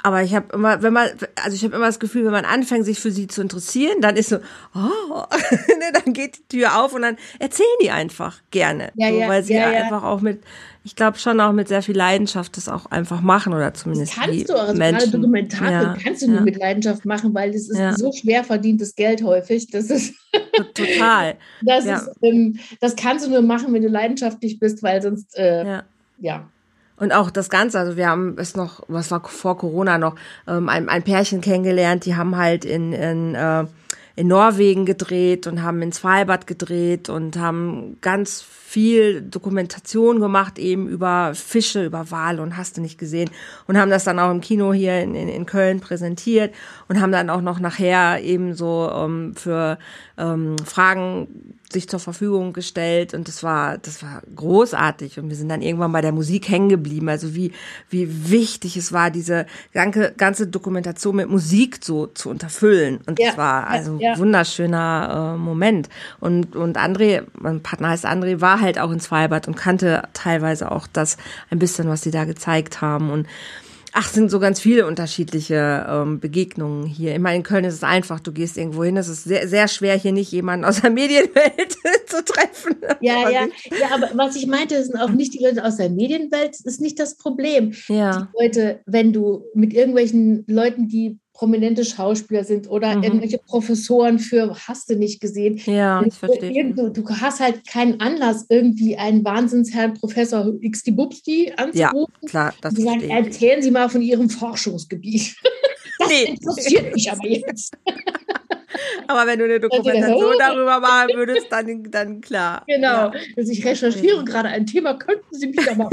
Aber 0.04 0.22
ich 0.22 0.36
habe 0.36 0.54
immer, 0.54 0.82
wenn 0.84 0.94
man, 0.94 1.10
also 1.44 1.56
ich 1.56 1.64
habe 1.64 1.76
immer 1.76 1.88
das 1.88 2.00
Gefühl, 2.00 2.26
wenn 2.26 2.32
man 2.32 2.46
anfängt, 2.46 2.86
sich 2.86 3.00
für 3.00 3.12
sie 3.12 3.28
zu 3.28 3.42
interessieren, 3.42 4.00
dann 4.02 4.16
ist 4.16 4.30
so, 4.30 4.38
oh, 4.76 4.80
ne, 5.68 5.92
dann 5.94 6.14
geht 6.14 6.38
die 6.38 6.58
Tür 6.58 6.80
auf 6.80 6.94
und 6.94 7.02
dann 7.02 7.18
erzählen 7.40 7.68
die 7.82 7.90
einfach 7.90 8.40
gerne. 8.52 8.92
Ja, 8.96 9.10
so, 9.10 9.16
ja, 9.16 9.28
weil 9.28 9.44
sie 9.44 9.54
ja, 9.54 9.72
ja, 9.72 9.84
einfach 9.84 10.04
auch 10.04 10.22
mit, 10.22 10.44
ich 10.84 10.96
glaube 10.96 11.18
schon 11.18 11.42
auch 11.42 11.52
mit 11.52 11.68
sehr 11.68 11.82
viel 11.82 11.98
Leidenschaft 11.98 12.58
das 12.58 12.70
auch 12.70 12.86
einfach 12.86 13.22
machen 13.22 13.54
oder 13.54 13.74
zumindest. 13.74 14.16
Das 14.16 14.24
kannst 14.24 14.50
du, 14.50 14.54
also 14.54 14.74
Menschen. 14.76 15.00
gerade 15.00 15.12
Dokumentar 15.18 15.72
ja, 15.72 15.98
kannst 16.02 16.22
du 16.22 16.32
nur 16.32 16.42
mit 16.42 16.58
Leidenschaft 16.58 17.04
machen, 17.04 17.34
weil 17.34 17.52
das 17.52 17.68
ist 17.68 17.98
so 17.98 18.12
schwer 18.12 18.44
verdientes 18.44 18.96
Geld 18.96 19.24
häufig. 19.24 19.70
Das 19.72 19.90
ist 19.90 20.14
total. 20.76 21.36
das 21.64 21.86
ist, 21.86 22.10
ähm, 22.22 22.60
das 22.80 22.96
kannst 22.96 23.26
du 23.26 23.32
nur 23.32 23.42
machen, 23.42 23.74
wenn 23.74 23.82
du 23.82 23.90
leidenschaftlich 23.90 24.60
bist, 24.60 24.84
weil 24.84 25.02
sonst, 25.02 25.36
äh, 25.38 25.82
ja. 26.20 26.50
Und 26.98 27.14
auch 27.14 27.30
das 27.30 27.50
Ganze, 27.50 27.80
also 27.80 27.96
wir 27.96 28.10
haben 28.10 28.36
es 28.38 28.56
noch, 28.56 28.84
was 28.88 29.12
war 29.12 29.22
vor 29.24 29.58
Corona 29.58 29.98
noch, 29.98 30.16
ähm, 30.48 30.68
ein, 30.68 30.90
ein 30.90 31.04
Pärchen 31.04 31.42
kennengelernt, 31.42 32.06
die 32.06 32.16
haben 32.16 32.36
halt 32.36 32.66
in, 32.66 32.92
in, 32.92 33.36
äh, 33.36 33.66
in 34.16 34.28
Norwegen 34.28 34.86
gedreht 34.86 35.46
und 35.46 35.62
haben 35.62 35.82
in 35.84 35.92
Svalbard 35.92 36.48
gedreht 36.48 37.08
und 37.08 37.38
haben 37.38 37.98
ganz 38.02 38.44
viel 38.68 39.22
Dokumentation 39.22 40.20
gemacht 40.20 40.60
eben 40.60 40.90
über 40.90 41.32
Fische, 41.34 41.86
über 41.86 42.12
Wale 42.12 42.42
und 42.42 42.58
hast 42.58 42.76
du 42.76 42.82
nicht 42.82 42.98
gesehen. 42.98 43.30
Und 43.66 43.78
haben 43.78 43.90
das 43.90 44.04
dann 44.04 44.20
auch 44.20 44.30
im 44.30 44.42
Kino 44.42 44.74
hier 44.74 45.00
in, 45.00 45.16
in, 45.16 45.30
in 45.30 45.46
Köln 45.46 45.80
präsentiert 45.80 46.54
und 46.90 47.00
haben 47.00 47.14
dann 47.14 47.30
auch 47.30 47.40
noch 47.40 47.62
nachher 47.62 48.22
eben 48.22 48.56
so 48.56 48.92
ähm, 48.94 49.36
für 49.38 49.78
ähm, 50.18 50.58
Fragen 50.66 51.56
sich 51.72 51.90
zur 51.90 52.00
Verfügung 52.00 52.54
gestellt. 52.54 53.14
Und 53.14 53.28
das 53.28 53.44
war 53.44 53.78
das 53.78 54.02
war 54.02 54.22
großartig. 54.36 55.20
Und 55.20 55.30
wir 55.30 55.36
sind 55.36 55.50
dann 55.50 55.62
irgendwann 55.62 55.92
bei 55.92 56.02
der 56.02 56.14
Musik 56.14 56.50
hängen 56.50 56.70
geblieben. 56.70 57.10
Also 57.10 57.36
wie 57.36 57.52
wie 57.90 58.30
wichtig 58.30 58.78
es 58.78 58.94
war 58.94 59.12
diese 59.12 59.46
ganze 59.74 60.14
ganze 60.16 60.48
Dokumentation 60.48 61.18
mit 61.18 61.30
Musik 61.30 61.80
so 61.82 62.08
zu 62.08 62.30
unterfüllen. 62.30 63.00
Und 63.06 63.20
ja, 63.20 63.28
das 63.28 63.38
war 63.38 63.68
also 63.68 63.98
ja. 64.00 64.14
ein 64.14 64.20
wunderschöner 64.20 65.36
äh, 65.36 65.38
Moment. 65.38 65.90
Und 66.20 66.56
und 66.56 66.78
André 66.78 67.24
mein 67.34 67.62
Partner 67.62 67.90
heißt 67.90 68.06
André 68.06 68.40
war 68.40 68.57
halt 68.60 68.80
auch 68.80 68.92
in 68.92 69.00
Zweibad 69.00 69.48
und 69.48 69.56
kannte 69.56 70.04
teilweise 70.14 70.72
auch 70.72 70.88
das 70.88 71.18
ein 71.50 71.60
bisschen 71.60 71.88
was 71.88 72.02
sie 72.02 72.12
da 72.12 72.26
gezeigt 72.26 72.82
haben 72.82 73.10
und 73.10 73.28
Ach, 74.00 74.10
sind 74.10 74.30
so 74.30 74.40
ganz 74.40 74.60
viele 74.60 74.86
unterschiedliche 74.86 75.86
ähm, 75.90 76.20
Begegnungen 76.20 76.86
hier. 76.86 77.14
Ich 77.14 77.20
meine, 77.20 77.38
in 77.38 77.44
Köln 77.44 77.66
ist 77.66 77.74
es 77.74 77.84
einfach, 77.84 78.20
du 78.20 78.32
gehst 78.32 78.56
irgendwo 78.56 78.84
hin, 78.84 78.96
es 78.96 79.08
ist 79.08 79.24
sehr, 79.24 79.48
sehr 79.48 79.68
schwer, 79.68 79.98
hier 79.98 80.12
nicht 80.12 80.32
jemanden 80.32 80.66
aus 80.66 80.82
der 80.82 80.90
Medienwelt 80.92 81.78
zu 82.06 82.24
treffen. 82.24 82.76
Ja, 83.02 83.28
ja, 83.28 83.48
ja, 83.80 83.96
aber 83.96 84.10
was 84.14 84.36
ich 84.36 84.46
meinte, 84.46 84.84
sind 84.84 84.98
auch 84.98 85.10
nicht 85.10 85.34
die 85.34 85.44
Leute 85.44 85.66
aus 85.66 85.78
der 85.78 85.90
Medienwelt, 85.90 86.52
das 86.52 86.66
ist 86.66 86.80
nicht 86.80 87.00
das 87.00 87.18
Problem. 87.18 87.74
Ja. 87.88 88.30
Die 88.36 88.44
Leute, 88.44 88.82
wenn 88.86 89.14
du 89.14 89.46
mit 89.56 89.74
irgendwelchen 89.74 90.44
Leuten, 90.48 90.88
die 90.88 91.20
prominente 91.38 91.86
Schauspieler 91.86 92.44
sind 92.44 92.68
oder 92.68 92.96
mhm. 92.96 93.04
irgendwelche 93.04 93.38
Professoren 93.38 94.18
für 94.18 94.56
hast 94.68 94.90
du 94.90 94.96
nicht 94.96 95.22
gesehen. 95.22 95.62
Ja, 95.66 96.02
ich 96.04 96.16
verstehe. 96.16 96.74
Du, 96.74 96.90
du, 96.90 97.08
hast 97.08 97.40
halt 97.40 97.68
keinen 97.68 98.02
Anlass, 98.02 98.48
irgendwie 98.50 98.98
einen 98.98 99.24
Wahnsinnsherrn 99.24 99.94
Professor 99.94 100.52
X 100.62 100.82
die 100.82 100.92
Bubsti 100.92 101.54
anzurufen. 101.56 102.14
Ja, 102.24 102.30
klar. 102.30 102.54
Das 102.62 102.74
die 102.74 102.82
sagen, 102.82 103.10
erzählen 103.10 103.62
Sie 103.62 103.70
mal 103.70 103.88
von 103.88 104.02
Ihrem 104.02 104.30
Forschungsgebiet. 104.30 105.36
Das 106.00 106.10
nee. 106.10 106.26
interessiert 106.26 106.94
mich 106.94 107.12
aber 107.12 107.28
jetzt. 107.28 107.76
Aber 109.08 109.26
wenn 109.26 109.40
du 109.40 109.46
eine 109.46 109.60
Dokumentation 109.60 110.36
darüber 110.38 110.80
machen 110.80 111.16
würdest, 111.16 111.48
dann, 111.50 111.90
dann 111.90 112.22
klar. 112.22 112.64
Genau. 112.68 112.88
Ja. 112.88 113.14
Also 113.36 113.52
ich 113.52 113.66
recherchiere 113.66 114.24
gerade 114.24 114.50
ein 114.50 114.66
Thema, 114.66 114.94
könnten 114.96 115.34
Sie 115.34 115.48
mich 115.48 115.66
da 115.66 115.74
mal. 115.74 115.90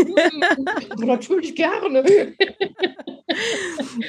Natürlich 0.98 1.54
gerne. 1.54 2.34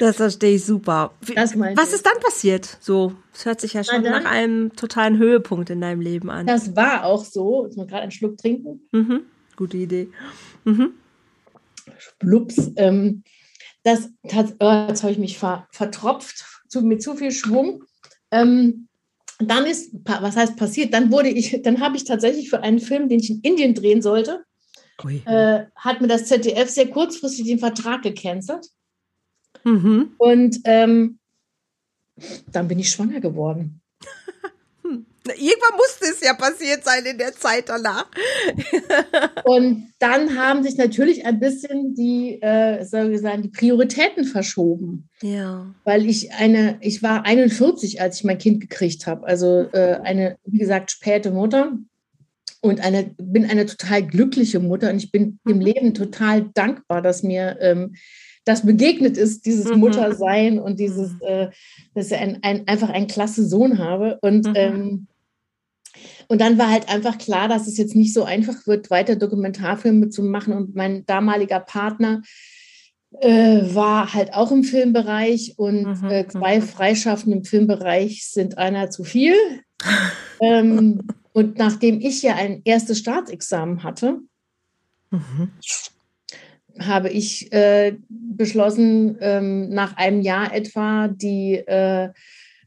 Das 0.00 0.16
verstehe 0.16 0.56
ich 0.56 0.64
super. 0.64 1.12
Was 1.20 1.92
ist 1.92 2.04
dann 2.04 2.20
passiert? 2.20 2.76
So, 2.80 3.14
es 3.32 3.46
hört 3.46 3.60
sich 3.60 3.72
ja 3.74 3.84
schon 3.84 4.02
nach 4.02 4.24
einem 4.24 4.74
totalen 4.74 5.18
Höhepunkt 5.18 5.70
in 5.70 5.80
deinem 5.80 6.00
Leben 6.00 6.30
an. 6.30 6.46
Das 6.46 6.74
war 6.76 7.04
auch 7.04 7.24
so. 7.24 7.66
Jetzt 7.66 7.76
mal 7.76 7.86
gerade 7.86 8.02
einen 8.02 8.12
Schluck 8.12 8.36
trinken. 8.36 8.80
Mhm. 8.92 9.22
Gute 9.56 9.76
Idee. 9.76 10.08
Mhm. 10.64 10.90
Schlups. 12.20 12.72
Ähm, 12.76 13.22
das, 13.86 14.10
das, 14.24 14.54
oh, 14.58 14.86
jetzt 14.88 15.04
habe 15.04 15.12
ich 15.12 15.18
mich 15.18 15.38
ver, 15.38 15.68
vertropft 15.70 16.44
zu, 16.68 16.82
mit 16.82 17.02
zu 17.02 17.14
viel 17.14 17.30
Schwung. 17.30 17.84
Ähm, 18.32 18.88
dann 19.38 19.64
ist, 19.64 19.92
was 20.04 20.36
heißt 20.36 20.56
passiert? 20.56 20.92
Dann 20.92 21.12
wurde 21.12 21.28
ich, 21.28 21.60
dann 21.62 21.80
habe 21.80 21.96
ich 21.96 22.04
tatsächlich 22.04 22.50
für 22.50 22.62
einen 22.62 22.80
Film, 22.80 23.08
den 23.08 23.20
ich 23.20 23.30
in 23.30 23.40
Indien 23.42 23.74
drehen 23.74 24.02
sollte, 24.02 24.44
äh, 25.24 25.66
hat 25.76 26.00
mir 26.00 26.08
das 26.08 26.26
ZDF 26.26 26.68
sehr 26.68 26.88
kurzfristig 26.88 27.46
den 27.46 27.60
Vertrag 27.60 28.02
gecancelt. 28.02 28.66
Mhm. 29.62 30.14
Und 30.18 30.58
ähm, 30.64 31.18
dann 32.50 32.66
bin 32.66 32.80
ich 32.80 32.88
schwanger 32.88 33.20
geworden. 33.20 33.82
Irgendwann 35.30 35.76
musste 35.76 36.06
es 36.06 36.20
ja 36.20 36.34
passiert 36.34 36.84
sein 36.84 37.04
in 37.04 37.18
der 37.18 37.34
Zeit 37.34 37.68
danach. 37.68 38.06
und 39.44 39.92
dann 39.98 40.36
haben 40.38 40.62
sich 40.62 40.76
natürlich 40.76 41.24
ein 41.24 41.40
bisschen 41.40 41.94
die, 41.94 42.40
äh, 42.42 42.84
soll 42.84 43.12
ich 43.12 43.20
sagen, 43.20 43.42
die 43.42 43.48
Prioritäten 43.48 44.24
verschoben. 44.24 45.08
Ja. 45.22 45.74
Weil 45.84 46.08
ich 46.08 46.32
eine, 46.32 46.78
ich 46.80 47.02
war 47.02 47.24
41, 47.24 48.00
als 48.00 48.18
ich 48.18 48.24
mein 48.24 48.38
Kind 48.38 48.60
gekriegt 48.60 49.06
habe. 49.06 49.26
Also 49.26 49.68
äh, 49.72 50.00
eine, 50.02 50.36
wie 50.44 50.58
gesagt, 50.58 50.90
späte 50.90 51.30
Mutter 51.30 51.72
und 52.60 52.80
eine, 52.80 53.14
bin 53.18 53.48
eine 53.48 53.66
total 53.66 54.06
glückliche 54.06 54.60
Mutter 54.60 54.90
und 54.90 54.96
ich 54.96 55.10
bin 55.10 55.38
dem 55.48 55.60
Leben 55.60 55.94
total 55.94 56.50
dankbar, 56.54 57.02
dass 57.02 57.22
mir 57.22 57.58
ähm, 57.60 57.94
das 58.46 58.64
begegnet 58.64 59.16
ist, 59.16 59.44
dieses 59.44 59.66
mhm. 59.66 59.80
Muttersein 59.80 60.58
und 60.60 60.78
dieses, 60.78 61.20
äh, 61.20 61.48
dass 61.94 62.12
ich 62.12 62.16
ein, 62.16 62.38
ein, 62.42 62.66
einfach 62.68 62.88
einen 62.90 63.08
klasse 63.08 63.44
Sohn 63.44 63.78
habe. 63.78 64.18
Und 64.22 64.46
mhm. 64.46 64.54
ähm, 64.54 65.06
Und 66.28 66.40
dann 66.40 66.58
war 66.58 66.70
halt 66.70 66.88
einfach 66.88 67.18
klar, 67.18 67.48
dass 67.48 67.66
es 67.66 67.76
jetzt 67.76 67.94
nicht 67.94 68.12
so 68.12 68.24
einfach 68.24 68.66
wird, 68.66 68.90
weiter 68.90 69.16
Dokumentarfilme 69.16 70.08
zu 70.08 70.22
machen. 70.22 70.54
Und 70.54 70.74
mein 70.74 71.06
damaliger 71.06 71.60
Partner 71.60 72.22
äh, 73.20 73.74
war 73.74 74.12
halt 74.12 74.34
auch 74.34 74.50
im 74.50 74.64
Filmbereich 74.64 75.54
und 75.56 76.02
mhm, 76.02 76.10
äh, 76.10 76.26
zwei 76.26 76.58
mhm. 76.58 76.62
Freischaffende 76.62 77.38
im 77.38 77.44
Filmbereich 77.44 78.26
sind 78.26 78.58
einer 78.58 78.90
zu 78.90 79.04
viel. 79.04 79.34
ähm, 80.40 81.00
und 81.32 81.58
nachdem 81.58 82.00
ich 82.00 82.22
ja 82.22 82.34
ein 82.34 82.62
erstes 82.64 82.98
Staatsexamen 82.98 83.84
hatte, 83.84 84.18
mhm. 85.10 85.50
habe 86.80 87.08
ich 87.08 87.52
äh, 87.52 87.96
beschlossen, 88.08 89.16
ähm, 89.20 89.68
nach 89.70 89.96
einem 89.96 90.20
Jahr 90.20 90.54
etwa 90.54 91.08
die 91.08 91.54
äh, 91.54 92.10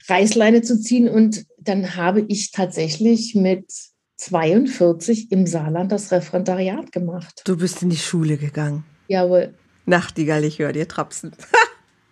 Reißleine 0.07 0.61
zu 0.61 0.79
ziehen. 0.79 1.09
Und 1.09 1.45
dann 1.61 1.95
habe 1.95 2.25
ich 2.27 2.51
tatsächlich 2.51 3.35
mit 3.35 3.71
42 4.17 5.31
im 5.31 5.47
Saarland 5.47 5.91
das 5.91 6.11
Referendariat 6.11 6.91
gemacht. 6.91 7.41
Du 7.45 7.57
bist 7.57 7.81
in 7.81 7.89
die 7.89 7.97
Schule 7.97 8.37
gegangen. 8.37 8.83
Jawohl. 9.07 9.53
Nachtigall, 9.85 10.43
ich 10.43 10.59
höre 10.59 10.73
dir 10.73 10.87
trapsen. 10.87 11.31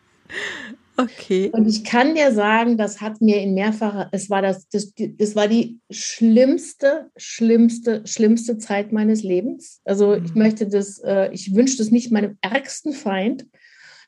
okay. 0.97 1.51
Und 1.53 1.67
ich 1.67 1.83
kann 1.83 2.15
dir 2.15 2.31
sagen, 2.31 2.77
das 2.77 3.01
hat 3.01 3.21
mir 3.21 3.41
in 3.41 3.53
mehrfacher, 3.53 4.09
es 4.13 4.29
war 4.29 4.41
das, 4.41 4.67
das, 4.69 4.93
das 4.95 5.35
war 5.35 5.47
die 5.47 5.79
schlimmste, 5.91 7.11
schlimmste, 7.17 8.01
schlimmste 8.05 8.57
Zeit 8.57 8.91
meines 8.93 9.21
Lebens. 9.21 9.81
Also 9.83 10.15
mhm. 10.15 10.25
ich 10.25 10.33
möchte 10.33 10.67
das, 10.67 10.99
äh, 10.99 11.29
ich 11.33 11.53
wünsche 11.53 11.77
das 11.77 11.91
nicht 11.91 12.11
meinem 12.11 12.37
ärgsten 12.41 12.93
Feind. 12.93 13.45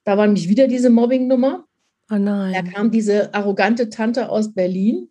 Da 0.06 0.18
war 0.18 0.26
nämlich 0.26 0.50
wieder 0.50 0.68
diese 0.68 0.90
Mobbing-Nummer. 0.90 1.66
Oh 2.10 2.18
nein. 2.18 2.54
Da 2.54 2.62
kam 2.62 2.92
diese 2.92 3.34
arrogante 3.34 3.90
Tante 3.90 4.30
aus 4.30 4.54
Berlin. 4.54 5.10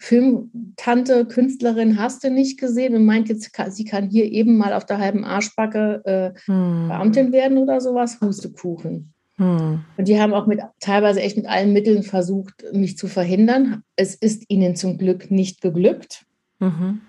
Filmtante, 0.00 1.26
Künstlerin 1.26 1.98
hast 1.98 2.22
du 2.22 2.30
nicht 2.30 2.60
gesehen 2.60 2.94
und 2.94 3.04
meint 3.04 3.28
jetzt, 3.28 3.50
sie 3.70 3.84
kann 3.84 4.08
hier 4.08 4.26
eben 4.26 4.56
mal 4.56 4.72
auf 4.72 4.86
der 4.86 4.98
halben 4.98 5.24
Arschbacke 5.24 6.02
äh, 6.04 6.38
hm. 6.44 6.86
Beamtin 6.88 7.32
werden 7.32 7.58
oder 7.58 7.80
sowas, 7.80 8.20
Hustekuchen. 8.20 9.12
Hm. 9.38 9.84
Und 9.96 10.08
die 10.08 10.20
haben 10.20 10.34
auch 10.34 10.46
mit 10.46 10.60
teilweise 10.78 11.20
echt 11.20 11.36
mit 11.36 11.46
allen 11.46 11.72
Mitteln 11.72 12.04
versucht, 12.04 12.64
mich 12.72 12.96
zu 12.96 13.08
verhindern. 13.08 13.82
Es 13.96 14.14
ist 14.14 14.44
ihnen 14.48 14.76
zum 14.76 14.98
Glück 14.98 15.32
nicht 15.32 15.60
geglückt. 15.60 16.24
Mhm. 16.60 17.00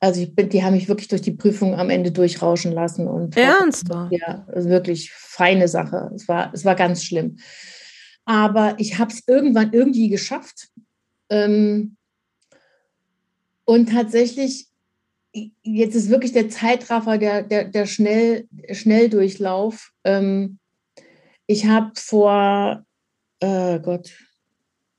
Also 0.00 0.22
ich 0.22 0.34
bin, 0.34 0.48
die 0.48 0.64
haben 0.64 0.74
mich 0.74 0.88
wirklich 0.88 1.08
durch 1.08 1.22
die 1.22 1.32
Prüfung 1.32 1.74
am 1.74 1.90
Ende 1.90 2.10
durchrauschen 2.10 2.72
lassen. 2.72 3.06
Und 3.06 3.36
Ernst? 3.36 3.88
Ja, 4.10 4.46
also 4.48 4.68
wirklich 4.68 5.12
feine 5.12 5.68
Sache. 5.68 6.10
Es 6.14 6.26
war, 6.26 6.52
es 6.54 6.64
war 6.64 6.74
ganz 6.74 7.04
schlimm. 7.04 7.36
Aber 8.24 8.74
ich 8.78 8.98
habe 8.98 9.12
es 9.12 9.26
irgendwann 9.26 9.72
irgendwie 9.72 10.08
geschafft. 10.08 10.68
Ähm, 11.28 11.96
und 13.64 13.90
tatsächlich, 13.90 14.66
jetzt 15.62 15.94
ist 15.94 16.10
wirklich 16.10 16.32
der 16.32 16.48
Zeitraffer, 16.48 17.18
der, 17.18 17.42
der, 17.42 17.64
der 17.64 17.86
Schnell, 17.86 18.48
Schnelldurchlauf. 18.70 19.92
Ähm, 20.04 20.58
ich 21.46 21.66
habe 21.66 21.92
vor, 21.96 22.84
äh 23.40 23.78
Gott, 23.80 24.12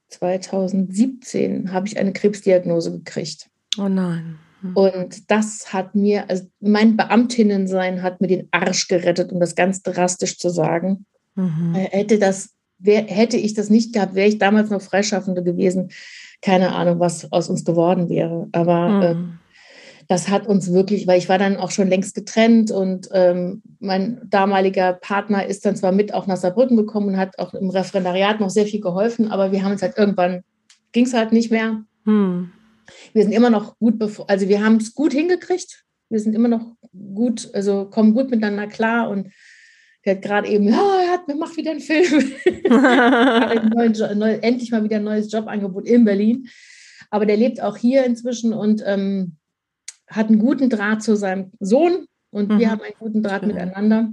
2017 0.10 1.72
habe 1.72 1.88
ich 1.88 1.98
eine 1.98 2.14
Krebsdiagnose 2.14 2.92
gekriegt. 2.92 3.50
Oh 3.78 3.88
nein. 3.88 4.38
Hm. 4.62 4.76
Und 4.76 5.32
das 5.32 5.74
hat 5.74 5.96
mir, 5.96 6.30
also 6.30 6.46
mein 6.60 6.96
Beamtinnensein 6.98 8.02
hat 8.02 8.22
mir 8.22 8.28
den 8.28 8.48
Arsch 8.52 8.88
gerettet, 8.88 9.32
um 9.32 9.40
das 9.40 9.56
ganz 9.56 9.82
drastisch 9.82 10.38
zu 10.38 10.50
sagen. 10.50 11.06
Mhm. 11.36 11.76
Äh, 11.76 11.90
hätte 11.92 12.20
das, 12.20 12.54
wär, 12.82 13.04
hätte 13.04 13.38
ich 13.38 13.54
das 13.54 13.70
nicht 13.70 13.94
gehabt, 13.94 14.16
wäre 14.16 14.28
ich 14.28 14.38
damals 14.38 14.70
noch 14.70 14.82
Freischaffende 14.82 15.44
gewesen, 15.44 15.90
keine 16.42 16.74
Ahnung, 16.74 17.00
was 17.00 17.32
aus 17.32 17.50
uns 17.50 17.64
geworden 17.64 18.10
wäre. 18.10 18.48
Aber 18.52 18.90
mhm. 18.90 19.02
äh, 19.02 19.16
das 20.08 20.28
hat 20.28 20.48
uns 20.48 20.74
wirklich, 20.74 21.08
weil 21.08 21.20
ich 21.20 21.30
war 21.30 21.38
dann 21.38 21.58
auch 21.58 21.72
schon 21.72 21.88
längst 21.88 22.16
getrennt 22.16 22.72
und 22.72 23.08
ähm, 23.14 23.62
mein 23.80 24.22
damaliger 24.30 24.94
Partner 24.94 25.46
ist 25.46 25.66
dann 25.66 25.76
zwar 25.76 25.92
mit 25.92 26.14
auch 26.14 26.28
nach 26.28 26.38
Saarbrücken 26.38 26.76
gekommen 26.76 27.10
und 27.10 27.18
hat 27.18 27.40
auch 27.40 27.54
im 27.54 27.70
Referendariat 27.70 28.40
noch 28.40 28.50
sehr 28.50 28.66
viel 28.66 28.82
geholfen, 28.82 29.32
aber 29.32 29.52
wir 29.52 29.64
haben 29.64 29.72
uns 29.72 29.82
halt 29.82 29.98
irgendwann, 29.98 30.44
ging 30.92 31.06
es 31.06 31.14
halt 31.14 31.32
nicht 31.32 31.52
mehr. 31.52 31.84
Mhm. 32.04 32.52
Wir 33.14 33.24
sind 33.24 33.32
immer 33.32 33.50
noch 33.50 33.78
gut, 33.80 33.96
also 34.28 34.50
wir 34.50 34.64
haben 34.64 34.78
es 34.78 34.94
gut 34.96 35.14
hingekriegt. 35.14 35.86
Wir 36.10 36.20
sind 36.20 36.36
immer 36.36 36.50
noch 36.50 36.76
gut, 36.92 37.50
also 37.54 37.86
kommen 37.86 38.14
gut 38.14 38.30
miteinander 38.30 38.68
klar 38.68 39.10
und 39.10 39.30
der 40.06 40.16
hat 40.16 40.22
gerade 40.24 40.48
eben, 40.48 40.68
ja, 40.68 41.02
er 41.04 41.12
hat, 41.12 41.28
macht 41.36 41.58
wieder 41.58 41.72
einen 41.72 41.80
Film. 41.80 42.34
neuen, 43.76 44.18
neu, 44.18 44.34
endlich 44.42 44.72
mal 44.72 44.84
wieder 44.84 44.98
ein 44.98 45.04
neues 45.04 45.32
Jobangebot 45.32 45.86
in 45.86 46.06
Berlin. 46.06 46.48
Aber 47.10 47.26
der 47.26 47.38
lebt 47.38 47.62
auch 47.62 47.78
hier 47.78 48.06
inzwischen 48.06 48.54
und 48.54 48.82
ähm, 48.86 49.38
hat 50.08 50.28
einen 50.28 50.40
guten 50.40 50.70
Draht 50.70 51.04
zu 51.04 51.16
seinem 51.16 51.52
Sohn 51.60 52.06
und 52.32 52.50
mhm. 52.50 52.60
wir 52.60 52.72
haben 52.72 52.82
einen 52.82 52.96
guten 52.98 53.22
Draht 53.22 53.42
Schön. 53.42 53.54
miteinander. 53.54 54.10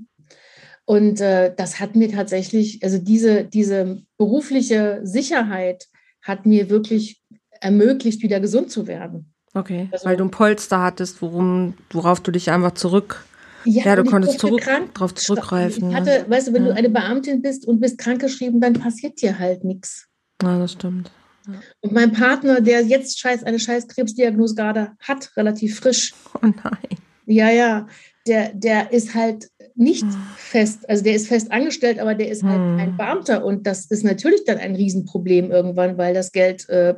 Und 0.84 1.20
äh, 1.20 1.54
das 1.54 1.80
hat 1.80 1.96
mir 1.96 2.10
tatsächlich, 2.10 2.82
also 2.82 2.98
diese, 2.98 3.44
diese 3.44 4.02
berufliche 4.16 5.00
Sicherheit 5.02 5.86
hat 6.22 6.46
mir 6.46 6.70
wirklich 6.70 7.22
ermöglicht, 7.60 8.22
wieder 8.22 8.40
gesund 8.40 8.70
zu 8.70 8.86
werden. 8.86 9.32
Okay, 9.54 9.88
also, 9.90 10.06
weil 10.06 10.16
du 10.16 10.24
ein 10.24 10.30
Polster 10.30 10.82
hattest, 10.82 11.22
worum, 11.22 11.74
worauf 11.90 12.20
du 12.20 12.30
dich 12.30 12.50
einfach 12.50 12.72
zurück 12.72 13.24
ja, 13.68 13.84
ja 13.84 13.96
du 13.96 14.04
konntest 14.04 14.38
zurück, 14.38 14.66
darauf 14.94 15.14
zurückgreifen. 15.14 15.90
Ich 15.90 15.96
hatte, 15.96 16.10
ja. 16.10 16.30
weißt 16.30 16.48
du, 16.48 16.52
wenn 16.54 16.64
ja. 16.64 16.72
du 16.72 16.76
eine 16.76 16.88
Beamtin 16.88 17.42
bist 17.42 17.66
und 17.66 17.80
bist 17.80 17.98
krankgeschrieben, 17.98 18.60
dann 18.60 18.74
passiert 18.74 19.20
dir 19.20 19.38
halt 19.38 19.64
nichts. 19.64 20.06
Ja, 20.42 20.58
das 20.58 20.72
stimmt. 20.72 21.10
Und 21.80 21.92
mein 21.92 22.12
Partner, 22.12 22.60
der 22.60 22.82
jetzt 22.82 23.18
scheiß, 23.18 23.42
eine 23.44 23.58
scheiß 23.58 23.88
Krebsdiagnose 23.88 24.54
gerade 24.54 24.92
hat, 25.00 25.30
relativ 25.36 25.80
frisch. 25.80 26.14
Oh 26.34 26.46
nein. 26.46 26.98
Ja, 27.26 27.50
ja. 27.50 27.86
Der, 28.26 28.52
der 28.52 28.92
ist 28.92 29.14
halt 29.14 29.48
nicht 29.74 30.02
hm. 30.02 30.14
fest, 30.36 30.88
also 30.88 31.02
der 31.02 31.14
ist 31.14 31.28
fest 31.28 31.50
angestellt, 31.50 31.98
aber 31.98 32.14
der 32.14 32.28
ist 32.28 32.42
halt 32.42 32.58
hm. 32.58 32.78
ein 32.78 32.96
Beamter. 32.96 33.44
Und 33.44 33.66
das 33.66 33.86
ist 33.86 34.04
natürlich 34.04 34.44
dann 34.44 34.58
ein 34.58 34.74
Riesenproblem 34.74 35.50
irgendwann, 35.50 35.96
weil 35.96 36.12
das 36.12 36.32
Geld 36.32 36.68
äh, 36.68 36.94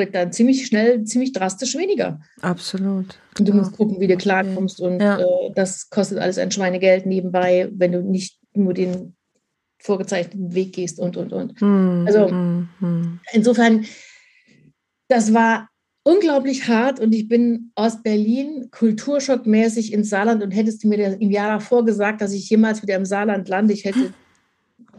wird 0.00 0.14
dann 0.14 0.32
ziemlich 0.32 0.66
schnell, 0.66 1.04
ziemlich 1.04 1.32
drastisch 1.32 1.76
weniger. 1.76 2.20
Absolut. 2.40 3.18
Und 3.38 3.48
du 3.48 3.52
musst 3.52 3.76
gucken, 3.76 4.00
wie 4.00 4.08
du 4.08 4.16
klarkommst. 4.16 4.80
Und 4.80 5.00
ja. 5.00 5.20
äh, 5.20 5.52
das 5.54 5.90
kostet 5.90 6.18
alles 6.18 6.38
ein 6.38 6.50
Schweinegeld 6.50 7.06
nebenbei, 7.06 7.68
wenn 7.72 7.92
du 7.92 8.00
nicht 8.02 8.38
nur 8.54 8.74
den 8.74 9.14
vorgezeichneten 9.78 10.54
Weg 10.54 10.72
gehst 10.72 10.98
und, 10.98 11.16
und, 11.16 11.32
und. 11.32 11.60
Hm, 11.60 12.04
also 12.06 12.28
hm. 12.28 13.20
insofern, 13.32 13.84
das 15.08 15.32
war 15.32 15.68
unglaublich 16.02 16.66
hart 16.68 16.98
und 17.00 17.14
ich 17.14 17.28
bin 17.28 17.72
aus 17.74 18.02
Berlin 18.02 18.68
kulturschockmäßig 18.70 19.92
ins 19.92 20.10
Saarland 20.10 20.42
und 20.42 20.50
hättest 20.50 20.82
du 20.82 20.88
mir 20.88 21.20
im 21.20 21.30
Jahr 21.30 21.58
davor 21.58 21.84
gesagt, 21.84 22.20
dass 22.20 22.32
ich 22.32 22.48
jemals 22.48 22.82
wieder 22.82 22.96
im 22.96 23.04
Saarland 23.04 23.48
lande, 23.48 23.74
ich 23.74 23.84
hätte 23.84 24.12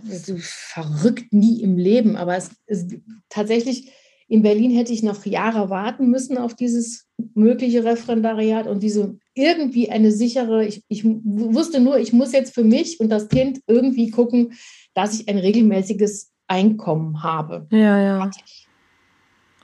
verrückt 0.39 1.33
nie 1.33 1.61
im 1.61 1.77
Leben, 1.77 2.15
aber 2.15 2.37
es 2.37 2.51
ist 2.67 2.95
tatsächlich 3.29 3.91
in 4.31 4.43
Berlin 4.43 4.71
hätte 4.71 4.93
ich 4.93 5.03
noch 5.03 5.25
Jahre 5.25 5.69
warten 5.69 6.09
müssen 6.09 6.37
auf 6.37 6.55
dieses 6.55 7.05
mögliche 7.33 7.83
Referendariat 7.83 8.65
und 8.65 8.81
diese 8.81 9.17
irgendwie 9.33 9.89
eine 9.89 10.13
sichere, 10.13 10.65
ich, 10.65 10.85
ich 10.87 11.03
wusste 11.03 11.81
nur, 11.81 11.99
ich 11.99 12.13
muss 12.13 12.31
jetzt 12.31 12.53
für 12.53 12.63
mich 12.63 13.01
und 13.01 13.09
das 13.09 13.27
Kind 13.27 13.59
irgendwie 13.67 14.09
gucken, 14.09 14.53
dass 14.93 15.19
ich 15.19 15.27
ein 15.27 15.37
regelmäßiges 15.37 16.31
Einkommen 16.47 17.23
habe. 17.23 17.67
Ja, 17.73 17.99
ja. 18.01 18.31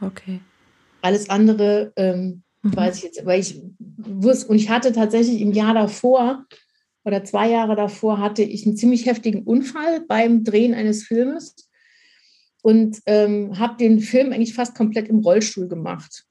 Okay. 0.01 0.41
Alles 1.01 1.29
andere 1.29 1.93
ähm, 1.95 2.43
mhm. 2.61 2.75
weiß 2.75 2.97
ich 2.97 3.03
jetzt, 3.03 3.25
weil 3.25 3.39
ich 3.39 3.61
wusste, 3.79 4.49
und 4.49 4.57
ich 4.57 4.69
hatte 4.69 4.91
tatsächlich 4.91 5.39
im 5.39 5.53
Jahr 5.53 5.75
davor 5.75 6.43
oder 7.05 7.23
zwei 7.23 7.49
Jahre 7.49 7.77
davor 7.77 8.19
hatte 8.19 8.43
ich 8.43 8.65
einen 8.65 8.75
ziemlich 8.75 9.05
heftigen 9.05 9.43
Unfall 9.43 10.01
beim 10.01 10.43
Drehen 10.43 10.73
eines 10.73 11.03
Filmes 11.03 11.55
und 12.67 13.01
ähm, 13.05 13.57
habe 13.57 13.77
den 13.77 14.01
Film 14.01 14.33
eigentlich 14.33 14.53
fast 14.53 14.75
komplett 14.75 15.07
im 15.07 15.19
Rollstuhl 15.19 15.69
gemacht. 15.69 16.25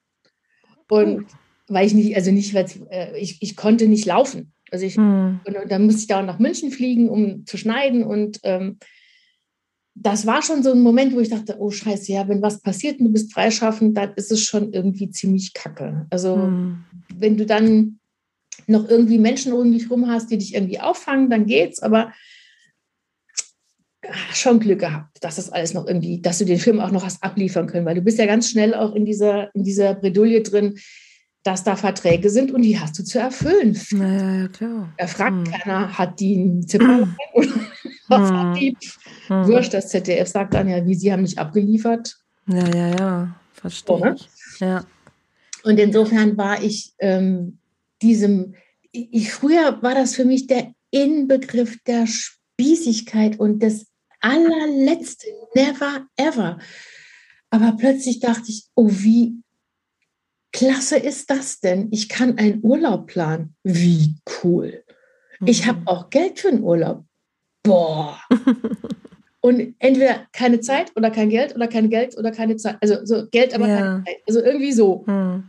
Und 0.86 1.24
weil 1.66 1.86
ich 1.86 1.94
nicht, 1.94 2.14
also 2.14 2.30
nicht, 2.30 2.52
weil 2.52 2.66
äh, 2.90 3.18
ich, 3.18 3.38
ich 3.40 3.56
konnte 3.56 3.88
nicht 3.88 4.04
laufen. 4.04 4.52
Also 4.70 4.84
ich, 4.84 4.96
hm. 4.96 5.40
und, 5.46 5.56
und, 5.56 5.72
dann 5.72 5.86
musste 5.86 6.02
ich 6.02 6.08
da 6.08 6.20
nach 6.20 6.38
München 6.38 6.70
fliegen, 6.70 7.08
um 7.08 7.46
zu 7.46 7.56
schneiden. 7.56 8.04
Und 8.04 8.38
ähm, 8.42 8.76
das 9.94 10.26
war 10.26 10.42
schon 10.42 10.62
so 10.62 10.72
ein 10.72 10.82
Moment, 10.82 11.14
wo 11.14 11.20
ich 11.20 11.30
dachte, 11.30 11.56
oh 11.58 11.70
scheiße, 11.70 12.12
ja, 12.12 12.28
wenn 12.28 12.42
was 12.42 12.60
passiert 12.60 12.98
und 12.98 13.06
du 13.06 13.12
bist 13.12 13.32
freischaffend, 13.32 13.96
dann 13.96 14.12
ist 14.16 14.30
es 14.30 14.42
schon 14.42 14.74
irgendwie 14.74 15.08
ziemlich 15.08 15.54
kacke. 15.54 16.06
Also 16.10 16.36
hm. 16.36 16.84
wenn 17.14 17.38
du 17.38 17.46
dann 17.46 17.98
noch 18.66 18.86
irgendwie 18.90 19.16
Menschen 19.16 19.54
um 19.54 19.72
dich 19.72 19.88
rum 19.90 20.06
hast, 20.06 20.30
die 20.30 20.36
dich 20.36 20.54
irgendwie 20.54 20.80
auffangen, 20.80 21.30
dann 21.30 21.46
geht's. 21.46 21.80
Aber 21.82 22.12
schon 24.32 24.60
Glück 24.60 24.80
gehabt, 24.80 25.18
dass 25.22 25.36
das 25.36 25.50
alles 25.50 25.74
noch 25.74 25.86
irgendwie, 25.86 26.20
dass 26.20 26.38
du 26.38 26.44
den 26.44 26.58
Film 26.58 26.80
auch 26.80 26.90
noch 26.90 27.04
hast 27.04 27.22
abliefern 27.22 27.66
können, 27.66 27.86
weil 27.86 27.94
du 27.94 28.02
bist 28.02 28.18
ja 28.18 28.26
ganz 28.26 28.50
schnell 28.50 28.74
auch 28.74 28.94
in 28.94 29.04
dieser, 29.04 29.54
in 29.54 29.62
dieser 29.64 29.94
Bredouille 29.94 30.42
drin, 30.42 30.78
dass 31.42 31.62
da 31.62 31.76
Verträge 31.76 32.28
sind 32.28 32.50
und 32.50 32.62
die 32.62 32.78
hast 32.78 32.98
du 32.98 33.04
zu 33.04 33.18
erfüllen. 33.18 33.78
Naja, 33.92 34.42
ja, 34.42 34.48
klar. 34.48 34.92
Da 34.98 35.06
fragt 35.06 35.46
hm. 35.46 35.54
keiner, 35.54 35.96
hat 35.96 36.18
die 36.18 36.36
ein 36.36 36.66
Zimmer 36.66 37.14
oder 37.34 37.48
was 38.08 38.30
hm. 38.30 38.36
hat 38.36 38.56
die? 38.56 38.76
Hm. 39.28 39.46
Wurscht, 39.46 39.72
das 39.72 39.88
ZDF 39.88 40.28
sagt 40.28 40.54
dann 40.54 40.68
ja, 40.68 40.84
wie, 40.84 40.94
sie 40.94 41.12
haben 41.12 41.22
nicht 41.22 41.38
abgeliefert. 41.38 42.16
Ja, 42.48 42.68
ja, 42.68 42.88
ja, 42.96 43.40
verstehe 43.52 43.98
so, 43.98 44.04
ne? 44.04 44.16
Ja. 44.60 44.84
Und 45.62 45.78
insofern 45.78 46.36
war 46.36 46.62
ich 46.62 46.92
ähm, 46.98 47.58
diesem, 48.02 48.54
ich, 48.92 49.32
früher 49.32 49.82
war 49.82 49.94
das 49.94 50.14
für 50.14 50.24
mich 50.24 50.46
der 50.46 50.72
Inbegriff 50.90 51.78
der 51.86 52.06
Spießigkeit 52.06 53.38
und 53.38 53.62
das 53.62 53.86
allerletzte, 54.26 55.28
never 55.54 56.06
ever. 56.16 56.58
Aber 57.50 57.76
plötzlich 57.78 58.20
dachte 58.20 58.46
ich, 58.48 58.64
oh, 58.74 58.88
wie 58.90 59.42
klasse 60.52 60.96
ist 60.96 61.30
das 61.30 61.60
denn? 61.60 61.88
Ich 61.92 62.08
kann 62.08 62.38
einen 62.38 62.60
Urlaub 62.62 63.06
planen. 63.06 63.54
Wie 63.62 64.16
cool. 64.42 64.82
Ich 65.44 65.66
habe 65.66 65.80
mhm. 65.80 65.88
auch 65.88 66.10
Geld 66.10 66.40
für 66.40 66.48
einen 66.48 66.62
Urlaub. 66.62 67.04
Boah. 67.62 68.20
Und 69.40 69.76
entweder 69.78 70.26
keine 70.32 70.60
Zeit 70.60 70.90
oder 70.96 71.10
kein 71.10 71.28
Geld 71.28 71.54
oder 71.54 71.68
kein 71.68 71.88
Geld 71.88 72.16
oder 72.18 72.32
keine 72.32 72.56
Zeit. 72.56 72.78
Also 72.80 73.04
so 73.04 73.28
Geld, 73.30 73.54
aber 73.54 73.68
ja. 73.68 73.78
keine 73.78 74.04
Zeit. 74.04 74.16
Also 74.26 74.40
irgendwie 74.42 74.72
so. 74.72 75.04
Hm. 75.06 75.44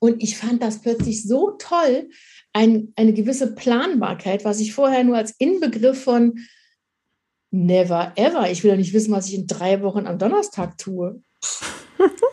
Und 0.00 0.22
ich 0.22 0.36
fand 0.36 0.62
das 0.62 0.80
plötzlich 0.80 1.24
so 1.24 1.52
toll, 1.52 2.08
ein, 2.52 2.92
eine 2.96 3.12
gewisse 3.12 3.54
Planbarkeit, 3.54 4.44
was 4.44 4.60
ich 4.60 4.72
vorher 4.72 5.04
nur 5.04 5.16
als 5.16 5.34
Inbegriff 5.38 6.02
von 6.02 6.38
never 7.50 8.12
ever, 8.16 8.50
ich 8.50 8.62
will 8.62 8.70
ja 8.70 8.76
nicht 8.76 8.92
wissen, 8.92 9.12
was 9.12 9.28
ich 9.28 9.34
in 9.34 9.46
drei 9.46 9.82
Wochen 9.82 10.06
am 10.06 10.18
Donnerstag 10.18 10.78
tue. 10.78 11.22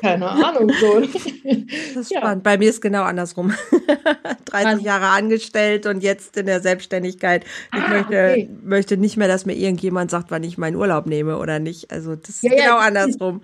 Keine 0.01 0.29
Ahnung. 0.29 0.71
So. 0.79 1.01
Das 1.45 1.95
ist 1.95 2.11
ja. 2.11 2.19
spannend. 2.19 2.43
Bei 2.43 2.57
mir 2.57 2.69
ist 2.69 2.81
genau 2.81 3.03
andersrum. 3.03 3.53
30 4.45 4.83
Jahre 4.83 5.07
angestellt 5.07 5.85
und 5.85 6.01
jetzt 6.01 6.37
in 6.37 6.47
der 6.47 6.59
Selbstständigkeit. 6.59 7.45
Ich 7.73 7.81
ah, 7.81 7.87
möchte, 7.89 8.05
okay. 8.07 8.49
möchte 8.63 8.97
nicht 8.97 9.15
mehr, 9.15 9.27
dass 9.27 9.45
mir 9.45 9.53
irgendjemand 9.53 10.11
sagt, 10.11 10.31
wann 10.31 10.43
ich 10.43 10.57
meinen 10.57 10.75
Urlaub 10.75 11.05
nehme 11.05 11.37
oder 11.37 11.59
nicht. 11.59 11.91
Also 11.91 12.15
das 12.15 12.29
ist 12.29 12.43
ja, 12.43 12.49
genau 12.49 12.63
ja. 12.63 12.79
andersrum. 12.79 13.41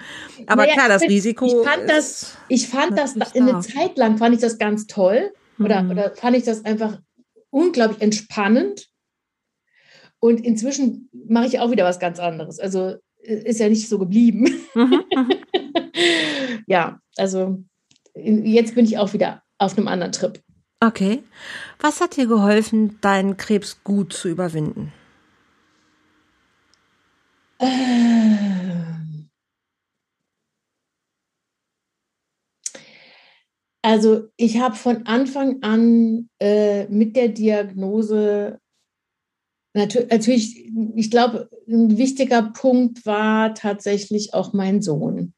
Aber 0.48 0.66
klar, 0.66 0.90
das 0.90 1.04
Risiko. 1.04 1.46
Ich 1.46 1.68
fand 1.68 1.90
das, 1.90 2.38
ich 2.48 2.68
fand 2.68 2.98
das 2.98 3.16
in 3.34 3.48
eine 3.48 3.62
Zeit 3.62 3.98
lang 3.98 4.18
fand 4.18 4.36
ich 4.36 4.42
das 4.42 4.58
ganz 4.58 4.88
toll. 4.88 5.32
Oder, 5.60 5.84
mhm. 5.84 5.92
oder 5.92 6.12
fand 6.16 6.36
ich 6.36 6.44
das 6.44 6.66
einfach 6.66 7.00
unglaublich 7.52 8.02
entspannend. 8.02 8.88
Und 10.22 10.40
inzwischen 10.40 11.10
mache 11.28 11.48
ich 11.48 11.60
auch 11.60 11.72
wieder 11.72 11.84
was 11.84 12.00
ganz 12.00 12.20
anderes. 12.20 12.60
Also 12.60 12.96
ist 13.18 13.60
ja 13.60 13.68
nicht 13.68 13.90
so 13.90 14.00
geblieben. 14.00 14.48
Mhm, 14.76 15.04
mhm. 15.14 15.34
ja, 16.68 17.00
also 17.18 17.64
jetzt 18.16 18.76
bin 18.76 18.86
ich 18.86 18.98
auch 18.98 19.14
wieder 19.14 19.42
auf 19.58 19.78
einem 19.78 19.88
anderen 19.88 20.12
Trip. 20.12 20.40
Okay. 20.80 21.24
Was 21.80 22.02
hat 22.02 22.18
dir 22.18 22.28
geholfen, 22.28 23.00
deinen 23.02 23.36
Krebs 23.36 23.84
gut 23.84 24.14
zu 24.14 24.30
überwinden? 24.30 24.94
Also 33.84 34.30
ich 34.38 34.60
habe 34.60 34.76
von 34.76 35.06
Anfang 35.08 35.64
an 35.64 36.30
äh, 36.40 36.86
mit 36.88 37.16
der 37.16 37.30
Diagnose 37.30 38.60
natürlich, 39.74 40.70
ich 40.96 41.12
glaube, 41.12 41.50
ein 41.68 41.98
wichtiger 41.98 42.42
Punkt 42.54 43.06
war 43.06 43.54
tatsächlich 43.54 44.34
auch 44.34 44.54
mein 44.54 44.82
Sohn. 44.82 45.34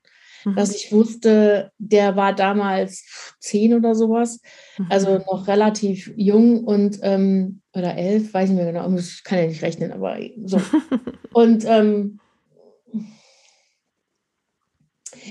Mhm. 0.45 0.55
Dass 0.55 0.75
ich 0.75 0.91
wusste, 0.91 1.71
der 1.77 2.15
war 2.15 2.33
damals 2.33 3.35
zehn 3.39 3.73
oder 3.73 3.95
sowas, 3.95 4.41
mhm. 4.77 4.87
also 4.89 5.17
noch 5.19 5.47
relativ 5.47 6.11
jung 6.15 6.63
und 6.63 6.99
ähm, 7.01 7.61
oder 7.73 7.95
elf, 7.95 8.33
weiß 8.33 8.49
ich 8.49 8.55
nicht 8.55 8.63
mehr 8.63 8.71
genau, 8.71 8.95
ich 8.95 9.23
kann 9.23 9.39
ja 9.39 9.47
nicht 9.47 9.63
rechnen, 9.63 9.91
aber 9.91 10.17
so. 10.45 10.61
und 11.33 11.65
ähm, 11.65 12.19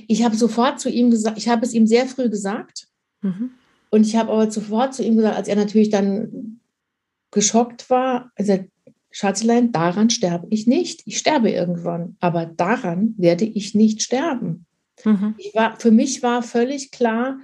ich 0.09 0.25
habe 0.25 0.37
sofort 0.37 0.81
zu 0.81 0.89
ihm 0.89 1.11
gesagt, 1.11 1.39
ich 1.39 1.49
habe 1.49 1.65
es 1.65 1.75
ihm 1.75 1.87
sehr 1.87 2.07
früh 2.07 2.29
gesagt. 2.31 2.89
Mhm. 3.21 3.51
Und 3.91 4.07
ich 4.07 4.17
habe 4.17 4.33
aber 4.33 4.51
sofort 4.51 4.95
zu 4.95 5.05
ihm 5.05 5.17
gesagt, 5.17 5.37
als 5.37 5.49
er 5.49 5.57
natürlich 5.57 5.91
dann 5.91 6.61
geschockt 7.31 7.91
war, 7.91 8.31
also 8.37 8.65
Schatzlein, 9.13 9.73
daran 9.73 10.11
sterbe 10.11 10.49
ich 10.51 10.67
nicht. 10.67 11.03
Ich 11.05 11.19
sterbe 11.19 11.51
irgendwann, 11.51 12.17
aber 12.19 12.47
daran 12.47 13.15
werde 13.19 13.45
ich 13.45 13.75
nicht 13.75 14.03
sterben. 14.03 14.67
Mhm. 15.05 15.37
War, 15.55 15.79
für 15.79 15.91
mich 15.91 16.23
war 16.23 16.43
völlig 16.43 16.91
klar, 16.91 17.39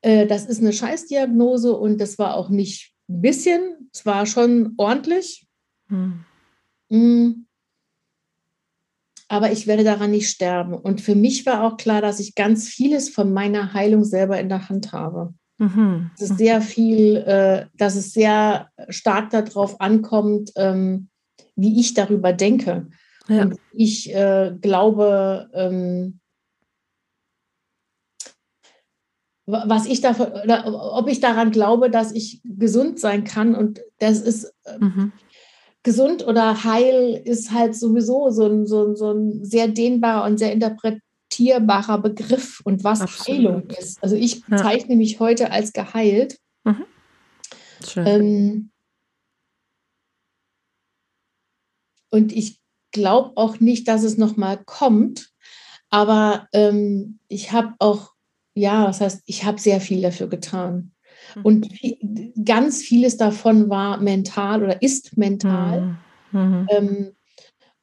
äh, 0.00 0.26
das 0.26 0.46
ist 0.46 0.60
eine 0.60 0.72
Scheißdiagnose 0.72 1.76
und 1.76 1.98
das 2.00 2.18
war 2.18 2.34
auch 2.34 2.48
nicht 2.48 2.94
ein 3.08 3.20
bisschen, 3.20 3.90
es 3.92 4.06
war 4.06 4.26
schon 4.26 4.74
ordentlich. 4.76 5.46
Mhm. 5.88 6.24
Mhm. 6.88 7.46
Aber 9.28 9.52
ich 9.52 9.66
werde 9.66 9.84
daran 9.84 10.10
nicht 10.10 10.30
sterben. 10.30 10.72
Und 10.72 11.02
für 11.02 11.14
mich 11.14 11.44
war 11.44 11.64
auch 11.64 11.76
klar, 11.76 12.00
dass 12.00 12.18
ich 12.18 12.34
ganz 12.34 12.66
vieles 12.68 13.10
von 13.10 13.30
meiner 13.30 13.74
Heilung 13.74 14.04
selber 14.04 14.40
in 14.40 14.48
der 14.48 14.70
Hand 14.70 14.92
habe. 14.92 15.34
Mhm. 15.58 16.10
Es 16.14 16.30
ist 16.30 16.38
sehr 16.38 16.60
viel, 16.60 17.16
äh, 17.16 17.66
dass 17.76 17.96
es 17.96 18.12
sehr 18.12 18.70
stark 18.88 19.30
darauf 19.30 19.80
ankommt, 19.80 20.52
ähm, 20.56 21.08
wie 21.56 21.80
ich 21.80 21.94
darüber 21.94 22.32
denke. 22.32 22.88
Ja. 23.28 23.50
Ich 23.72 24.14
äh, 24.14 24.54
glaube, 24.60 25.50
ähm, 25.52 26.20
was 29.46 29.86
ich 29.86 30.00
davon, 30.00 30.26
ob 30.30 31.08
ich 31.08 31.20
daran 31.20 31.50
glaube, 31.50 31.90
dass 31.90 32.12
ich 32.12 32.42
gesund 32.44 33.00
sein 33.00 33.24
kann 33.24 33.54
und 33.54 33.80
das 33.98 34.20
ist 34.20 34.52
äh, 34.64 34.78
mhm. 34.78 35.12
gesund 35.82 36.26
oder 36.26 36.64
heil 36.64 37.20
ist 37.24 37.52
halt 37.52 37.74
sowieso 37.74 38.28
so 38.28 38.46
ein, 38.46 38.66
so, 38.66 38.88
ein, 38.88 38.96
so 38.96 39.12
ein 39.12 39.44
sehr 39.44 39.68
dehnbarer 39.68 40.26
und 40.26 40.38
sehr 40.38 40.52
interpret, 40.52 41.00
interpretierbarer 41.38 41.98
Begriff 41.98 42.60
und 42.64 42.84
was 42.84 43.00
Absolut. 43.00 43.28
Heilung 43.28 43.70
ist. 43.70 44.02
Also 44.02 44.16
ich 44.16 44.42
ja. 44.48 44.56
zeichne 44.56 44.96
mich 44.96 45.20
heute 45.20 45.50
als 45.50 45.72
geheilt. 45.72 46.38
Mhm. 46.64 46.84
Ähm, 47.96 48.70
und 52.10 52.32
ich 52.32 52.60
glaube 52.92 53.32
auch 53.36 53.60
nicht, 53.60 53.86
dass 53.88 54.02
es 54.02 54.16
nochmal 54.18 54.58
kommt. 54.64 55.30
Aber 55.90 56.48
ähm, 56.52 57.18
ich 57.28 57.52
habe 57.52 57.74
auch, 57.78 58.12
ja, 58.54 58.86
das 58.86 59.00
heißt, 59.00 59.22
ich 59.26 59.44
habe 59.44 59.60
sehr 59.60 59.80
viel 59.80 60.02
dafür 60.02 60.28
getan. 60.28 60.92
Mhm. 61.34 61.42
Und 61.42 61.68
ganz 62.44 62.82
vieles 62.82 63.16
davon 63.16 63.70
war 63.70 63.98
mental 63.98 64.62
oder 64.62 64.82
ist 64.82 65.16
mental. 65.16 65.98
Mhm. 66.32 66.40
mhm. 66.40 66.66
Ähm, 66.70 67.12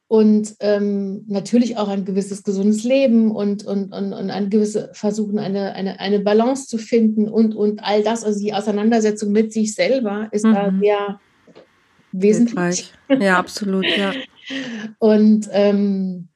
und 0.08 0.54
ähm, 0.60 1.24
natürlich 1.26 1.76
auch 1.76 1.88
ein 1.88 2.04
gewisses 2.04 2.44
gesundes 2.44 2.84
Leben 2.84 3.32
und, 3.32 3.64
und, 3.64 3.92
und, 3.92 4.12
und 4.12 4.30
ein 4.30 4.50
gewisse 4.50 4.90
Versuchen, 4.92 5.38
eine, 5.38 5.74
eine, 5.74 5.98
eine 5.98 6.20
Balance 6.20 6.68
zu 6.68 6.78
finden 6.78 7.28
und, 7.28 7.54
und 7.56 7.80
all 7.82 8.02
das, 8.02 8.22
also 8.22 8.38
die 8.38 8.54
Auseinandersetzung 8.54 9.32
mit 9.32 9.52
sich 9.52 9.74
selber 9.74 10.28
ist 10.30 10.44
mhm. 10.44 10.54
da 10.54 10.72
sehr 10.80 11.20
wesentlich. 12.12 12.92
Ja, 13.08 13.38
absolut, 13.38 13.84
ja. 13.84 14.12
Und 14.98 15.48
ähm, 15.50 16.28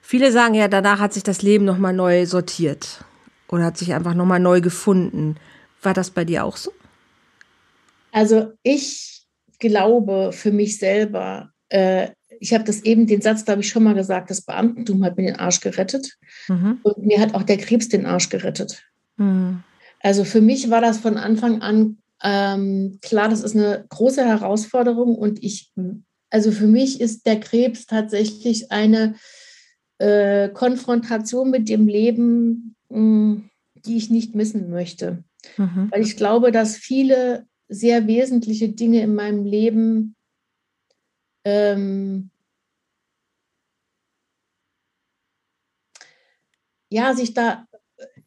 viele 0.00 0.30
sagen 0.30 0.54
ja, 0.54 0.68
danach 0.68 1.00
hat 1.00 1.12
sich 1.12 1.24
das 1.24 1.42
Leben 1.42 1.64
nochmal 1.64 1.92
neu 1.92 2.26
sortiert 2.26 3.04
oder 3.48 3.64
hat 3.64 3.76
sich 3.76 3.92
einfach 3.92 4.14
nochmal 4.14 4.40
neu 4.40 4.60
gefunden. 4.60 5.36
War 5.82 5.94
das 5.94 6.10
bei 6.10 6.24
dir 6.24 6.44
auch 6.44 6.56
so? 6.56 6.70
Also 8.12 8.52
ich 8.62 9.19
glaube 9.60 10.32
für 10.32 10.50
mich 10.50 10.78
selber, 10.78 11.50
äh, 11.68 12.08
ich 12.40 12.54
habe 12.54 12.64
das 12.64 12.82
eben, 12.82 13.06
den 13.06 13.20
Satz, 13.20 13.44
glaube 13.44 13.60
ich, 13.60 13.68
schon 13.68 13.84
mal 13.84 13.94
gesagt, 13.94 14.30
das 14.30 14.42
Beamtentum 14.42 15.04
hat 15.04 15.16
mir 15.16 15.24
den 15.24 15.36
Arsch 15.36 15.60
gerettet. 15.60 16.16
Mhm. 16.48 16.80
Und 16.82 16.98
mir 17.06 17.20
hat 17.20 17.34
auch 17.34 17.42
der 17.42 17.58
Krebs 17.58 17.88
den 17.88 18.06
Arsch 18.06 18.30
gerettet. 18.30 18.82
Mhm. 19.16 19.62
Also 20.00 20.24
für 20.24 20.40
mich 20.40 20.70
war 20.70 20.80
das 20.80 20.98
von 20.98 21.18
Anfang 21.18 21.60
an 21.60 21.98
ähm, 22.22 22.98
klar, 23.00 23.28
das 23.28 23.42
ist 23.42 23.56
eine 23.56 23.84
große 23.88 24.24
Herausforderung 24.24 25.14
und 25.14 25.42
ich, 25.42 25.72
also 26.28 26.52
für 26.52 26.66
mich 26.66 27.00
ist 27.00 27.26
der 27.26 27.40
Krebs 27.40 27.86
tatsächlich 27.86 28.70
eine 28.70 29.14
äh, 29.98 30.48
Konfrontation 30.50 31.50
mit 31.50 31.68
dem 31.68 31.86
Leben, 31.86 32.76
mh, 32.88 32.96
hm, 32.96 33.50
die 33.86 33.96
ich 33.96 34.10
nicht 34.10 34.34
missen 34.34 34.70
möchte. 34.70 35.24
Mhm. 35.56 35.88
Weil 35.90 36.02
ich 36.02 36.16
glaube, 36.16 36.52
dass 36.52 36.76
viele 36.76 37.46
sehr 37.70 38.06
wesentliche 38.06 38.68
Dinge 38.68 39.00
in 39.00 39.14
meinem 39.14 39.44
Leben 39.44 40.16
ähm, 41.44 42.30
ja, 46.90 47.14
sich 47.14 47.32
da, 47.32 47.66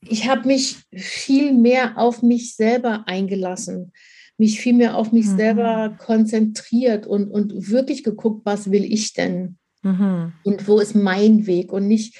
ich 0.02 0.28
habe 0.28 0.48
mich 0.48 0.78
viel 0.96 1.54
mehr 1.54 1.98
auf 1.98 2.24
mich 2.24 2.56
selber 2.56 3.04
eingelassen, 3.08 3.92
mich 4.38 4.60
viel 4.60 4.74
mehr 4.74 4.98
auf 4.98 5.12
mich 5.12 5.28
mhm. 5.28 5.38
selber 5.38 5.98
konzentriert 6.00 7.06
und, 7.06 7.30
und 7.30 7.70
wirklich 7.70 8.04
geguckt, 8.04 8.46
was 8.46 8.72
will 8.72 8.84
ich 8.84 9.14
denn? 9.14 9.58
Mhm. 9.84 10.34
Und 10.44 10.68
wo 10.68 10.80
ist 10.80 10.96
mein 10.96 11.46
Weg? 11.46 11.72
Und 11.72 11.88
nicht, 11.88 12.18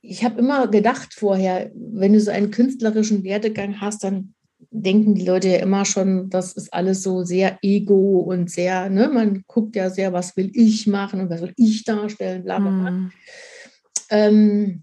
ich 0.00 0.24
habe 0.24 0.38
immer 0.38 0.68
gedacht 0.68 1.12
vorher, 1.14 1.70
wenn 1.74 2.12
du 2.12 2.20
so 2.20 2.30
einen 2.30 2.50
künstlerischen 2.50 3.24
Werdegang 3.24 3.80
hast, 3.80 4.04
dann 4.04 4.33
denken 4.74 5.14
die 5.14 5.24
Leute 5.24 5.48
ja 5.48 5.58
immer 5.58 5.84
schon, 5.84 6.30
das 6.30 6.52
ist 6.52 6.72
alles 6.72 7.02
so 7.02 7.24
sehr 7.24 7.58
ego 7.62 8.20
und 8.20 8.50
sehr, 8.50 8.90
ne, 8.90 9.08
man 9.08 9.44
guckt 9.46 9.76
ja 9.76 9.90
sehr, 9.90 10.12
was 10.12 10.36
will 10.36 10.50
ich 10.52 10.86
machen 10.86 11.20
und 11.20 11.30
was 11.30 11.42
will 11.42 11.54
ich 11.56 11.84
darstellen, 11.84 12.44
bla 12.44 12.58
bla 12.58 12.70
bla. 12.70 12.90
Mm. 12.90 13.12
Ähm, 14.10 14.82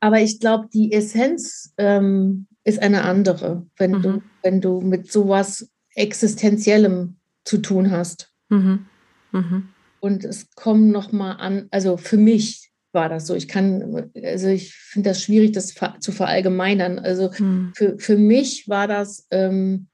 Aber 0.00 0.20
ich 0.20 0.38
glaube, 0.38 0.68
die 0.72 0.92
Essenz 0.92 1.74
ähm, 1.78 2.46
ist 2.64 2.80
eine 2.80 3.02
andere, 3.02 3.66
wenn, 3.76 3.92
mhm. 3.92 4.02
du, 4.02 4.22
wenn 4.42 4.60
du 4.60 4.80
mit 4.80 5.10
sowas 5.10 5.68
Existenziellem 5.94 7.16
zu 7.44 7.58
tun 7.58 7.90
hast. 7.90 8.32
Mhm. 8.48 8.86
Mhm. 9.32 9.68
Und 10.00 10.24
es 10.24 10.50
kommen 10.54 10.90
nochmal 10.90 11.38
an, 11.38 11.66
also 11.70 11.96
für 11.96 12.18
mich 12.18 12.65
war 12.96 13.08
das 13.08 13.28
so. 13.28 13.36
Ich 13.36 13.46
kann, 13.46 14.10
also 14.24 14.48
ich 14.48 14.74
finde 14.74 15.10
das 15.10 15.22
schwierig, 15.22 15.52
das 15.52 15.72
zu 16.00 16.10
verallgemeinern. 16.10 16.98
Also 16.98 17.30
mhm. 17.38 17.72
für, 17.76 17.96
für 17.96 18.16
mich 18.16 18.68
war 18.68 18.88
das 18.88 19.28
ähm, 19.30 19.86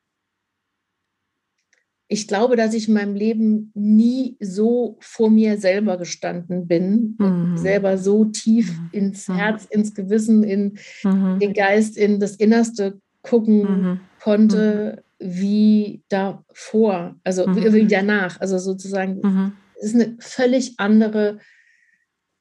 ich 2.12 2.28
glaube, 2.28 2.56
dass 2.56 2.74
ich 2.74 2.88
in 2.88 2.94
meinem 2.94 3.14
Leben 3.14 3.72
nie 3.74 4.36
so 4.38 4.98
vor 5.00 5.30
mir 5.30 5.56
selber 5.56 5.96
gestanden 5.96 6.68
bin, 6.68 7.16
mhm. 7.18 7.56
selber 7.56 7.96
so 7.96 8.26
tief 8.26 8.70
mhm. 8.70 8.88
ins 8.92 9.28
mhm. 9.28 9.34
Herz, 9.36 9.64
ins 9.64 9.94
Gewissen, 9.94 10.44
in 10.44 10.76
mhm. 11.04 11.38
den 11.38 11.54
Geist, 11.54 11.96
in 11.96 12.20
das 12.20 12.36
Innerste 12.36 13.00
gucken 13.22 13.62
mhm. 13.62 14.00
konnte, 14.22 15.02
mhm. 15.18 15.26
wie 15.26 16.02
davor, 16.10 17.16
also 17.24 17.46
wie 17.46 17.86
danach. 17.86 18.38
Also 18.42 18.58
sozusagen, 18.58 19.54
es 19.80 19.86
ist 19.86 19.94
eine 19.94 20.14
völlig 20.18 20.74
andere 20.76 21.38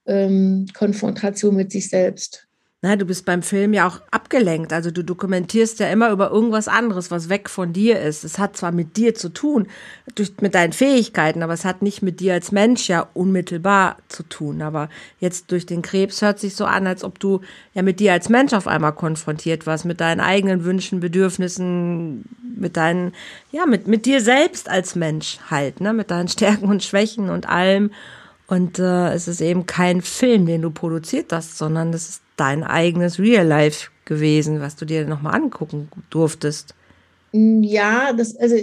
ähm, 0.06 0.68
Konfrontation 0.74 1.56
mit 1.56 1.72
sich 1.72 1.90
selbst. 1.90 2.48
Na, 2.84 2.96
du 2.96 3.06
bist 3.06 3.26
beim 3.26 3.44
Film 3.44 3.74
ja 3.74 3.88
auch 3.88 4.02
abgelenkt. 4.10 4.74
Also 4.74 4.90
du 4.90 5.04
dokumentierst 5.04 5.80
ja 5.80 5.88
immer 5.90 6.10
über 6.10 6.32
irgendwas 6.32 6.68
anderes, 6.68 7.12
was 7.12 7.30
weg 7.30 7.48
von 7.48 7.74
dir 7.74 8.02
ist. 8.02 8.24
Es 8.24 8.40
hat 8.40 8.58
zwar 8.58 8.72
mit 8.72 8.98
dir 8.98 9.14
zu 9.14 9.30
tun, 9.30 9.68
durch, 10.16 10.32
mit 10.42 10.56
deinen 10.56 10.74
Fähigkeiten, 10.74 11.44
aber 11.44 11.54
es 11.54 11.64
hat 11.64 11.84
nicht 11.84 12.02
mit 12.02 12.20
dir 12.20 12.34
als 12.34 12.52
Mensch 12.52 12.90
ja 12.90 13.08
unmittelbar 13.14 13.98
zu 14.08 14.24
tun. 14.24 14.64
Aber 14.64 14.90
jetzt 15.20 15.52
durch 15.52 15.68
den 15.68 15.84
Krebs 15.84 16.24
hört 16.24 16.40
sich 16.40 16.56
so 16.56 16.66
an, 16.66 16.88
als 16.88 17.04
ob 17.04 17.20
du 17.20 17.42
ja 17.76 17.84
mit 17.84 18.00
dir 18.00 18.14
als 18.14 18.30
Mensch 18.30 18.54
auf 18.54 18.66
einmal 18.66 18.94
konfrontiert 18.94 19.68
warst, 19.68 19.86
mit 19.86 20.02
deinen 20.02 20.20
eigenen 20.20 20.64
Wünschen, 20.64 21.02
Bedürfnissen, 21.02 22.26
mit 22.58 22.78
deinen, 22.78 23.14
ja, 23.52 23.68
mit, 23.68 23.86
mit 23.86 24.08
dir 24.08 24.22
selbst 24.22 24.70
als 24.70 24.96
Mensch 24.96 25.38
halt, 25.52 25.82
ne, 25.82 25.94
mit 25.94 26.10
deinen 26.10 26.30
Stärken 26.30 26.66
und 26.66 26.84
Schwächen 26.84 27.30
und 27.30 27.48
allem. 27.48 27.92
Und 28.52 28.80
äh, 28.80 29.14
es 29.14 29.30
ist 29.30 29.40
eben 29.40 29.66
kein 29.66 30.02
Film, 30.02 30.46
den 30.46 30.62
du 30.62 30.72
produziert 30.72 31.32
hast, 31.32 31.58
sondern 31.58 31.94
das 31.94 32.10
ist 32.10 32.22
dein 32.36 32.66
eigenes 32.66 33.18
Real 33.18 33.48
Life 33.48 33.92
gewesen, 34.04 34.60
was 34.60 34.76
du 34.76 34.84
dir 34.84 35.08
nochmal 35.08 35.36
angucken 35.36 35.88
durftest. 36.10 36.76
Ja, 37.32 38.12
das, 38.12 38.36
also 38.36 38.58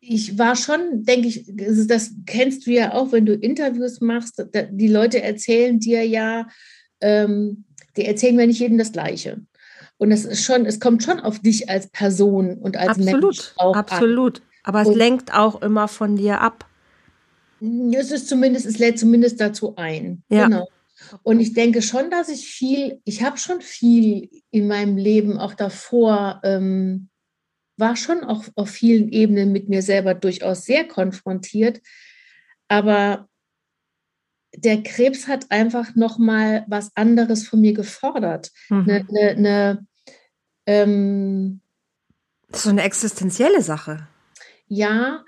ich 0.00 0.38
war 0.38 0.54
schon, 0.54 1.04
denke 1.04 1.26
ich, 1.26 1.46
das 1.48 2.12
kennst 2.26 2.68
du 2.68 2.70
ja 2.70 2.92
auch, 2.92 3.10
wenn 3.10 3.26
du 3.26 3.34
Interviews 3.34 4.00
machst, 4.00 4.40
die 4.70 4.86
Leute 4.86 5.20
erzählen 5.20 5.80
dir 5.80 6.06
ja, 6.06 6.46
ähm, 7.00 7.64
die 7.96 8.04
erzählen 8.04 8.36
mir 8.36 8.46
nicht 8.46 8.60
jedem 8.60 8.78
das 8.78 8.92
Gleiche. 8.92 9.40
Und 9.96 10.12
es 10.12 10.24
ist 10.24 10.44
schon, 10.44 10.64
es 10.64 10.78
kommt 10.78 11.02
schon 11.02 11.18
auf 11.18 11.40
dich 11.40 11.68
als 11.68 11.88
Person 11.88 12.54
und 12.58 12.76
als 12.76 12.90
absolut, 12.90 13.22
Mensch 13.22 13.52
auch 13.56 13.74
Absolut. 13.74 14.38
An. 14.38 14.46
Aber 14.62 14.82
es 14.82 14.88
und 14.88 14.96
lenkt 14.96 15.34
auch 15.34 15.60
immer 15.60 15.88
von 15.88 16.14
dir 16.14 16.40
ab. 16.40 16.66
Es 17.60 18.10
ist 18.10 18.28
zumindest, 18.28 18.66
es 18.66 18.78
lädt 18.78 18.98
zumindest 18.98 19.40
dazu 19.40 19.76
ein. 19.76 20.22
Ja. 20.28 20.44
Genau. 20.44 20.68
Und 21.22 21.40
ich 21.40 21.52
denke 21.52 21.82
schon, 21.82 22.10
dass 22.10 22.28
ich 22.28 22.46
viel, 22.46 23.00
ich 23.04 23.22
habe 23.22 23.36
schon 23.36 23.60
viel 23.60 24.30
in 24.50 24.66
meinem 24.66 24.96
Leben 24.96 25.38
auch 25.38 25.54
davor, 25.54 26.40
ähm, 26.44 27.08
war 27.76 27.96
schon 27.96 28.22
auch 28.24 28.44
auf 28.54 28.70
vielen 28.70 29.08
Ebenen 29.10 29.52
mit 29.52 29.68
mir 29.68 29.82
selber 29.82 30.14
durchaus 30.14 30.64
sehr 30.64 30.86
konfrontiert. 30.86 31.80
Aber 32.68 33.28
der 34.56 34.82
Krebs 34.82 35.26
hat 35.26 35.50
einfach 35.50 35.94
noch 35.94 36.18
mal 36.18 36.64
was 36.68 36.90
anderes 36.94 37.46
von 37.46 37.60
mir 37.60 37.74
gefordert. 37.74 38.52
Mhm. 38.68 38.84
Ne, 38.84 39.06
ne, 39.10 39.34
ne, 39.40 39.86
ähm, 40.66 41.60
so 42.52 42.70
eine 42.70 42.82
existenzielle 42.82 43.62
Sache. 43.62 44.06
Ja, 44.68 45.24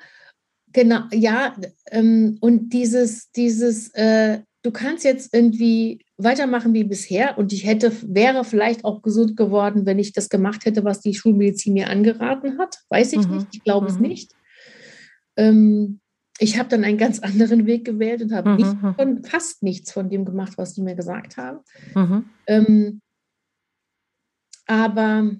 genau, 0.76 1.04
ja. 1.10 1.56
Ähm, 1.90 2.36
und 2.40 2.68
dieses, 2.68 3.32
dieses, 3.32 3.88
äh, 3.94 4.40
du 4.62 4.70
kannst 4.70 5.04
jetzt 5.04 5.34
irgendwie 5.34 6.04
weitermachen 6.18 6.74
wie 6.74 6.84
bisher 6.84 7.38
und 7.38 7.52
ich 7.52 7.66
hätte, 7.66 7.92
wäre 8.02 8.44
vielleicht 8.44 8.84
auch 8.84 9.02
gesund 9.02 9.36
geworden, 9.36 9.86
wenn 9.86 9.98
ich 9.98 10.12
das 10.12 10.28
gemacht 10.28 10.64
hätte, 10.66 10.84
was 10.84 11.00
die 11.00 11.14
Schulmedizin 11.14 11.72
mir 11.72 11.88
angeraten 11.88 12.58
hat. 12.58 12.78
Weiß 12.90 13.14
ich 13.14 13.26
mhm. 13.26 13.36
nicht, 13.36 13.46
ich 13.52 13.64
glaube 13.64 13.88
mhm. 13.88 13.94
es 13.94 14.00
nicht. 14.00 14.32
Ähm, 15.36 16.00
ich 16.38 16.58
habe 16.58 16.68
dann 16.68 16.84
einen 16.84 16.98
ganz 16.98 17.18
anderen 17.30 17.64
Weg 17.64 17.86
gewählt 17.86 18.22
und 18.22 18.32
habe 18.32 18.50
mhm. 18.50 18.56
nicht 18.56 18.82
mhm. 18.82 19.24
fast 19.24 19.62
nichts 19.62 19.92
von 19.92 20.10
dem 20.10 20.26
gemacht, 20.26 20.58
was 20.58 20.74
die 20.74 20.82
mir 20.82 20.94
gesagt 20.94 21.38
haben. 21.38 21.60
Mhm. 21.94 22.28
Ähm, 22.46 23.00
aber 24.66 25.30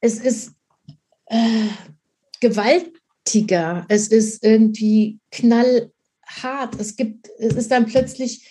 es 0.00 0.20
ist 0.20 0.54
äh, 1.26 1.68
gewaltiger, 2.44 3.86
es 3.88 4.08
ist 4.08 4.44
irgendwie 4.44 5.18
knall 5.30 5.90
hart. 6.26 6.78
Es 6.78 6.96
gibt, 6.96 7.28
es 7.38 7.54
ist 7.54 7.70
dann 7.70 7.86
plötzlich 7.86 8.46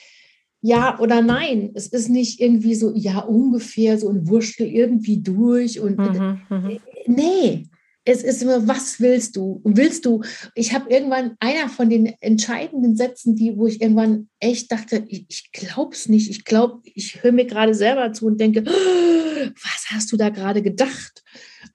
ja 0.61 0.99
oder 0.99 1.21
nein. 1.21 1.71
Es 1.75 1.87
ist 1.87 2.09
nicht 2.09 2.39
irgendwie 2.39 2.73
so, 2.73 2.91
ja, 2.95 3.19
ungefähr 3.19 3.99
so 3.99 4.09
ein 4.09 4.27
Wurschtel 4.27 4.67
irgendwie 4.67 5.21
durch 5.21 5.79
und 5.79 5.97
mhm, 5.97 6.41
mhm. 6.49 6.79
nee. 7.05 7.67
Es 8.05 8.21
ist 8.21 8.41
immer, 8.43 8.67
was 8.67 8.99
willst 8.99 9.37
du? 9.37 9.61
willst 9.63 10.05
du? 10.05 10.23
Ich 10.55 10.73
habe 10.73 10.89
irgendwann 10.89 11.35
einer 11.39 11.69
von 11.69 11.89
den 11.89 12.07
entscheidenden 12.19 12.97
Sätzen, 12.97 13.37
die, 13.37 13.55
wo 13.55 13.65
ich 13.65 13.79
irgendwann 13.79 14.27
echt 14.41 14.69
dachte, 14.73 15.05
ich, 15.07 15.25
ich 15.29 15.51
glaube 15.53 15.93
es 15.93 16.09
nicht. 16.09 16.29
Ich 16.29 16.43
glaube, 16.43 16.81
ich 16.83 17.23
höre 17.23 17.31
mir 17.31 17.45
gerade 17.45 17.73
selber 17.73 18.11
zu 18.11 18.25
und 18.25 18.41
denke, 18.41 18.65
was 18.65 19.85
hast 19.89 20.11
du 20.11 20.17
da 20.17 20.29
gerade 20.29 20.61
gedacht? 20.61 21.23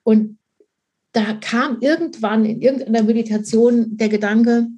Und 0.02 0.38
da 1.18 1.34
kam 1.34 1.80
irgendwann 1.80 2.44
in 2.44 2.60
irgendeiner 2.62 3.02
Meditation 3.02 3.96
der 3.96 4.08
Gedanke, 4.08 4.68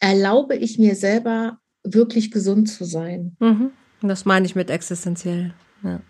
erlaube 0.00 0.56
ich 0.56 0.78
mir 0.78 0.94
selber 0.94 1.58
wirklich 1.84 2.30
gesund 2.30 2.70
zu 2.70 2.84
sein. 2.84 3.36
Mhm. 3.38 3.72
Das 4.00 4.24
meine 4.24 4.46
ich 4.46 4.54
mit 4.54 4.70
existenziell. 4.70 5.52
Ja. 5.82 6.00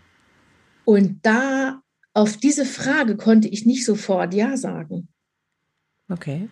Und 0.85 1.19
da 1.27 1.83
auf 2.15 2.37
diese 2.37 2.65
Frage 2.65 3.17
konnte 3.17 3.49
ich 3.49 3.67
nicht 3.67 3.85
sofort 3.85 4.35
Ja 4.35 4.57
sagen. 4.57 5.09
Okay. 6.09 6.49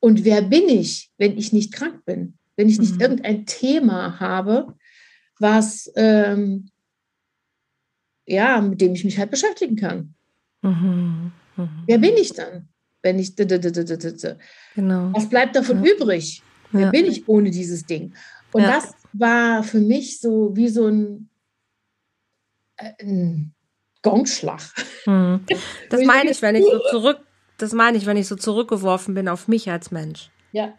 Und 0.00 0.24
wer 0.24 0.40
bin 0.40 0.66
ich, 0.70 1.10
wenn 1.18 1.36
ich 1.36 1.52
nicht 1.52 1.74
krank 1.74 2.06
bin? 2.06 2.38
Wenn 2.56 2.70
ich 2.70 2.78
nicht 2.78 2.94
mhm. 2.94 3.00
irgendein 3.00 3.44
Thema 3.44 4.18
habe, 4.18 4.74
was 5.38 5.92
ähm, 5.94 6.70
ja, 8.26 8.60
mit 8.60 8.80
dem 8.80 8.94
ich 8.94 9.04
mich 9.04 9.18
halt 9.18 9.30
beschäftigen 9.30 9.76
kann. 9.76 10.14
Mhm. 10.62 11.32
Mhm. 11.56 11.68
Wer 11.86 11.98
bin 11.98 12.16
ich 12.16 12.32
dann? 12.32 12.68
wenn 13.02 13.18
ich. 13.18 13.34
Genau. 13.36 15.10
Was 15.14 15.28
bleibt 15.28 15.56
davon 15.56 15.84
ja. 15.84 15.92
übrig? 15.92 16.42
Wer 16.72 16.82
ja. 16.82 16.90
bin 16.90 17.06
ich 17.06 17.28
ohne 17.28 17.50
dieses 17.50 17.84
Ding? 17.84 18.14
Und 18.52 18.62
ja. 18.62 18.72
das 18.72 18.94
war 19.12 19.62
für 19.62 19.80
mich 19.80 20.20
so 20.20 20.54
wie 20.54 20.68
so 20.68 20.86
ein, 20.86 21.28
äh, 22.76 22.92
ein 23.02 23.54
Gongschlag. 24.02 24.60
Hm. 25.04 25.40
Das 25.90 26.04
meine 26.04 26.30
ich, 26.30 26.42
wenn 26.42 26.54
ich 26.54 26.64
so 26.64 26.78
zurück, 26.90 27.20
das 27.58 27.72
meine 27.72 27.98
ich, 27.98 28.06
wenn 28.06 28.16
ich 28.16 28.28
so 28.28 28.36
zurückgeworfen 28.36 29.14
bin 29.14 29.28
auf 29.28 29.48
mich 29.48 29.70
als 29.70 29.90
Mensch. 29.90 30.30
Ja. 30.52 30.74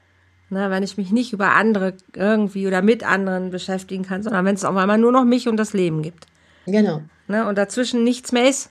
Ne, 0.49 0.69
wenn 0.69 0.83
ich 0.83 0.97
mich 0.97 1.11
nicht 1.11 1.31
über 1.31 1.51
andere 1.51 1.95
irgendwie 2.13 2.67
oder 2.67 2.81
mit 2.81 3.03
anderen 3.03 3.51
beschäftigen 3.51 4.03
kann, 4.03 4.21
sondern 4.21 4.43
wenn 4.43 4.55
es 4.55 4.65
auf 4.65 4.75
einmal 4.75 4.97
nur 4.97 5.13
noch 5.13 5.23
mich 5.23 5.47
und 5.47 5.55
das 5.55 5.71
Leben 5.71 6.01
gibt. 6.01 6.27
Genau. 6.65 7.03
Ne, 7.31 7.47
und 7.47 7.57
dazwischen 7.57 8.03
nichts 8.03 8.33
mehr 8.33 8.49
ist, 8.49 8.69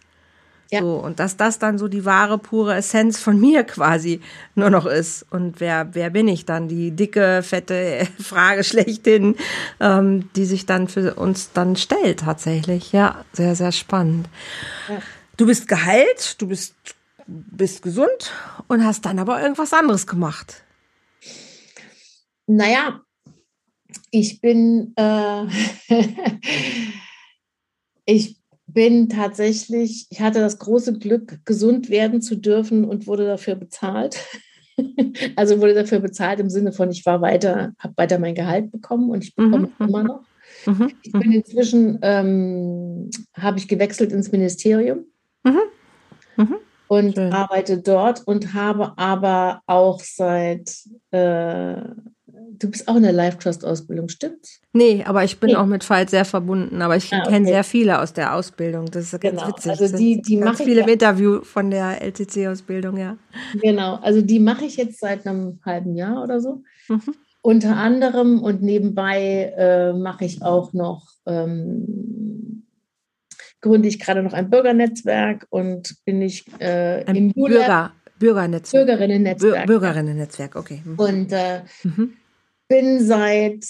ja. 0.71 0.83
So, 0.83 0.95
und 0.95 1.19
dass 1.19 1.37
das 1.37 1.59
dann 1.59 1.79
so 1.79 1.89
die 1.89 2.05
wahre, 2.05 2.39
pure 2.39 2.77
Essenz 2.77 3.19
von 3.19 3.41
mir 3.41 3.65
quasi 3.65 4.21
nur 4.55 4.71
noch 4.71 4.87
ist. 4.87 5.27
Und 5.31 5.61
wer, 5.61 5.95
wer 5.95 6.11
bin 6.11 6.29
ich 6.29 6.47
dann? 6.47 6.69
Die 6.69 6.93
dicke, 6.93 7.43
fette 7.43 8.07
Frage 8.23 8.65
schlechthin, 8.65 9.37
ähm, 9.81 10.31
die 10.37 10.45
sich 10.45 10.67
dann 10.67 10.89
für 10.89 11.15
uns 11.15 11.53
dann 11.53 11.77
stellt 11.77 12.21
tatsächlich. 12.21 12.93
Ja, 12.93 13.25
sehr, 13.33 13.57
sehr 13.57 13.73
spannend. 13.73 14.29
Ja. 14.89 15.03
Du 15.37 15.47
bist 15.47 15.67
geheilt, 15.67 16.41
du 16.41 16.49
bist, 16.49 16.75
bist 17.27 17.83
gesund 17.83 18.33
und 18.69 18.85
hast 18.85 19.07
dann 19.07 19.19
aber 19.19 19.43
irgendwas 19.43 19.73
anderes 19.73 20.07
gemacht. 20.07 20.63
Naja, 22.47 23.01
ich 24.11 24.41
bin, 24.41 24.93
äh, 24.97 25.47
ich 28.05 28.40
bin 28.73 29.09
tatsächlich, 29.09 30.07
ich 30.11 30.21
hatte 30.21 30.41
das 30.41 30.59
große 30.59 30.99
Glück, 30.99 31.41
gesund 31.45 31.91
werden 31.91 32.23
zu 32.23 32.37
dürfen 32.37 32.85
und 32.85 33.07
wurde 33.07 33.27
dafür 33.27 33.55
bezahlt. 33.55 34.19
also 35.37 35.61
wurde 35.61 35.75
dafür 35.75 36.01
bezahlt 36.01 36.41
im 36.41 36.51
Sinne 36.51 36.73
von, 36.73 36.91
ich 36.91 37.05
war 37.07 37.21
weiter, 37.21 37.73
habe 37.79 37.95
weiter 37.97 38.19
mein 38.19 38.35
Gehalt 38.35 38.71
bekommen 38.71 39.11
und 39.11 39.25
ich 39.25 39.35
bekomme 39.35 39.71
mhm. 39.79 39.87
immer 39.87 40.03
noch. 40.03 40.23
Mhm. 40.67 40.93
Ich 41.03 41.13
bin 41.13 41.33
inzwischen, 41.33 41.99
ähm, 42.03 43.11
habe 43.35 43.59
ich 43.59 43.69
gewechselt 43.69 44.13
ins 44.13 44.33
Ministerium 44.33 45.05
mhm. 45.45 45.61
mhm. 46.37 46.57
und 46.89 47.15
Schön. 47.15 47.33
arbeite 47.33 47.79
dort 47.79 48.27
und 48.27 48.55
habe 48.55 48.97
aber 48.97 49.63
auch 49.67 50.01
seit 50.01 50.73
äh, 51.11 51.83
du 52.59 52.71
bist 52.71 52.89
auch 52.89 52.97
in 52.97 53.03
der 53.03 53.13
Life 53.13 53.39
Trust 53.39 53.65
Ausbildung, 53.65 54.09
stimmt's? 54.09 54.61
Nee, 54.73 55.05
aber 55.07 55.25
ich 55.25 55.39
bin 55.39 55.51
nee. 55.51 55.57
auch 55.57 55.67
mit 55.67 55.89
Veit 55.89 56.11
sehr 56.11 56.25
verbunden, 56.25 56.83
aber 56.83 56.97
ich 56.97 57.13
ah, 57.13 57.21
okay. 57.21 57.31
kenne 57.31 57.47
sehr 57.47 57.65
viele 57.65 58.01
aus 58.01 58.13
der 58.13 58.35
Ausbildung. 58.35 58.87
Das 58.87 59.13
ist 59.13 59.21
ganz 59.21 59.41
genau. 59.41 59.49
witzig. 59.49 59.71
Also 59.71 59.97
die, 59.97 60.21
die 60.23 60.37
ganz 60.37 60.63
viele 60.63 60.83
ja. 60.83 60.89
Interview 60.89 61.43
von 61.43 61.71
der 61.71 62.03
LTC-Ausbildung, 62.03 62.97
ja. 62.97 63.17
Genau, 63.61 63.97
also 63.97 64.21
die 64.23 64.41
mache 64.41 64.65
ich 64.65 64.77
jetzt 64.77 65.01
seit 65.01 65.27
einem 65.27 65.61
halben 65.65 65.95
Jahr 65.97 66.23
oder 66.23 66.41
so. 66.41 66.63
Mhm. 66.89 67.15
Unter 67.43 67.77
anderem 67.77 68.43
und 68.43 68.63
nebenbei 68.63 69.55
äh, 69.57 69.93
mache 69.93 70.27
ich 70.27 70.43
auch 70.43 70.73
noch, 70.73 71.09
ähm, 71.27 72.67
gründe 73.63 73.89
ich 73.89 73.99
gerade 73.99 74.23
noch 74.23 74.35
ein 74.35 74.51
Bürgernetzwerk 74.51 75.47
und 75.49 75.97
bin 76.05 76.21
ich 76.21 76.45
äh, 76.59 77.05
ein 77.05 77.17
im 77.17 77.33
Bürger, 77.33 77.93
Bürgernetzwerk. 78.19 78.87
Bürgerinnen-Netzwerk. 78.87 79.67
Bürgerinnen-Netzwerk, 79.67 80.57
okay. 80.57 80.83
Mhm. 80.85 80.95
Und 80.99 81.33
äh, 81.33 81.63
mhm. 81.83 82.13
Bin 82.71 83.05
seit 83.05 83.67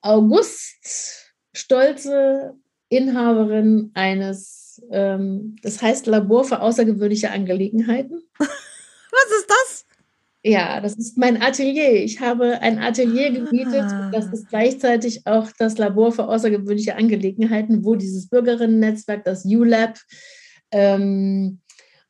August 0.00 1.34
stolze 1.54 2.54
Inhaberin 2.88 3.90
eines, 3.94 4.82
ähm, 4.90 5.56
das 5.62 5.82
heißt 5.82 6.06
Labor 6.06 6.44
für 6.44 6.60
außergewöhnliche 6.60 7.30
Angelegenheiten. 7.30 8.22
Was 8.38 9.38
ist 9.38 9.48
das? 9.48 9.86
Ja, 10.44 10.80
das 10.80 10.94
ist 10.94 11.18
mein 11.18 11.40
Atelier. 11.40 12.02
Ich 12.02 12.20
habe 12.20 12.60
ein 12.62 12.78
Atelier 12.78 13.30
gemietet. 13.30 13.82
Ah. 13.82 14.10
Das 14.12 14.26
ist 14.32 14.48
gleichzeitig 14.48 15.26
auch 15.26 15.48
das 15.58 15.76
Labor 15.78 16.10
für 16.10 16.26
außergewöhnliche 16.26 16.96
Angelegenheiten, 16.96 17.84
wo 17.84 17.94
dieses 17.94 18.28
Bürgerinnen-Netzwerk, 18.28 19.24
das 19.24 19.44
ULab, 19.44 19.98
ähm, 20.72 21.60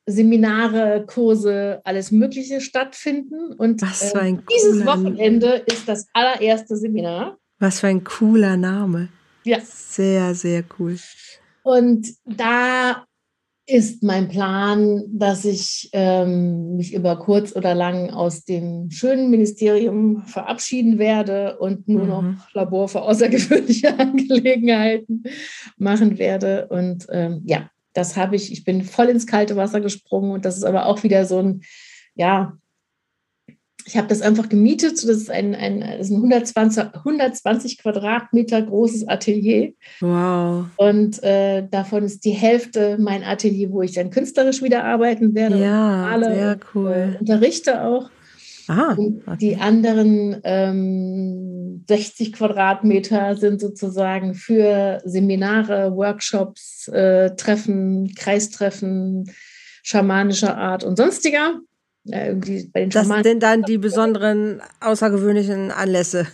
Seminare, 0.06 1.04
Kurse, 1.06 1.80
alles 1.84 2.10
Mögliche 2.10 2.60
stattfinden. 2.60 3.52
Und 3.52 3.82
Was 3.82 4.10
für 4.10 4.20
ein 4.20 4.40
äh, 4.40 4.42
dieses 4.50 4.84
Wochenende 4.84 5.62
ist 5.66 5.88
das 5.88 6.06
allererste 6.12 6.76
Seminar. 6.76 7.38
Was 7.58 7.80
für 7.80 7.88
ein 7.88 8.02
cooler 8.02 8.56
Name. 8.56 9.08
Ja. 9.44 9.58
Sehr, 9.60 10.34
sehr 10.34 10.64
cool. 10.78 10.98
Und 11.62 12.08
da 12.24 13.04
ist 13.66 14.02
mein 14.02 14.28
Plan, 14.28 15.04
dass 15.06 15.44
ich 15.44 15.88
ähm, 15.92 16.76
mich 16.76 16.92
über 16.92 17.16
kurz 17.18 17.54
oder 17.54 17.74
lang 17.74 18.10
aus 18.10 18.44
dem 18.44 18.90
schönen 18.90 19.30
Ministerium 19.30 20.22
verabschieden 20.26 20.98
werde 20.98 21.58
und 21.58 21.86
nur 21.86 22.02
mhm. 22.02 22.08
noch 22.08 22.54
Labor 22.54 22.88
für 22.88 23.02
außergewöhnliche 23.02 23.98
Angelegenheiten 23.98 25.22
machen 25.76 26.18
werde. 26.18 26.66
Und 26.68 27.06
ähm, 27.10 27.42
ja, 27.46 27.70
das 27.92 28.16
habe 28.16 28.36
ich, 28.36 28.52
ich 28.52 28.64
bin 28.64 28.82
voll 28.82 29.08
ins 29.08 29.26
kalte 29.26 29.56
Wasser 29.56 29.80
gesprungen 29.80 30.32
und 30.32 30.44
das 30.44 30.56
ist 30.56 30.64
aber 30.64 30.86
auch 30.86 31.02
wieder 31.02 31.24
so 31.24 31.38
ein, 31.38 31.62
ja, 32.14 32.56
ich 33.84 33.96
habe 33.96 34.08
das 34.08 34.22
einfach 34.22 34.48
gemietet. 34.48 34.92
Das 34.92 35.04
ist 35.04 35.30
ein, 35.30 35.54
ein, 35.54 35.80
das 35.80 36.08
ist 36.08 36.10
ein 36.10 36.16
120, 36.16 36.94
120 36.94 37.78
Quadratmeter 37.78 38.62
großes 38.62 39.08
Atelier. 39.08 39.72
Wow. 40.00 40.66
Und 40.76 41.22
äh, 41.22 41.66
davon 41.68 42.04
ist 42.04 42.24
die 42.24 42.30
Hälfte 42.30 42.96
mein 43.00 43.24
Atelier, 43.24 43.70
wo 43.72 43.82
ich 43.82 43.92
dann 43.92 44.10
künstlerisch 44.10 44.62
wieder 44.62 44.84
arbeiten 44.84 45.34
werde. 45.34 45.58
Ja, 45.58 46.18
sehr 46.20 46.58
cool. 46.74 47.16
Äh, 47.16 47.18
unterrichte 47.18 47.84
auch. 47.84 48.10
Ah, 48.68 48.92
okay. 48.92 49.36
Die 49.40 49.56
anderen 49.56 50.40
ähm, 50.44 51.84
60 51.88 52.32
Quadratmeter 52.32 53.36
sind 53.36 53.60
sozusagen 53.60 54.34
für 54.34 55.00
Seminare, 55.04 55.94
Workshops, 55.94 56.88
äh, 56.88 57.34
Treffen, 57.36 58.14
Kreistreffen 58.14 59.30
schamanischer 59.82 60.56
Art 60.56 60.84
und 60.84 60.96
sonstiger. 60.96 61.60
Ja, 62.04 62.26
irgendwie 62.26 62.68
bei 62.72 62.80
den 62.80 62.90
das 62.90 63.08
sind 63.08 63.42
dann 63.42 63.62
die 63.62 63.78
besonderen, 63.78 64.60
außergewöhnlichen 64.80 65.70
Anlässe. 65.70 66.26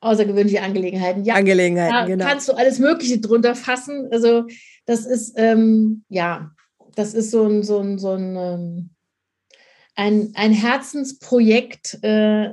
Außergewöhnliche 0.00 0.62
Angelegenheiten, 0.62 1.24
ja. 1.24 1.34
Angelegenheiten, 1.34 1.94
da 1.94 2.04
genau. 2.06 2.24
kannst 2.24 2.48
du 2.48 2.52
alles 2.52 2.78
Mögliche 2.78 3.18
drunter 3.18 3.54
fassen. 3.54 4.08
Also, 4.10 4.44
das 4.84 5.06
ist, 5.06 5.34
ähm, 5.36 6.04
ja, 6.08 6.50
das 6.94 7.14
ist 7.14 7.30
so 7.30 7.46
ein, 7.46 7.62
so 7.62 7.80
ein, 7.80 7.98
so 7.98 8.12
ein 8.12 8.36
ähm, 8.36 8.90
ein, 9.96 10.32
ein 10.34 10.52
Herzensprojekt, 10.52 11.98
äh, 12.02 12.50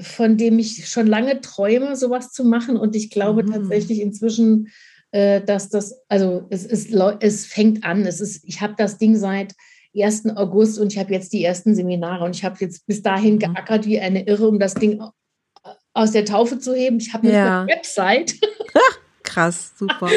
von 0.00 0.36
dem 0.36 0.58
ich 0.58 0.88
schon 0.88 1.06
lange 1.06 1.40
träume, 1.40 1.96
sowas 1.96 2.32
zu 2.32 2.44
machen. 2.44 2.76
Und 2.76 2.94
ich 2.94 3.10
glaube 3.10 3.44
mhm. 3.44 3.52
tatsächlich 3.52 4.00
inzwischen, 4.00 4.68
äh, 5.12 5.40
dass 5.40 5.68
das, 5.68 6.02
also 6.08 6.46
es, 6.50 6.64
ist, 6.64 6.92
es 7.20 7.46
fängt 7.46 7.84
an. 7.84 8.04
Es 8.06 8.20
ist, 8.20 8.44
ich 8.44 8.60
habe 8.60 8.74
das 8.76 8.98
Ding 8.98 9.16
seit 9.16 9.54
1. 9.96 10.36
August 10.36 10.78
und 10.78 10.92
ich 10.92 10.98
habe 10.98 11.12
jetzt 11.12 11.32
die 11.32 11.44
ersten 11.44 11.74
Seminare 11.74 12.24
und 12.24 12.36
ich 12.36 12.44
habe 12.44 12.56
jetzt 12.60 12.86
bis 12.86 13.02
dahin 13.02 13.36
mhm. 13.36 13.38
geackert 13.38 13.86
wie 13.86 13.98
eine 13.98 14.26
Irre, 14.26 14.48
um 14.48 14.58
das 14.58 14.74
Ding 14.74 15.02
aus 15.92 16.12
der 16.12 16.24
Taufe 16.24 16.58
zu 16.58 16.74
heben. 16.74 16.98
Ich 16.98 17.12
habe 17.12 17.28
ja. 17.28 17.62
eine 17.62 17.72
Website. 17.72 18.34
Krass, 19.22 19.72
super. 19.76 20.08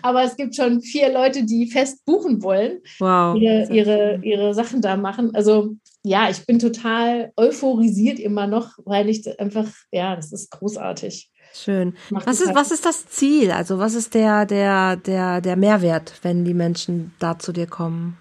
Aber 0.00 0.22
es 0.24 0.36
gibt 0.36 0.56
schon 0.56 0.80
vier 0.80 1.12
Leute, 1.12 1.44
die 1.44 1.70
fest 1.70 2.04
buchen 2.06 2.42
wollen, 2.42 2.80
wow, 2.98 3.36
ihre, 3.36 3.70
ihre, 3.70 4.20
ihre 4.22 4.54
Sachen 4.54 4.80
da 4.80 4.96
machen. 4.96 5.34
Also 5.34 5.76
ja, 6.04 6.28
ich 6.28 6.44
bin 6.46 6.58
total 6.58 7.32
euphorisiert 7.36 8.18
immer 8.18 8.46
noch, 8.46 8.72
weil 8.84 9.08
ich 9.08 9.38
einfach, 9.40 9.68
ja, 9.92 10.16
das 10.16 10.32
ist 10.32 10.50
großartig. 10.50 11.30
Schön. 11.54 11.94
was 12.10 12.40
ist, 12.40 12.54
was 12.54 12.70
ist 12.70 12.84
das 12.84 13.06
Ziel? 13.06 13.50
Also 13.52 13.78
was 13.78 13.94
ist 13.94 14.14
der, 14.14 14.46
der, 14.46 14.96
der, 14.96 15.40
der 15.40 15.56
Mehrwert, 15.56 16.14
wenn 16.22 16.44
die 16.44 16.54
Menschen 16.54 17.12
da 17.18 17.38
zu 17.38 17.52
dir 17.52 17.66
kommen? 17.66 18.16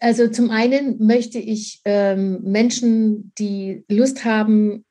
Also 0.00 0.28
zum 0.28 0.50
einen 0.50 1.04
möchte 1.04 1.38
ich 1.38 1.80
ähm, 1.84 2.40
Menschen, 2.42 3.32
die 3.38 3.84
Lust 3.88 4.24
haben, 4.24 4.84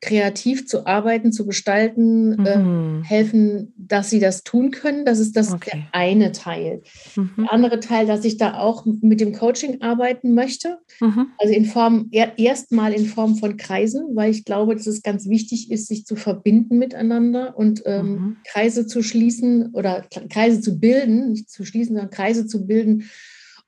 kreativ 0.00 0.66
zu 0.66 0.86
arbeiten, 0.86 1.30
zu 1.30 1.46
gestalten, 1.46 2.36
mhm. 2.36 2.46
äh, 2.46 3.06
helfen, 3.06 3.74
dass 3.76 4.08
sie 4.08 4.18
das 4.18 4.44
tun 4.44 4.70
können. 4.70 5.04
Das 5.04 5.18
ist 5.18 5.36
das 5.36 5.52
okay. 5.52 5.70
der 5.74 5.82
eine 5.92 6.32
Teil. 6.32 6.82
Mhm. 7.16 7.30
Der 7.36 7.52
andere 7.52 7.80
Teil, 7.80 8.06
dass 8.06 8.24
ich 8.24 8.38
da 8.38 8.58
auch 8.58 8.86
mit 8.86 9.20
dem 9.20 9.32
Coaching 9.34 9.82
arbeiten 9.82 10.32
möchte. 10.32 10.78
Mhm. 11.00 11.26
Also 11.36 11.52
in 11.52 11.66
Form, 11.66 12.08
er, 12.12 12.38
erstmal 12.38 12.94
in 12.94 13.04
Form 13.04 13.36
von 13.36 13.58
Kreisen, 13.58 14.16
weil 14.16 14.30
ich 14.30 14.46
glaube, 14.46 14.74
dass 14.74 14.86
es 14.86 15.02
ganz 15.02 15.28
wichtig 15.28 15.70
ist, 15.70 15.88
sich 15.88 16.06
zu 16.06 16.16
verbinden 16.16 16.78
miteinander 16.78 17.56
und 17.58 17.82
ähm, 17.84 18.10
mhm. 18.10 18.36
Kreise 18.50 18.86
zu 18.86 19.02
schließen 19.02 19.74
oder 19.74 20.06
Kreise 20.30 20.62
zu 20.62 20.80
bilden, 20.80 21.32
nicht 21.32 21.50
zu 21.50 21.66
schließen, 21.66 21.94
sondern 21.94 22.10
Kreise 22.10 22.46
zu 22.46 22.66
bilden, 22.66 23.10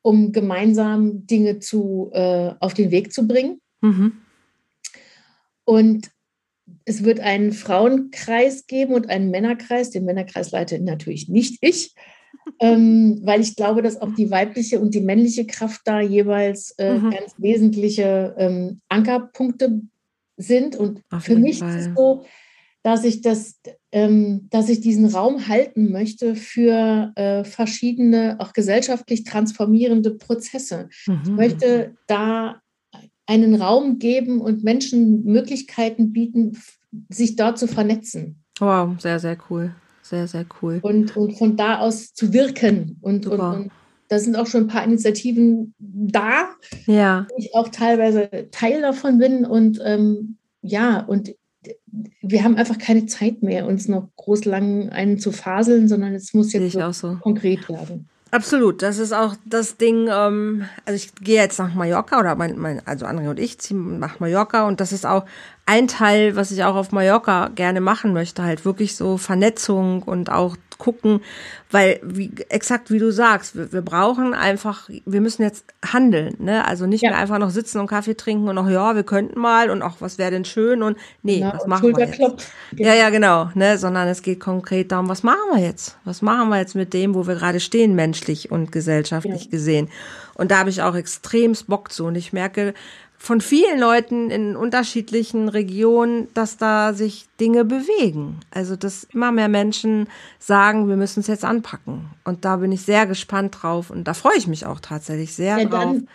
um 0.01 0.33
gemeinsam 0.33 1.27
Dinge 1.27 1.59
zu, 1.59 2.11
äh, 2.15 2.53
auf 2.59 2.73
den 2.73 2.91
Weg 2.91 3.13
zu 3.13 3.27
bringen. 3.27 3.61
Mhm. 3.83 4.13
Und 5.65 6.11
es 6.85 7.05
wird 7.05 7.21
einen 7.21 7.53
Frauenkreis 7.53 8.67
geben 8.67 8.95
und 8.95 9.09
einen 9.09 9.31
Männerkreis. 9.31 9.91
Den 9.91 10.05
Männerkreis 10.05 10.51
leite 10.51 10.81
natürlich 10.81 11.29
nicht 11.29 11.59
ich, 11.61 11.95
ähm, 12.61 13.21
weil 13.23 13.41
ich 13.41 13.57
glaube, 13.57 13.83
dass 13.83 14.01
auch 14.01 14.15
die 14.15 14.31
weibliche 14.31 14.81
und 14.81 14.95
die 14.95 15.01
männliche 15.01 15.47
Kraft 15.47 15.83
da 15.85 16.01
jeweils 16.01 16.73
äh, 16.79 16.95
mhm. 16.95 17.11
ganz 17.11 17.35
wesentliche 17.39 18.35
ähm, 18.39 18.81
Ankerpunkte 18.89 19.83
sind. 20.37 20.77
Und 20.77 21.03
Auf 21.11 21.25
für 21.25 21.37
mich 21.37 21.59
Fall. 21.59 21.79
ist 21.79 21.87
es 21.87 21.95
so, 21.95 22.25
dass 22.83 23.05
ich 23.05 23.21
das, 23.21 23.61
ähm, 23.93 24.49
dass 24.51 24.69
ich 24.69 24.81
diesen 24.81 25.07
Raum 25.07 25.47
halten 25.49 25.93
möchte 25.93 26.35
für 26.35 27.13
äh, 27.15 27.45
verschiedene, 27.45 28.37
auch 28.41 28.53
gesellschaftlich 28.53 29.25
transformierende 29.25 30.15
Prozesse. 30.15 30.89
Mhm. 31.07 31.21
Ich 31.25 31.31
möchte 31.31 31.95
da 32.09 32.61
einen 33.33 33.55
Raum 33.55 33.99
geben 33.99 34.41
und 34.41 34.63
Menschen 34.63 35.25
Möglichkeiten 35.25 36.13
bieten, 36.13 36.59
sich 37.09 37.37
dort 37.37 37.59
zu 37.59 37.67
vernetzen. 37.67 38.37
Wow, 38.59 39.01
sehr, 39.01 39.19
sehr 39.19 39.39
cool. 39.49 39.75
Sehr, 40.03 40.27
sehr 40.29 40.45
cool. 40.61 40.81
Und, 40.83 41.17
und 41.17 41.39
von 41.39 41.57
da 41.57 41.79
aus 41.79 42.13
zu 42.13 42.35
wirken. 42.35 42.99
Und, 43.01 43.27
und, 43.27 43.41
und 43.41 43.71
da 44.09 44.19
sind 44.19 44.37
auch 44.37 44.47
schon 44.47 44.65
ein 44.65 44.69
paar 44.69 44.85
Initiativen 44.85 45.75
da, 45.79 46.51
ja. 46.87 47.27
wo 47.31 47.37
ich 47.39 47.55
auch 47.55 47.69
teilweise 47.69 48.29
Teil 48.51 48.83
davon 48.83 49.17
bin. 49.17 49.47
Und 49.47 49.81
ähm, 49.83 50.37
ja, 50.61 51.01
und 51.01 51.35
wir 52.21 52.45
haben 52.45 52.57
einfach 52.57 52.77
keine 52.77 53.07
Zeit 53.07 53.43
mehr, 53.43 53.67
uns 53.67 53.89
noch 53.89 54.09
groß 54.17 54.45
lang 54.45 54.91
einen 54.91 55.19
zu 55.19 55.33
faseln, 55.33 55.89
sondern 55.89 56.13
es 56.13 56.35
muss 56.35 56.53
jetzt 56.53 56.73
so. 56.73 57.17
konkret 57.23 57.69
werden. 57.71 58.09
Absolut, 58.35 58.81
das 58.81 58.97
ist 58.97 59.13
auch 59.13 59.35
das 59.45 59.77
Ding. 59.77 60.09
Ähm, 60.11 60.65
also 60.87 60.97
ich 60.97 61.15
gehe 61.17 61.37
jetzt 61.37 61.59
nach 61.59 61.75
Mallorca 61.75 62.19
oder 62.19 62.35
mein, 62.35 62.59
mein 62.59 62.81
also 62.87 63.05
André 63.05 63.29
und 63.29 63.39
ich 63.39 63.59
ziehen 63.59 63.99
nach 63.99 64.21
Mallorca 64.21 64.67
und 64.67 64.81
das 64.81 64.91
ist 64.91 65.05
auch 65.05 65.27
ein 65.67 65.87
Teil, 65.87 66.35
was 66.35 66.51
ich 66.51 66.65
auch 66.65 66.75
auf 66.75 66.93
Mallorca 66.93 67.49
gerne 67.55 67.83
machen 67.83 68.15
möchte, 68.15 68.43
halt 68.43 68.65
wirklich 68.65 68.97
so 68.97 69.19
Vernetzung 69.19 70.03
und 70.03 70.33
auch 70.33 70.57
gucken, 70.83 71.21
weil 71.71 72.01
wie, 72.03 72.33
exakt 72.49 72.91
wie 72.91 72.99
du 72.99 73.13
sagst, 73.13 73.57
wir, 73.57 73.73
wir 73.73 73.83
brauchen 73.83 74.35
einfach, 74.35 74.91
wir 75.07 75.21
müssen 75.21 75.43
jetzt 75.43 75.65
handeln, 75.87 76.35
ne? 76.41 76.67
Also 76.67 76.87
nicht 76.87 77.03
ja. 77.03 77.11
mehr 77.11 77.19
einfach 77.21 77.39
noch 77.39 77.51
sitzen 77.51 77.79
und 77.79 77.87
Kaffee 77.87 78.17
trinken 78.17 78.49
und 78.49 78.57
noch 78.57 78.69
ja, 78.69 78.97
wir 78.97 79.05
könnten 79.05 79.39
mal 79.39 79.71
und 79.71 79.81
auch 79.81 80.01
was 80.01 80.19
wäre 80.19 80.33
denn 80.33 80.45
schön 80.45 80.83
und 80.83 80.99
nee, 81.23 81.39
Na, 81.41 81.55
was 81.55 81.69
machen 81.69 81.97
wir 81.97 82.09
jetzt? 82.09 82.53
Ja, 82.73 82.95
ja, 82.95 83.11
genau, 83.11 83.51
ne? 83.55 83.79
Sondern 83.79 84.09
es 84.09 84.23
geht 84.23 84.41
konkret 84.41 84.91
darum, 84.91 85.09
was 85.09 85.23
machen 85.23 85.39
wir 85.55 85.63
jetzt? 85.63 85.97
Was 86.05 86.21
machen 86.21 86.49
wir 86.49 86.59
jetzt 86.59 86.75
mit 86.75 86.93
dem, 86.93 87.15
wo 87.15 87.29
wir 87.29 87.37
gerade 87.37 87.61
stehen, 87.61 87.95
menschlich 87.95 88.51
und 88.51 88.73
gesellschaftlich 88.73 89.45
ja. 89.45 89.51
gesehen? 89.51 89.89
Und 90.35 90.51
da 90.51 90.59
habe 90.59 90.71
ich 90.71 90.83
auch 90.83 90.97
extrem 90.97 91.55
Bock 91.69 91.93
zu 91.93 92.07
und 92.07 92.17
ich 92.17 92.33
merke, 92.33 92.75
von 93.23 93.41
vielen 93.41 93.79
Leuten 93.79 94.31
in 94.33 94.57
unterschiedlichen 94.57 95.49
Regionen, 95.49 96.27
dass 96.35 96.57
da 96.57 96.93
sich 96.93 97.29
Dinge 97.39 97.65
bewegen. 97.65 98.41
Also, 98.51 98.75
dass 98.75 99.05
immer 99.05 99.31
mehr 99.31 99.47
Menschen 99.47 100.09
sagen, 100.41 100.89
wir 100.89 100.97
müssen 100.97 101.21
es 101.21 101.29
jetzt 101.29 101.45
anpacken. 101.45 102.11
Und 102.25 102.45
da 102.45 102.57
bin 102.57 102.73
ich 102.73 102.83
sehr 102.83 103.07
gespannt 103.07 103.59
drauf 103.63 103.91
und 103.91 104.09
da 104.09 104.15
freue 104.15 104.37
ich 104.37 104.49
mich 104.49 104.67
auch 104.67 104.81
tatsächlich 104.81 105.35
sehr 105.35 105.57
ja, 105.57 105.65
drauf. 105.67 105.85
Dann, 105.85 106.09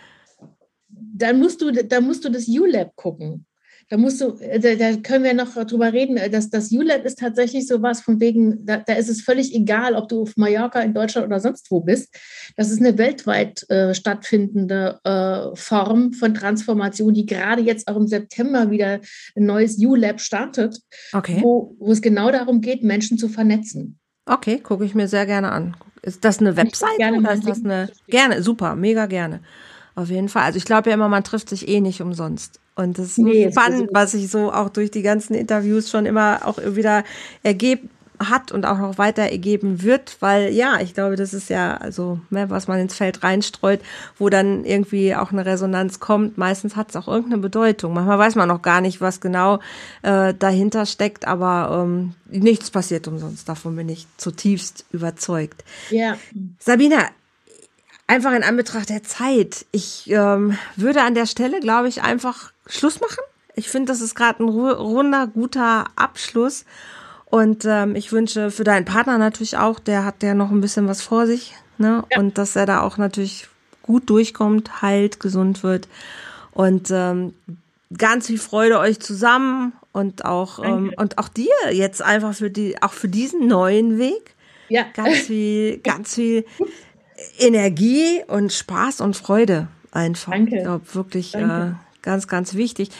dann 0.90 1.38
musst 1.38 1.62
du, 1.62 1.72
da 1.72 2.02
musst 2.02 2.26
du 2.26 2.28
das 2.28 2.46
ULab 2.46 2.94
gucken. 2.94 3.46
Da 3.90 3.96
musst 3.96 4.20
du, 4.20 4.36
äh, 4.40 4.60
da, 4.60 4.74
da, 4.74 4.96
können 4.96 5.24
wir 5.24 5.32
noch 5.32 5.54
drüber 5.54 5.92
reden, 5.92 6.16
äh, 6.16 6.28
dass 6.28 6.50
das 6.50 6.70
ULab 6.70 7.04
ist 7.04 7.18
tatsächlich 7.18 7.66
sowas 7.66 8.00
von 8.02 8.20
wegen, 8.20 8.66
da, 8.66 8.76
da, 8.78 8.94
ist 8.94 9.08
es 9.08 9.22
völlig 9.22 9.54
egal, 9.54 9.94
ob 9.94 10.08
du 10.08 10.22
auf 10.22 10.36
Mallorca 10.36 10.80
in 10.80 10.92
Deutschland 10.92 11.26
oder 11.26 11.40
sonst 11.40 11.70
wo 11.70 11.80
bist. 11.80 12.14
Das 12.56 12.70
ist 12.70 12.80
eine 12.80 12.98
weltweit 12.98 13.68
äh, 13.70 13.94
stattfindende 13.94 15.00
äh, 15.04 15.56
Form 15.56 16.12
von 16.12 16.34
Transformation, 16.34 17.14
die 17.14 17.24
gerade 17.24 17.62
jetzt 17.62 17.88
auch 17.88 17.96
im 17.96 18.06
September 18.06 18.70
wieder 18.70 19.00
ein 19.36 19.46
neues 19.46 19.78
ULab 19.78 20.20
startet, 20.20 20.78
okay. 21.12 21.38
wo, 21.40 21.74
wo 21.78 21.92
es 21.92 22.02
genau 22.02 22.30
darum 22.30 22.60
geht, 22.60 22.82
Menschen 22.82 23.16
zu 23.16 23.28
vernetzen. 23.28 23.98
Okay, 24.26 24.58
gucke 24.58 24.84
ich 24.84 24.94
mir 24.94 25.08
sehr 25.08 25.24
gerne 25.24 25.50
an. 25.50 25.76
Ist 26.02 26.24
das 26.24 26.40
eine 26.40 26.56
Website 26.56 26.98
oder 26.98 27.32
ist 27.32 27.48
das 27.48 27.64
eine? 27.64 27.90
Gerne, 28.06 28.42
super, 28.42 28.76
mega 28.76 29.06
gerne. 29.06 29.40
Auf 29.98 30.10
jeden 30.10 30.28
Fall. 30.28 30.44
Also 30.44 30.58
ich 30.58 30.64
glaube 30.64 30.90
ja 30.90 30.94
immer, 30.94 31.08
man 31.08 31.24
trifft 31.24 31.48
sich 31.48 31.66
eh 31.66 31.80
nicht 31.80 32.00
umsonst. 32.00 32.60
Und 32.76 32.98
das 32.98 33.06
ist 33.06 33.18
nee, 33.18 33.50
spannend, 33.50 33.88
was 33.92 34.12
sich 34.12 34.30
so 34.30 34.52
auch 34.52 34.68
durch 34.68 34.92
die 34.92 35.02
ganzen 35.02 35.34
Interviews 35.34 35.90
schon 35.90 36.06
immer 36.06 36.42
auch 36.44 36.58
wieder 36.64 37.02
ergeben 37.42 37.90
hat 38.20 38.52
und 38.52 38.64
auch 38.64 38.78
noch 38.78 38.96
weiter 38.96 39.22
ergeben 39.22 39.82
wird, 39.82 40.16
weil 40.20 40.52
ja, 40.52 40.78
ich 40.80 40.94
glaube, 40.94 41.16
das 41.16 41.34
ist 41.34 41.50
ja 41.50 41.76
also, 41.78 42.20
was 42.30 42.68
man 42.68 42.78
ins 42.78 42.94
Feld 42.94 43.24
reinstreut, 43.24 43.80
wo 44.18 44.28
dann 44.28 44.64
irgendwie 44.64 45.16
auch 45.16 45.32
eine 45.32 45.44
Resonanz 45.44 45.98
kommt. 45.98 46.38
Meistens 46.38 46.76
hat 46.76 46.90
es 46.90 46.96
auch 46.96 47.08
irgendeine 47.08 47.42
Bedeutung. 47.42 47.92
Manchmal 47.92 48.20
weiß 48.20 48.36
man 48.36 48.46
noch 48.46 48.62
gar 48.62 48.80
nicht, 48.80 49.00
was 49.00 49.20
genau 49.20 49.58
äh, 50.02 50.32
dahinter 50.32 50.86
steckt, 50.86 51.26
aber 51.26 51.82
ähm, 51.82 52.14
nichts 52.28 52.70
passiert 52.70 53.08
umsonst. 53.08 53.48
Davon 53.48 53.74
bin 53.74 53.88
ich 53.88 54.06
zutiefst 54.16 54.84
überzeugt. 54.92 55.64
Ja. 55.90 56.16
Sabina, 56.60 57.08
einfach 58.08 58.32
in 58.32 58.42
Anbetracht 58.42 58.88
der 58.88 59.04
Zeit, 59.04 59.66
ich 59.70 60.10
ähm, 60.10 60.58
würde 60.74 61.02
an 61.02 61.14
der 61.14 61.26
Stelle, 61.26 61.60
glaube 61.60 61.88
ich, 61.88 62.02
einfach 62.02 62.52
Schluss 62.66 63.00
machen. 63.00 63.22
Ich 63.54 63.68
finde, 63.68 63.92
das 63.92 64.00
ist 64.00 64.16
gerade 64.16 64.42
ein 64.42 64.48
runder, 64.48 65.28
guter 65.28 65.84
Abschluss. 65.94 66.64
Und 67.26 67.64
ähm, 67.66 67.94
ich 67.94 68.10
wünsche 68.10 68.50
für 68.50 68.64
deinen 68.64 68.86
Partner 68.86 69.18
natürlich 69.18 69.56
auch, 69.56 69.78
der 69.78 70.04
hat 70.04 70.22
ja 70.22 70.34
noch 70.34 70.50
ein 70.50 70.62
bisschen 70.62 70.88
was 70.88 71.02
vor 71.02 71.26
sich, 71.26 71.54
ne? 71.76 72.04
Ja. 72.10 72.18
Und 72.18 72.38
dass 72.38 72.56
er 72.56 72.64
da 72.64 72.80
auch 72.80 72.96
natürlich 72.96 73.48
gut 73.82 74.08
durchkommt, 74.08 74.80
heilt, 74.80 75.20
gesund 75.20 75.62
wird. 75.62 75.88
Und 76.52 76.90
ähm, 76.90 77.34
ganz 77.96 78.28
viel 78.28 78.38
Freude 78.38 78.78
euch 78.78 79.00
zusammen 79.00 79.72
und 79.92 80.24
auch 80.24 80.62
ähm, 80.64 80.92
und 80.96 81.18
auch 81.18 81.28
dir 81.28 81.52
jetzt 81.72 82.02
einfach 82.02 82.34
für 82.34 82.50
die 82.50 82.80
auch 82.82 82.92
für 82.92 83.08
diesen 83.08 83.46
neuen 83.46 83.98
Weg. 83.98 84.34
Ja. 84.68 84.84
Ganz 84.94 85.18
viel, 85.18 85.78
ganz 85.84 86.14
viel 86.14 86.44
Energie 87.38 88.22
und 88.26 88.52
Spaß 88.52 89.00
und 89.00 89.16
Freude 89.16 89.68
einfach. 89.92 90.32
Danke. 90.32 90.56
Ich 90.56 90.62
glaube 90.62 90.94
wirklich. 90.94 91.34
Äh, 91.34 91.72
Ganz, 92.02 92.28
ganz 92.28 92.54
wichtig. 92.54 92.90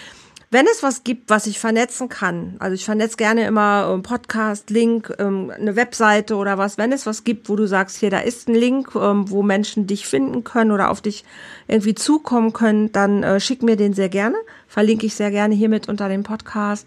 Wenn 0.50 0.66
es 0.66 0.82
was 0.82 1.04
gibt, 1.04 1.28
was 1.28 1.46
ich 1.46 1.58
vernetzen 1.58 2.08
kann, 2.08 2.56
also 2.58 2.74
ich 2.74 2.84
vernetze 2.84 3.16
gerne 3.16 3.46
immer 3.46 3.90
ähm, 3.92 4.02
Podcast, 4.02 4.70
Link, 4.70 5.14
ähm, 5.18 5.50
eine 5.54 5.76
Webseite 5.76 6.36
oder 6.36 6.56
was, 6.56 6.78
wenn 6.78 6.90
es 6.90 7.04
was 7.04 7.22
gibt, 7.22 7.50
wo 7.50 7.56
du 7.56 7.66
sagst, 7.66 7.98
hier, 7.98 8.08
da 8.08 8.20
ist 8.20 8.48
ein 8.48 8.54
Link, 8.54 8.94
ähm, 8.94 9.30
wo 9.30 9.42
Menschen 9.42 9.86
dich 9.86 10.06
finden 10.06 10.44
können 10.44 10.72
oder 10.72 10.90
auf 10.90 11.02
dich 11.02 11.24
irgendwie 11.68 11.94
zukommen 11.94 12.54
können, 12.54 12.92
dann 12.92 13.22
äh, 13.22 13.40
schick 13.40 13.62
mir 13.62 13.76
den 13.76 13.92
sehr 13.92 14.08
gerne. 14.08 14.36
Verlinke 14.66 15.04
ich 15.06 15.14
sehr 15.14 15.30
gerne 15.30 15.54
hiermit 15.54 15.88
unter 15.88 16.08
dem 16.08 16.22
Podcast. 16.22 16.86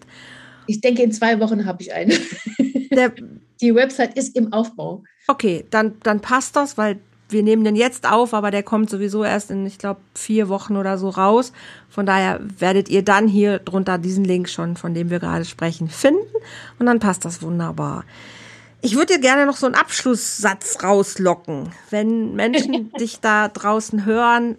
Ich 0.65 0.81
denke, 0.81 1.03
in 1.03 1.11
zwei 1.11 1.39
Wochen 1.39 1.65
habe 1.65 1.83
ich 1.83 1.93
eine. 1.93 2.15
Der, 2.91 3.13
Die 3.61 3.75
Website 3.75 4.17
ist 4.17 4.35
im 4.35 4.53
Aufbau. 4.53 5.03
Okay, 5.27 5.65
dann, 5.69 5.97
dann 6.01 6.19
passt 6.19 6.55
das, 6.55 6.79
weil 6.79 6.99
wir 7.31 7.43
nehmen 7.43 7.63
den 7.63 7.75
jetzt 7.75 8.09
auf, 8.09 8.33
aber 8.33 8.51
der 8.51 8.63
kommt 8.63 8.89
sowieso 8.89 9.23
erst 9.23 9.51
in, 9.51 9.65
ich 9.65 9.77
glaube, 9.77 10.01
vier 10.15 10.49
Wochen 10.49 10.75
oder 10.77 10.97
so 10.97 11.09
raus. 11.09 11.51
Von 11.89 12.05
daher 12.05 12.39
werdet 12.59 12.89
ihr 12.89 13.03
dann 13.03 13.27
hier 13.27 13.59
drunter 13.59 13.97
diesen 13.97 14.23
Link 14.23 14.49
schon, 14.49 14.77
von 14.77 14.93
dem 14.93 15.09
wir 15.09 15.19
gerade 15.19 15.45
sprechen, 15.45 15.89
finden. 15.89 16.27
Und 16.79 16.85
dann 16.85 16.99
passt 16.99 17.25
das 17.25 17.41
wunderbar. 17.41 18.05
Ich 18.81 18.95
würde 18.95 19.13
dir 19.13 19.19
gerne 19.19 19.45
noch 19.45 19.57
so 19.57 19.67
einen 19.67 19.75
Abschlusssatz 19.75 20.83
rauslocken. 20.83 21.71
Wenn 21.89 22.35
Menschen 22.35 22.91
dich 22.99 23.19
da 23.19 23.47
draußen 23.47 24.05
hören, 24.05 24.57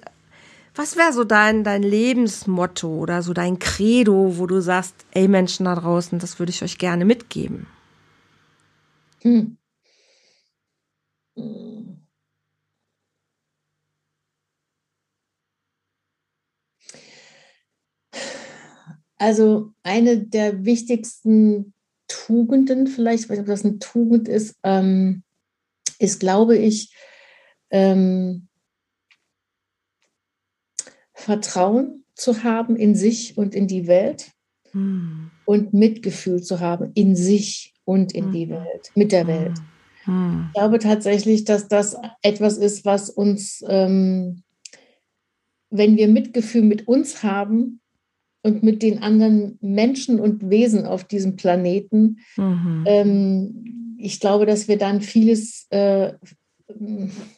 was 0.74 0.96
wäre 0.96 1.12
so 1.12 1.24
dein, 1.24 1.64
dein 1.64 1.82
Lebensmotto 1.82 2.88
oder 2.88 3.22
so 3.22 3.34
dein 3.34 3.58
Credo, 3.58 4.38
wo 4.38 4.46
du 4.46 4.60
sagst, 4.60 4.94
ey 5.10 5.28
Menschen 5.28 5.64
da 5.66 5.74
draußen, 5.74 6.18
das 6.18 6.38
würde 6.38 6.50
ich 6.50 6.62
euch 6.62 6.78
gerne 6.78 7.04
mitgeben? 7.04 7.66
Hm. 9.22 9.58
Also 19.22 19.72
eine 19.84 20.18
der 20.18 20.64
wichtigsten 20.64 21.74
Tugenden, 22.08 22.88
vielleicht, 22.88 23.22
ich 23.22 23.30
weiß 23.30 23.36
nicht, 23.38 23.42
ob 23.42 23.46
das 23.46 23.64
eine 23.64 23.78
Tugend 23.78 24.26
ist, 24.26 24.56
ähm, 24.64 25.22
ist, 26.00 26.18
glaube 26.18 26.58
ich, 26.58 26.92
ähm, 27.70 28.48
Vertrauen 31.14 32.04
zu 32.16 32.42
haben 32.42 32.74
in 32.74 32.96
sich 32.96 33.38
und 33.38 33.54
in 33.54 33.68
die 33.68 33.86
Welt 33.86 34.32
hm. 34.72 35.30
und 35.44 35.72
Mitgefühl 35.72 36.42
zu 36.42 36.58
haben 36.58 36.90
in 36.94 37.14
sich 37.14 37.74
und 37.84 38.12
in 38.12 38.24
hm. 38.24 38.32
die 38.32 38.48
Welt, 38.48 38.90
mit 38.96 39.12
der 39.12 39.28
Welt. 39.28 39.56
Hm. 40.02 40.46
Ich 40.48 40.54
glaube 40.54 40.80
tatsächlich, 40.80 41.44
dass 41.44 41.68
das 41.68 41.96
etwas 42.22 42.58
ist, 42.58 42.84
was 42.84 43.08
uns, 43.08 43.64
ähm, 43.68 44.42
wenn 45.70 45.96
wir 45.96 46.08
Mitgefühl 46.08 46.62
mit 46.62 46.88
uns 46.88 47.22
haben, 47.22 47.81
und 48.42 48.62
mit 48.62 48.82
den 48.82 49.02
anderen 49.02 49.58
Menschen 49.60 50.20
und 50.20 50.50
Wesen 50.50 50.84
auf 50.86 51.04
diesem 51.04 51.36
Planeten. 51.36 52.18
Mhm. 52.36 52.84
Ähm, 52.86 53.96
ich 53.98 54.18
glaube, 54.20 54.46
dass 54.46 54.66
wir 54.68 54.78
dann 54.78 55.00
vieles 55.00 55.66
äh, 55.70 56.12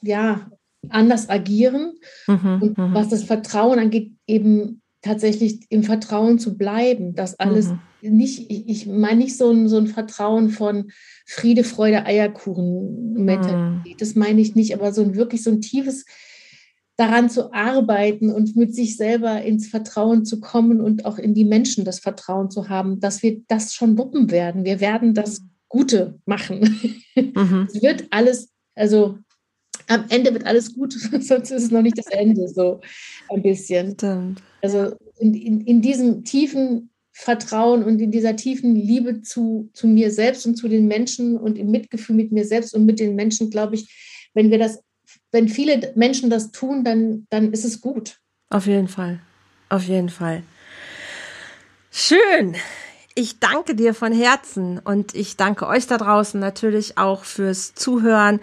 ja, 0.03 0.51
anders 0.89 1.29
agieren. 1.29 1.95
Mhm. 2.27 2.59
Und 2.63 2.79
mhm. 2.79 2.95
was 2.95 3.09
das 3.09 3.25
Vertrauen 3.25 3.79
angeht, 3.79 4.13
eben 4.27 4.81
tatsächlich 5.03 5.61
im 5.69 5.83
Vertrauen 5.83 6.39
zu 6.39 6.57
bleiben, 6.57 7.15
dass 7.15 7.39
alles 7.39 7.69
mhm. 7.69 8.17
nicht, 8.17 8.51
ich, 8.51 8.69
ich 8.69 8.87
meine 8.87 9.17
nicht 9.17 9.37
so 9.37 9.51
ein, 9.51 9.69
so 9.69 9.77
ein 9.77 9.87
Vertrauen 9.87 10.49
von 10.49 10.91
Friede, 11.27 11.65
Freude, 11.65 12.07
Eierkuchen-Mentalität, 12.07 13.95
mhm. 13.95 13.99
das 13.99 14.15
meine 14.15 14.41
ich 14.41 14.55
nicht, 14.55 14.73
aber 14.73 14.93
so 14.95 15.03
ein 15.03 15.15
wirklich 15.15 15.43
so 15.43 15.51
ein 15.51 15.61
tiefes 15.61 16.07
daran 16.97 17.29
zu 17.29 17.53
arbeiten 17.53 18.31
und 18.31 18.57
mit 18.57 18.75
sich 18.75 18.97
selber 18.97 19.43
ins 19.43 19.67
Vertrauen 19.67 20.25
zu 20.25 20.41
kommen 20.41 20.81
und 20.81 21.05
auch 21.05 21.19
in 21.19 21.35
die 21.35 21.45
Menschen 21.45 21.85
das 21.85 21.99
Vertrauen 21.99 22.51
zu 22.51 22.69
haben, 22.69 23.01
dass 23.01 23.23
wir 23.23 23.43
das 23.49 23.75
schon 23.75 23.99
wuppen 23.99 24.31
werden. 24.31 24.65
Wir 24.65 24.81
werden 24.81 25.15
das 25.15 25.43
Gute 25.69 26.21
machen. 26.25 26.61
Mhm. 27.17 27.69
Es 27.73 27.83
wird 27.83 28.07
alles, 28.11 28.51
also 28.77 29.19
am 29.89 30.05
Ende 30.09 30.33
wird 30.33 30.47
alles 30.47 30.75
gut, 30.75 30.93
sonst 31.21 31.51
ist 31.51 31.65
es 31.65 31.71
noch 31.71 31.83
nicht 31.83 31.99
das 31.99 32.07
Ende, 32.07 32.49
so 32.49 32.81
ein 33.29 33.43
bisschen. 33.43 33.95
Stimmt. 33.95 34.43
Also 34.63 34.97
in, 35.19 35.35
in, 35.35 35.61
in 35.63 35.83
diesem 35.83 36.25
tiefen 36.25 36.91
Vertrauen 37.13 37.85
und 37.85 38.01
in 38.01 38.11
dieser 38.11 38.37
tiefen 38.37 38.75
Liebe 38.75 39.23
zu, 39.23 39.71
zu 39.73 39.87
mir 39.87 40.11
selbst 40.11 40.47
und 40.47 40.57
zu 40.57 40.69
den 40.69 40.87
Menschen 40.87 41.37
und 41.37 41.59
im 41.59 41.71
Mitgefühl 41.71 42.17
mit 42.17 42.33
mir 42.33 42.45
selbst 42.45 42.75
und 42.75 42.85
mit 42.87 42.99
den 42.99 43.15
Menschen, 43.15 43.51
glaube 43.51 43.77
ich, 43.77 44.31
wenn 44.35 44.51
wir 44.51 44.59
das 44.59 44.81
wenn 45.35 45.49
viele 45.49 45.93
Menschen 45.97 46.31
das 46.31 46.53
tun, 46.53 46.85
dann, 46.85 47.27
dann 47.29 47.53
ist 47.53 47.65
es 47.65 47.81
gut. 47.81 48.19
Auf 48.51 48.67
jeden 48.67 48.87
Fall. 48.87 49.19
Auf 49.69 49.83
jeden 49.83 50.09
Fall. 50.09 50.45
Schön. 51.91 52.55
Ich 53.17 53.41
danke 53.41 53.75
dir 53.75 53.95
von 53.95 54.13
Herzen 54.13 54.79
und 54.79 55.15
ich 55.15 55.37
danke 55.37 55.67
euch 55.67 55.89
da 55.89 55.99
draußen 55.99 56.39
natürlich 56.39 56.99
auch 56.99 57.25
fürs 57.25 57.75
Zuhören 57.75 58.41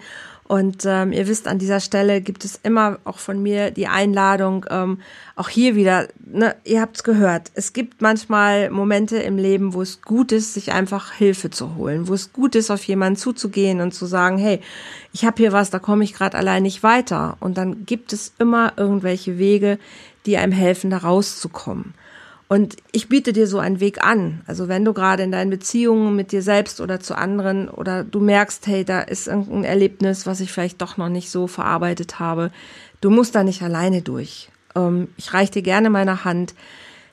und 0.48 0.84
ähm, 0.84 1.12
ihr 1.12 1.28
wisst, 1.28 1.46
an 1.48 1.58
dieser 1.58 1.80
Stelle 1.80 2.20
gibt 2.20 2.44
es 2.44 2.58
immer 2.62 2.98
auch 3.04 3.18
von 3.18 3.42
mir 3.42 3.70
die 3.70 3.86
Einladung, 3.86 4.66
ähm, 4.70 5.00
auch 5.36 5.48
hier 5.48 5.76
wieder, 5.76 6.08
ne, 6.18 6.56
ihr 6.64 6.80
habt 6.80 6.96
es 6.96 7.04
gehört, 7.04 7.50
es 7.54 7.72
gibt 7.72 8.02
manchmal 8.02 8.68
Momente 8.70 9.18
im 9.18 9.38
Leben, 9.38 9.72
wo 9.72 9.82
es 9.82 10.02
gut 10.02 10.32
ist, 10.32 10.54
sich 10.54 10.72
einfach 10.72 11.12
Hilfe 11.12 11.50
zu 11.50 11.76
holen, 11.76 12.08
wo 12.08 12.14
es 12.14 12.32
gut 12.32 12.54
ist, 12.54 12.70
auf 12.70 12.84
jemanden 12.84 13.16
zuzugehen 13.16 13.80
und 13.80 13.92
zu 13.92 14.04
sagen, 14.04 14.36
hey, 14.36 14.60
ich 15.12 15.24
habe 15.24 15.36
hier 15.36 15.52
was, 15.52 15.70
da 15.70 15.78
komme 15.78 16.04
ich 16.04 16.12
gerade 16.12 16.36
allein 16.36 16.64
nicht 16.64 16.82
weiter. 16.82 17.36
Und 17.40 17.56
dann 17.56 17.86
gibt 17.86 18.12
es 18.12 18.32
immer 18.38 18.72
irgendwelche 18.76 19.38
Wege, 19.38 19.78
die 20.26 20.36
einem 20.36 20.52
helfen, 20.52 20.90
da 20.90 20.98
rauszukommen. 20.98 21.94
Und 22.52 22.76
ich 22.92 23.08
biete 23.08 23.32
dir 23.32 23.46
so 23.46 23.60
einen 23.60 23.80
Weg 23.80 24.04
an. 24.04 24.42
Also 24.46 24.68
wenn 24.68 24.84
du 24.84 24.92
gerade 24.92 25.22
in 25.22 25.32
deinen 25.32 25.48
Beziehungen 25.48 26.14
mit 26.14 26.32
dir 26.32 26.42
selbst 26.42 26.82
oder 26.82 27.00
zu 27.00 27.16
anderen 27.16 27.70
oder 27.70 28.04
du 28.04 28.20
merkst, 28.20 28.66
hey, 28.66 28.84
da 28.84 29.00
ist 29.00 29.26
irgendein 29.26 29.64
Erlebnis, 29.64 30.26
was 30.26 30.40
ich 30.40 30.52
vielleicht 30.52 30.82
doch 30.82 30.98
noch 30.98 31.08
nicht 31.08 31.30
so 31.30 31.46
verarbeitet 31.46 32.20
habe, 32.20 32.50
du 33.00 33.08
musst 33.08 33.34
da 33.34 33.42
nicht 33.42 33.62
alleine 33.62 34.02
durch. 34.02 34.50
Ähm, 34.74 35.08
ich 35.16 35.32
reiche 35.32 35.52
dir 35.52 35.62
gerne 35.62 35.88
meine 35.88 36.26
Hand. 36.26 36.52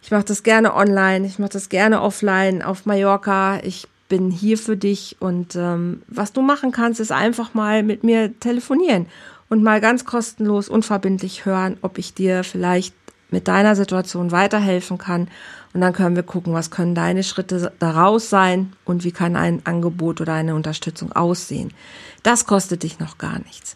Ich 0.01 0.11
mache 0.11 0.25
das 0.25 0.43
gerne 0.43 0.75
online, 0.75 1.25
ich 1.25 1.39
mache 1.39 1.53
das 1.53 1.69
gerne 1.69 2.01
offline 2.01 2.61
auf 2.61 2.85
Mallorca. 2.85 3.61
Ich 3.63 3.87
bin 4.09 4.31
hier 4.31 4.57
für 4.57 4.75
dich 4.75 5.15
und 5.21 5.55
ähm, 5.55 6.01
was 6.09 6.33
du 6.33 6.41
machen 6.41 6.73
kannst, 6.73 6.99
ist 6.99 7.13
einfach 7.13 7.53
mal 7.53 7.81
mit 7.81 8.03
mir 8.03 8.37
telefonieren 8.41 9.05
und 9.47 9.63
mal 9.63 9.79
ganz 9.79 10.03
kostenlos, 10.03 10.67
unverbindlich 10.67 11.45
hören, 11.45 11.77
ob 11.81 11.97
ich 11.97 12.13
dir 12.13 12.43
vielleicht 12.43 12.93
mit 13.31 13.47
deiner 13.47 13.75
Situation 13.75 14.31
weiterhelfen 14.31 14.97
kann. 14.97 15.27
Und 15.73 15.81
dann 15.81 15.93
können 15.93 16.15
wir 16.15 16.23
gucken, 16.23 16.53
was 16.53 16.71
können 16.71 16.95
deine 16.95 17.23
Schritte 17.23 17.71
daraus 17.79 18.29
sein 18.29 18.73
und 18.85 19.03
wie 19.03 19.11
kann 19.11 19.35
ein 19.35 19.61
Angebot 19.65 20.19
oder 20.19 20.33
eine 20.33 20.55
Unterstützung 20.55 21.11
aussehen. 21.11 21.73
Das 22.23 22.45
kostet 22.45 22.83
dich 22.83 22.99
noch 22.99 23.17
gar 23.17 23.39
nichts. 23.39 23.75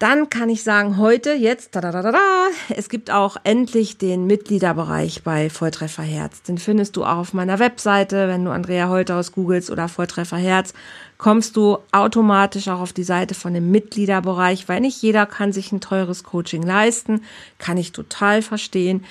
Dann 0.00 0.28
kann 0.28 0.50
ich 0.50 0.64
sagen, 0.64 0.98
heute, 0.98 1.32
jetzt, 1.32 1.76
da, 1.76 1.80
da, 1.80 1.92
da, 1.92 2.10
da, 2.10 2.18
es 2.68 2.88
gibt 2.88 3.10
auch 3.10 3.36
endlich 3.44 3.96
den 3.96 4.26
Mitgliederbereich 4.26 5.22
bei 5.22 5.48
Volltreffer 5.48 6.02
Herz. 6.02 6.42
Den 6.42 6.58
findest 6.58 6.96
du 6.96 7.04
auch 7.04 7.18
auf 7.18 7.32
meiner 7.32 7.60
Webseite. 7.60 8.28
Wenn 8.28 8.44
du 8.44 8.50
Andrea 8.50 8.88
Holthaus 8.88 9.30
googelst 9.30 9.70
oder 9.70 9.88
Volltreffer 9.88 10.36
Herz, 10.36 10.74
kommst 11.24 11.56
du 11.56 11.78
automatisch 11.90 12.68
auch 12.68 12.80
auf 12.80 12.92
die 12.92 13.02
Seite 13.02 13.34
von 13.34 13.54
dem 13.54 13.70
Mitgliederbereich, 13.70 14.68
weil 14.68 14.82
nicht 14.82 15.00
jeder 15.00 15.24
kann 15.24 15.54
sich 15.54 15.72
ein 15.72 15.80
teures 15.80 16.22
Coaching 16.22 16.62
leisten. 16.62 17.22
Kann 17.56 17.78
ich 17.78 17.92
total 17.92 18.42
verstehen. 18.42 19.06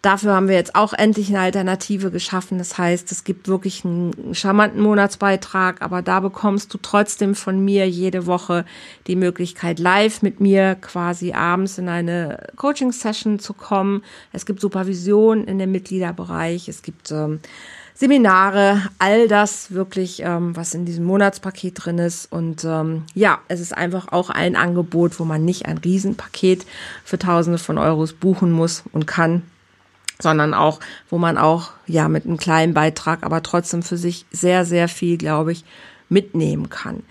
Dafür 0.00 0.36
haben 0.36 0.46
wir 0.46 0.54
jetzt 0.54 0.76
auch 0.76 0.92
endlich 0.92 1.30
eine 1.30 1.40
Alternative 1.40 2.12
geschaffen. 2.12 2.58
Das 2.58 2.78
heißt, 2.78 3.10
es 3.10 3.24
gibt 3.24 3.48
wirklich 3.48 3.84
einen 3.84 4.32
charmanten 4.32 4.80
Monatsbeitrag, 4.80 5.82
aber 5.82 6.02
da 6.02 6.20
bekommst 6.20 6.72
du 6.72 6.78
trotzdem 6.80 7.34
von 7.34 7.64
mir 7.64 7.90
jede 7.90 8.26
Woche 8.26 8.64
die 9.08 9.16
Möglichkeit, 9.16 9.80
live 9.80 10.22
mit 10.22 10.38
mir 10.38 10.76
quasi 10.76 11.32
abends 11.32 11.78
in 11.78 11.88
eine 11.88 12.46
Coaching-Session 12.54 13.40
zu 13.40 13.54
kommen. 13.54 14.04
Es 14.32 14.46
gibt 14.46 14.60
Supervision 14.60 15.42
in 15.42 15.58
dem 15.58 15.72
Mitgliederbereich. 15.72 16.68
Es 16.68 16.82
gibt 16.82 17.10
ähm, 17.10 17.40
Seminare, 17.98 18.82
all 18.98 19.26
das 19.26 19.70
wirklich, 19.70 20.20
ähm, 20.22 20.54
was 20.54 20.74
in 20.74 20.84
diesem 20.84 21.06
Monatspaket 21.06 21.82
drin 21.82 21.96
ist. 21.96 22.30
Und 22.30 22.62
ähm, 22.62 23.04
ja, 23.14 23.38
es 23.48 23.58
ist 23.58 23.74
einfach 23.74 24.12
auch 24.12 24.28
ein 24.28 24.54
Angebot, 24.54 25.18
wo 25.18 25.24
man 25.24 25.46
nicht 25.46 25.64
ein 25.64 25.78
Riesenpaket 25.78 26.66
für 27.04 27.18
Tausende 27.18 27.56
von 27.56 27.78
Euros 27.78 28.12
buchen 28.12 28.52
muss 28.52 28.84
und 28.92 29.06
kann, 29.06 29.44
sondern 30.20 30.52
auch, 30.52 30.78
wo 31.08 31.16
man 31.16 31.38
auch, 31.38 31.70
ja, 31.86 32.10
mit 32.10 32.26
einem 32.26 32.36
kleinen 32.36 32.74
Beitrag, 32.74 33.24
aber 33.24 33.42
trotzdem 33.42 33.82
für 33.82 33.96
sich 33.96 34.26
sehr, 34.30 34.66
sehr 34.66 34.88
viel, 34.88 35.16
glaube 35.16 35.52
ich, 35.52 35.64
mitnehmen 36.10 36.68
kann. 36.68 37.02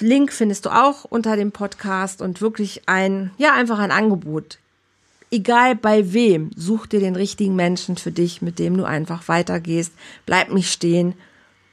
Link 0.00 0.32
findest 0.32 0.64
du 0.64 0.70
auch 0.70 1.04
unter 1.04 1.36
dem 1.36 1.52
Podcast 1.52 2.22
und 2.22 2.40
wirklich 2.40 2.82
ein, 2.86 3.32
ja, 3.36 3.52
einfach 3.52 3.78
ein 3.78 3.90
Angebot. 3.90 4.58
Egal 5.30 5.74
bei 5.76 6.12
wem, 6.12 6.50
such 6.56 6.86
dir 6.86 7.00
den 7.00 7.16
richtigen 7.16 7.54
Menschen 7.54 7.96
für 7.96 8.12
dich, 8.12 8.40
mit 8.40 8.58
dem 8.58 8.76
du 8.76 8.84
einfach 8.84 9.28
weitergehst. 9.28 9.92
Bleib 10.24 10.52
nicht 10.52 10.72
stehen, 10.72 11.14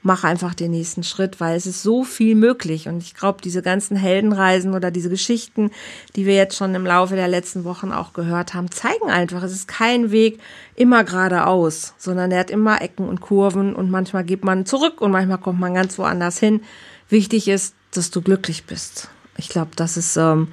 mach 0.06 0.24
einfach 0.24 0.54
den 0.54 0.70
nächsten 0.70 1.02
Schritt, 1.02 1.40
weil 1.40 1.56
es 1.56 1.66
ist 1.66 1.82
so 1.82 2.04
viel 2.04 2.36
möglich. 2.36 2.86
Und 2.86 3.02
ich 3.02 3.14
glaube, 3.14 3.40
diese 3.42 3.60
ganzen 3.60 3.96
Heldenreisen 3.96 4.72
oder 4.72 4.90
diese 4.90 5.10
Geschichten, 5.10 5.70
die 6.14 6.26
wir 6.26 6.34
jetzt 6.34 6.56
schon 6.56 6.74
im 6.74 6.86
Laufe 6.86 7.16
der 7.16 7.28
letzten 7.28 7.64
Wochen 7.64 7.92
auch 7.92 8.12
gehört 8.12 8.54
haben, 8.54 8.70
zeigen 8.70 9.10
einfach, 9.10 9.42
es 9.42 9.52
ist 9.52 9.68
kein 9.68 10.12
Weg 10.12 10.38
immer 10.76 11.02
geradeaus, 11.02 11.94
sondern 11.98 12.30
er 12.30 12.40
hat 12.40 12.50
immer 12.50 12.80
Ecken 12.82 13.08
und 13.08 13.20
Kurven 13.20 13.74
und 13.74 13.90
manchmal 13.90 14.24
geht 14.24 14.44
man 14.44 14.64
zurück 14.64 15.00
und 15.00 15.10
manchmal 15.10 15.38
kommt 15.38 15.58
man 15.58 15.74
ganz 15.74 15.98
woanders 15.98 16.38
hin. 16.38 16.60
Wichtig 17.08 17.48
ist, 17.48 17.74
dass 17.90 18.10
du 18.10 18.22
glücklich 18.22 18.64
bist. 18.64 19.08
Ich 19.38 19.48
glaube, 19.48 19.70
das 19.76 19.96
ist 19.96 20.16
ähm, 20.16 20.48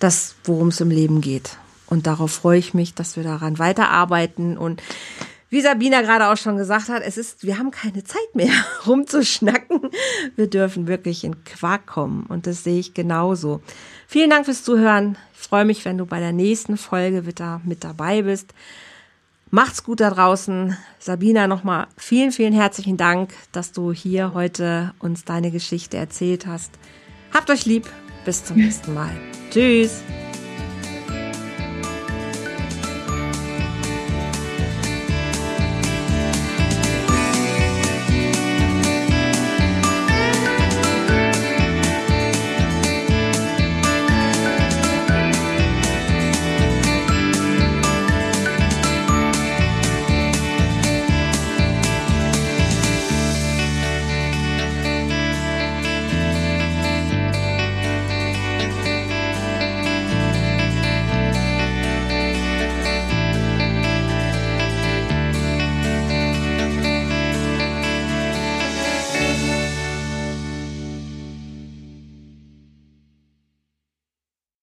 das, 0.00 0.34
worum 0.44 0.68
es 0.68 0.80
im 0.80 0.90
Leben 0.90 1.20
geht. 1.20 1.58
Und 1.88 2.06
darauf 2.06 2.32
freue 2.32 2.58
ich 2.58 2.74
mich, 2.74 2.94
dass 2.94 3.16
wir 3.16 3.22
daran 3.22 3.58
weiterarbeiten 3.58 4.58
und 4.58 4.82
wie 5.48 5.60
Sabina 5.60 6.02
gerade 6.02 6.28
auch 6.28 6.36
schon 6.36 6.56
gesagt 6.56 6.88
hat, 6.88 7.02
es 7.02 7.16
ist, 7.16 7.44
wir 7.44 7.58
haben 7.58 7.70
keine 7.70 8.02
Zeit 8.02 8.34
mehr 8.34 8.52
rumzuschnacken. 8.86 9.90
Wir 10.34 10.50
dürfen 10.50 10.88
wirklich 10.88 11.22
in 11.22 11.44
Quark 11.44 11.86
kommen 11.86 12.26
und 12.28 12.46
das 12.46 12.64
sehe 12.64 12.80
ich 12.80 12.94
genauso. 12.94 13.60
Vielen 14.08 14.30
Dank 14.30 14.44
fürs 14.46 14.64
Zuhören. 14.64 15.16
Ich 15.34 15.46
freue 15.46 15.64
mich, 15.64 15.84
wenn 15.84 15.98
du 15.98 16.06
bei 16.06 16.18
der 16.18 16.32
nächsten 16.32 16.76
Folge 16.76 17.26
wieder 17.26 17.60
mit 17.64 17.84
dabei 17.84 18.22
bist. 18.22 18.54
Macht's 19.50 19.84
gut 19.84 20.00
da 20.00 20.10
draußen. 20.10 20.76
Sabina, 20.98 21.46
nochmal 21.46 21.86
vielen, 21.96 22.32
vielen 22.32 22.52
herzlichen 22.52 22.96
Dank, 22.96 23.32
dass 23.52 23.70
du 23.70 23.92
hier 23.92 24.34
heute 24.34 24.92
uns 24.98 25.24
deine 25.24 25.52
Geschichte 25.52 25.96
erzählt 25.96 26.46
hast. 26.46 26.72
Habt 27.32 27.50
euch 27.50 27.64
lieb. 27.64 27.88
Bis 28.24 28.44
zum 28.44 28.56
nächsten 28.56 28.92
Mal. 28.92 29.12
Tschüss. 29.50 30.02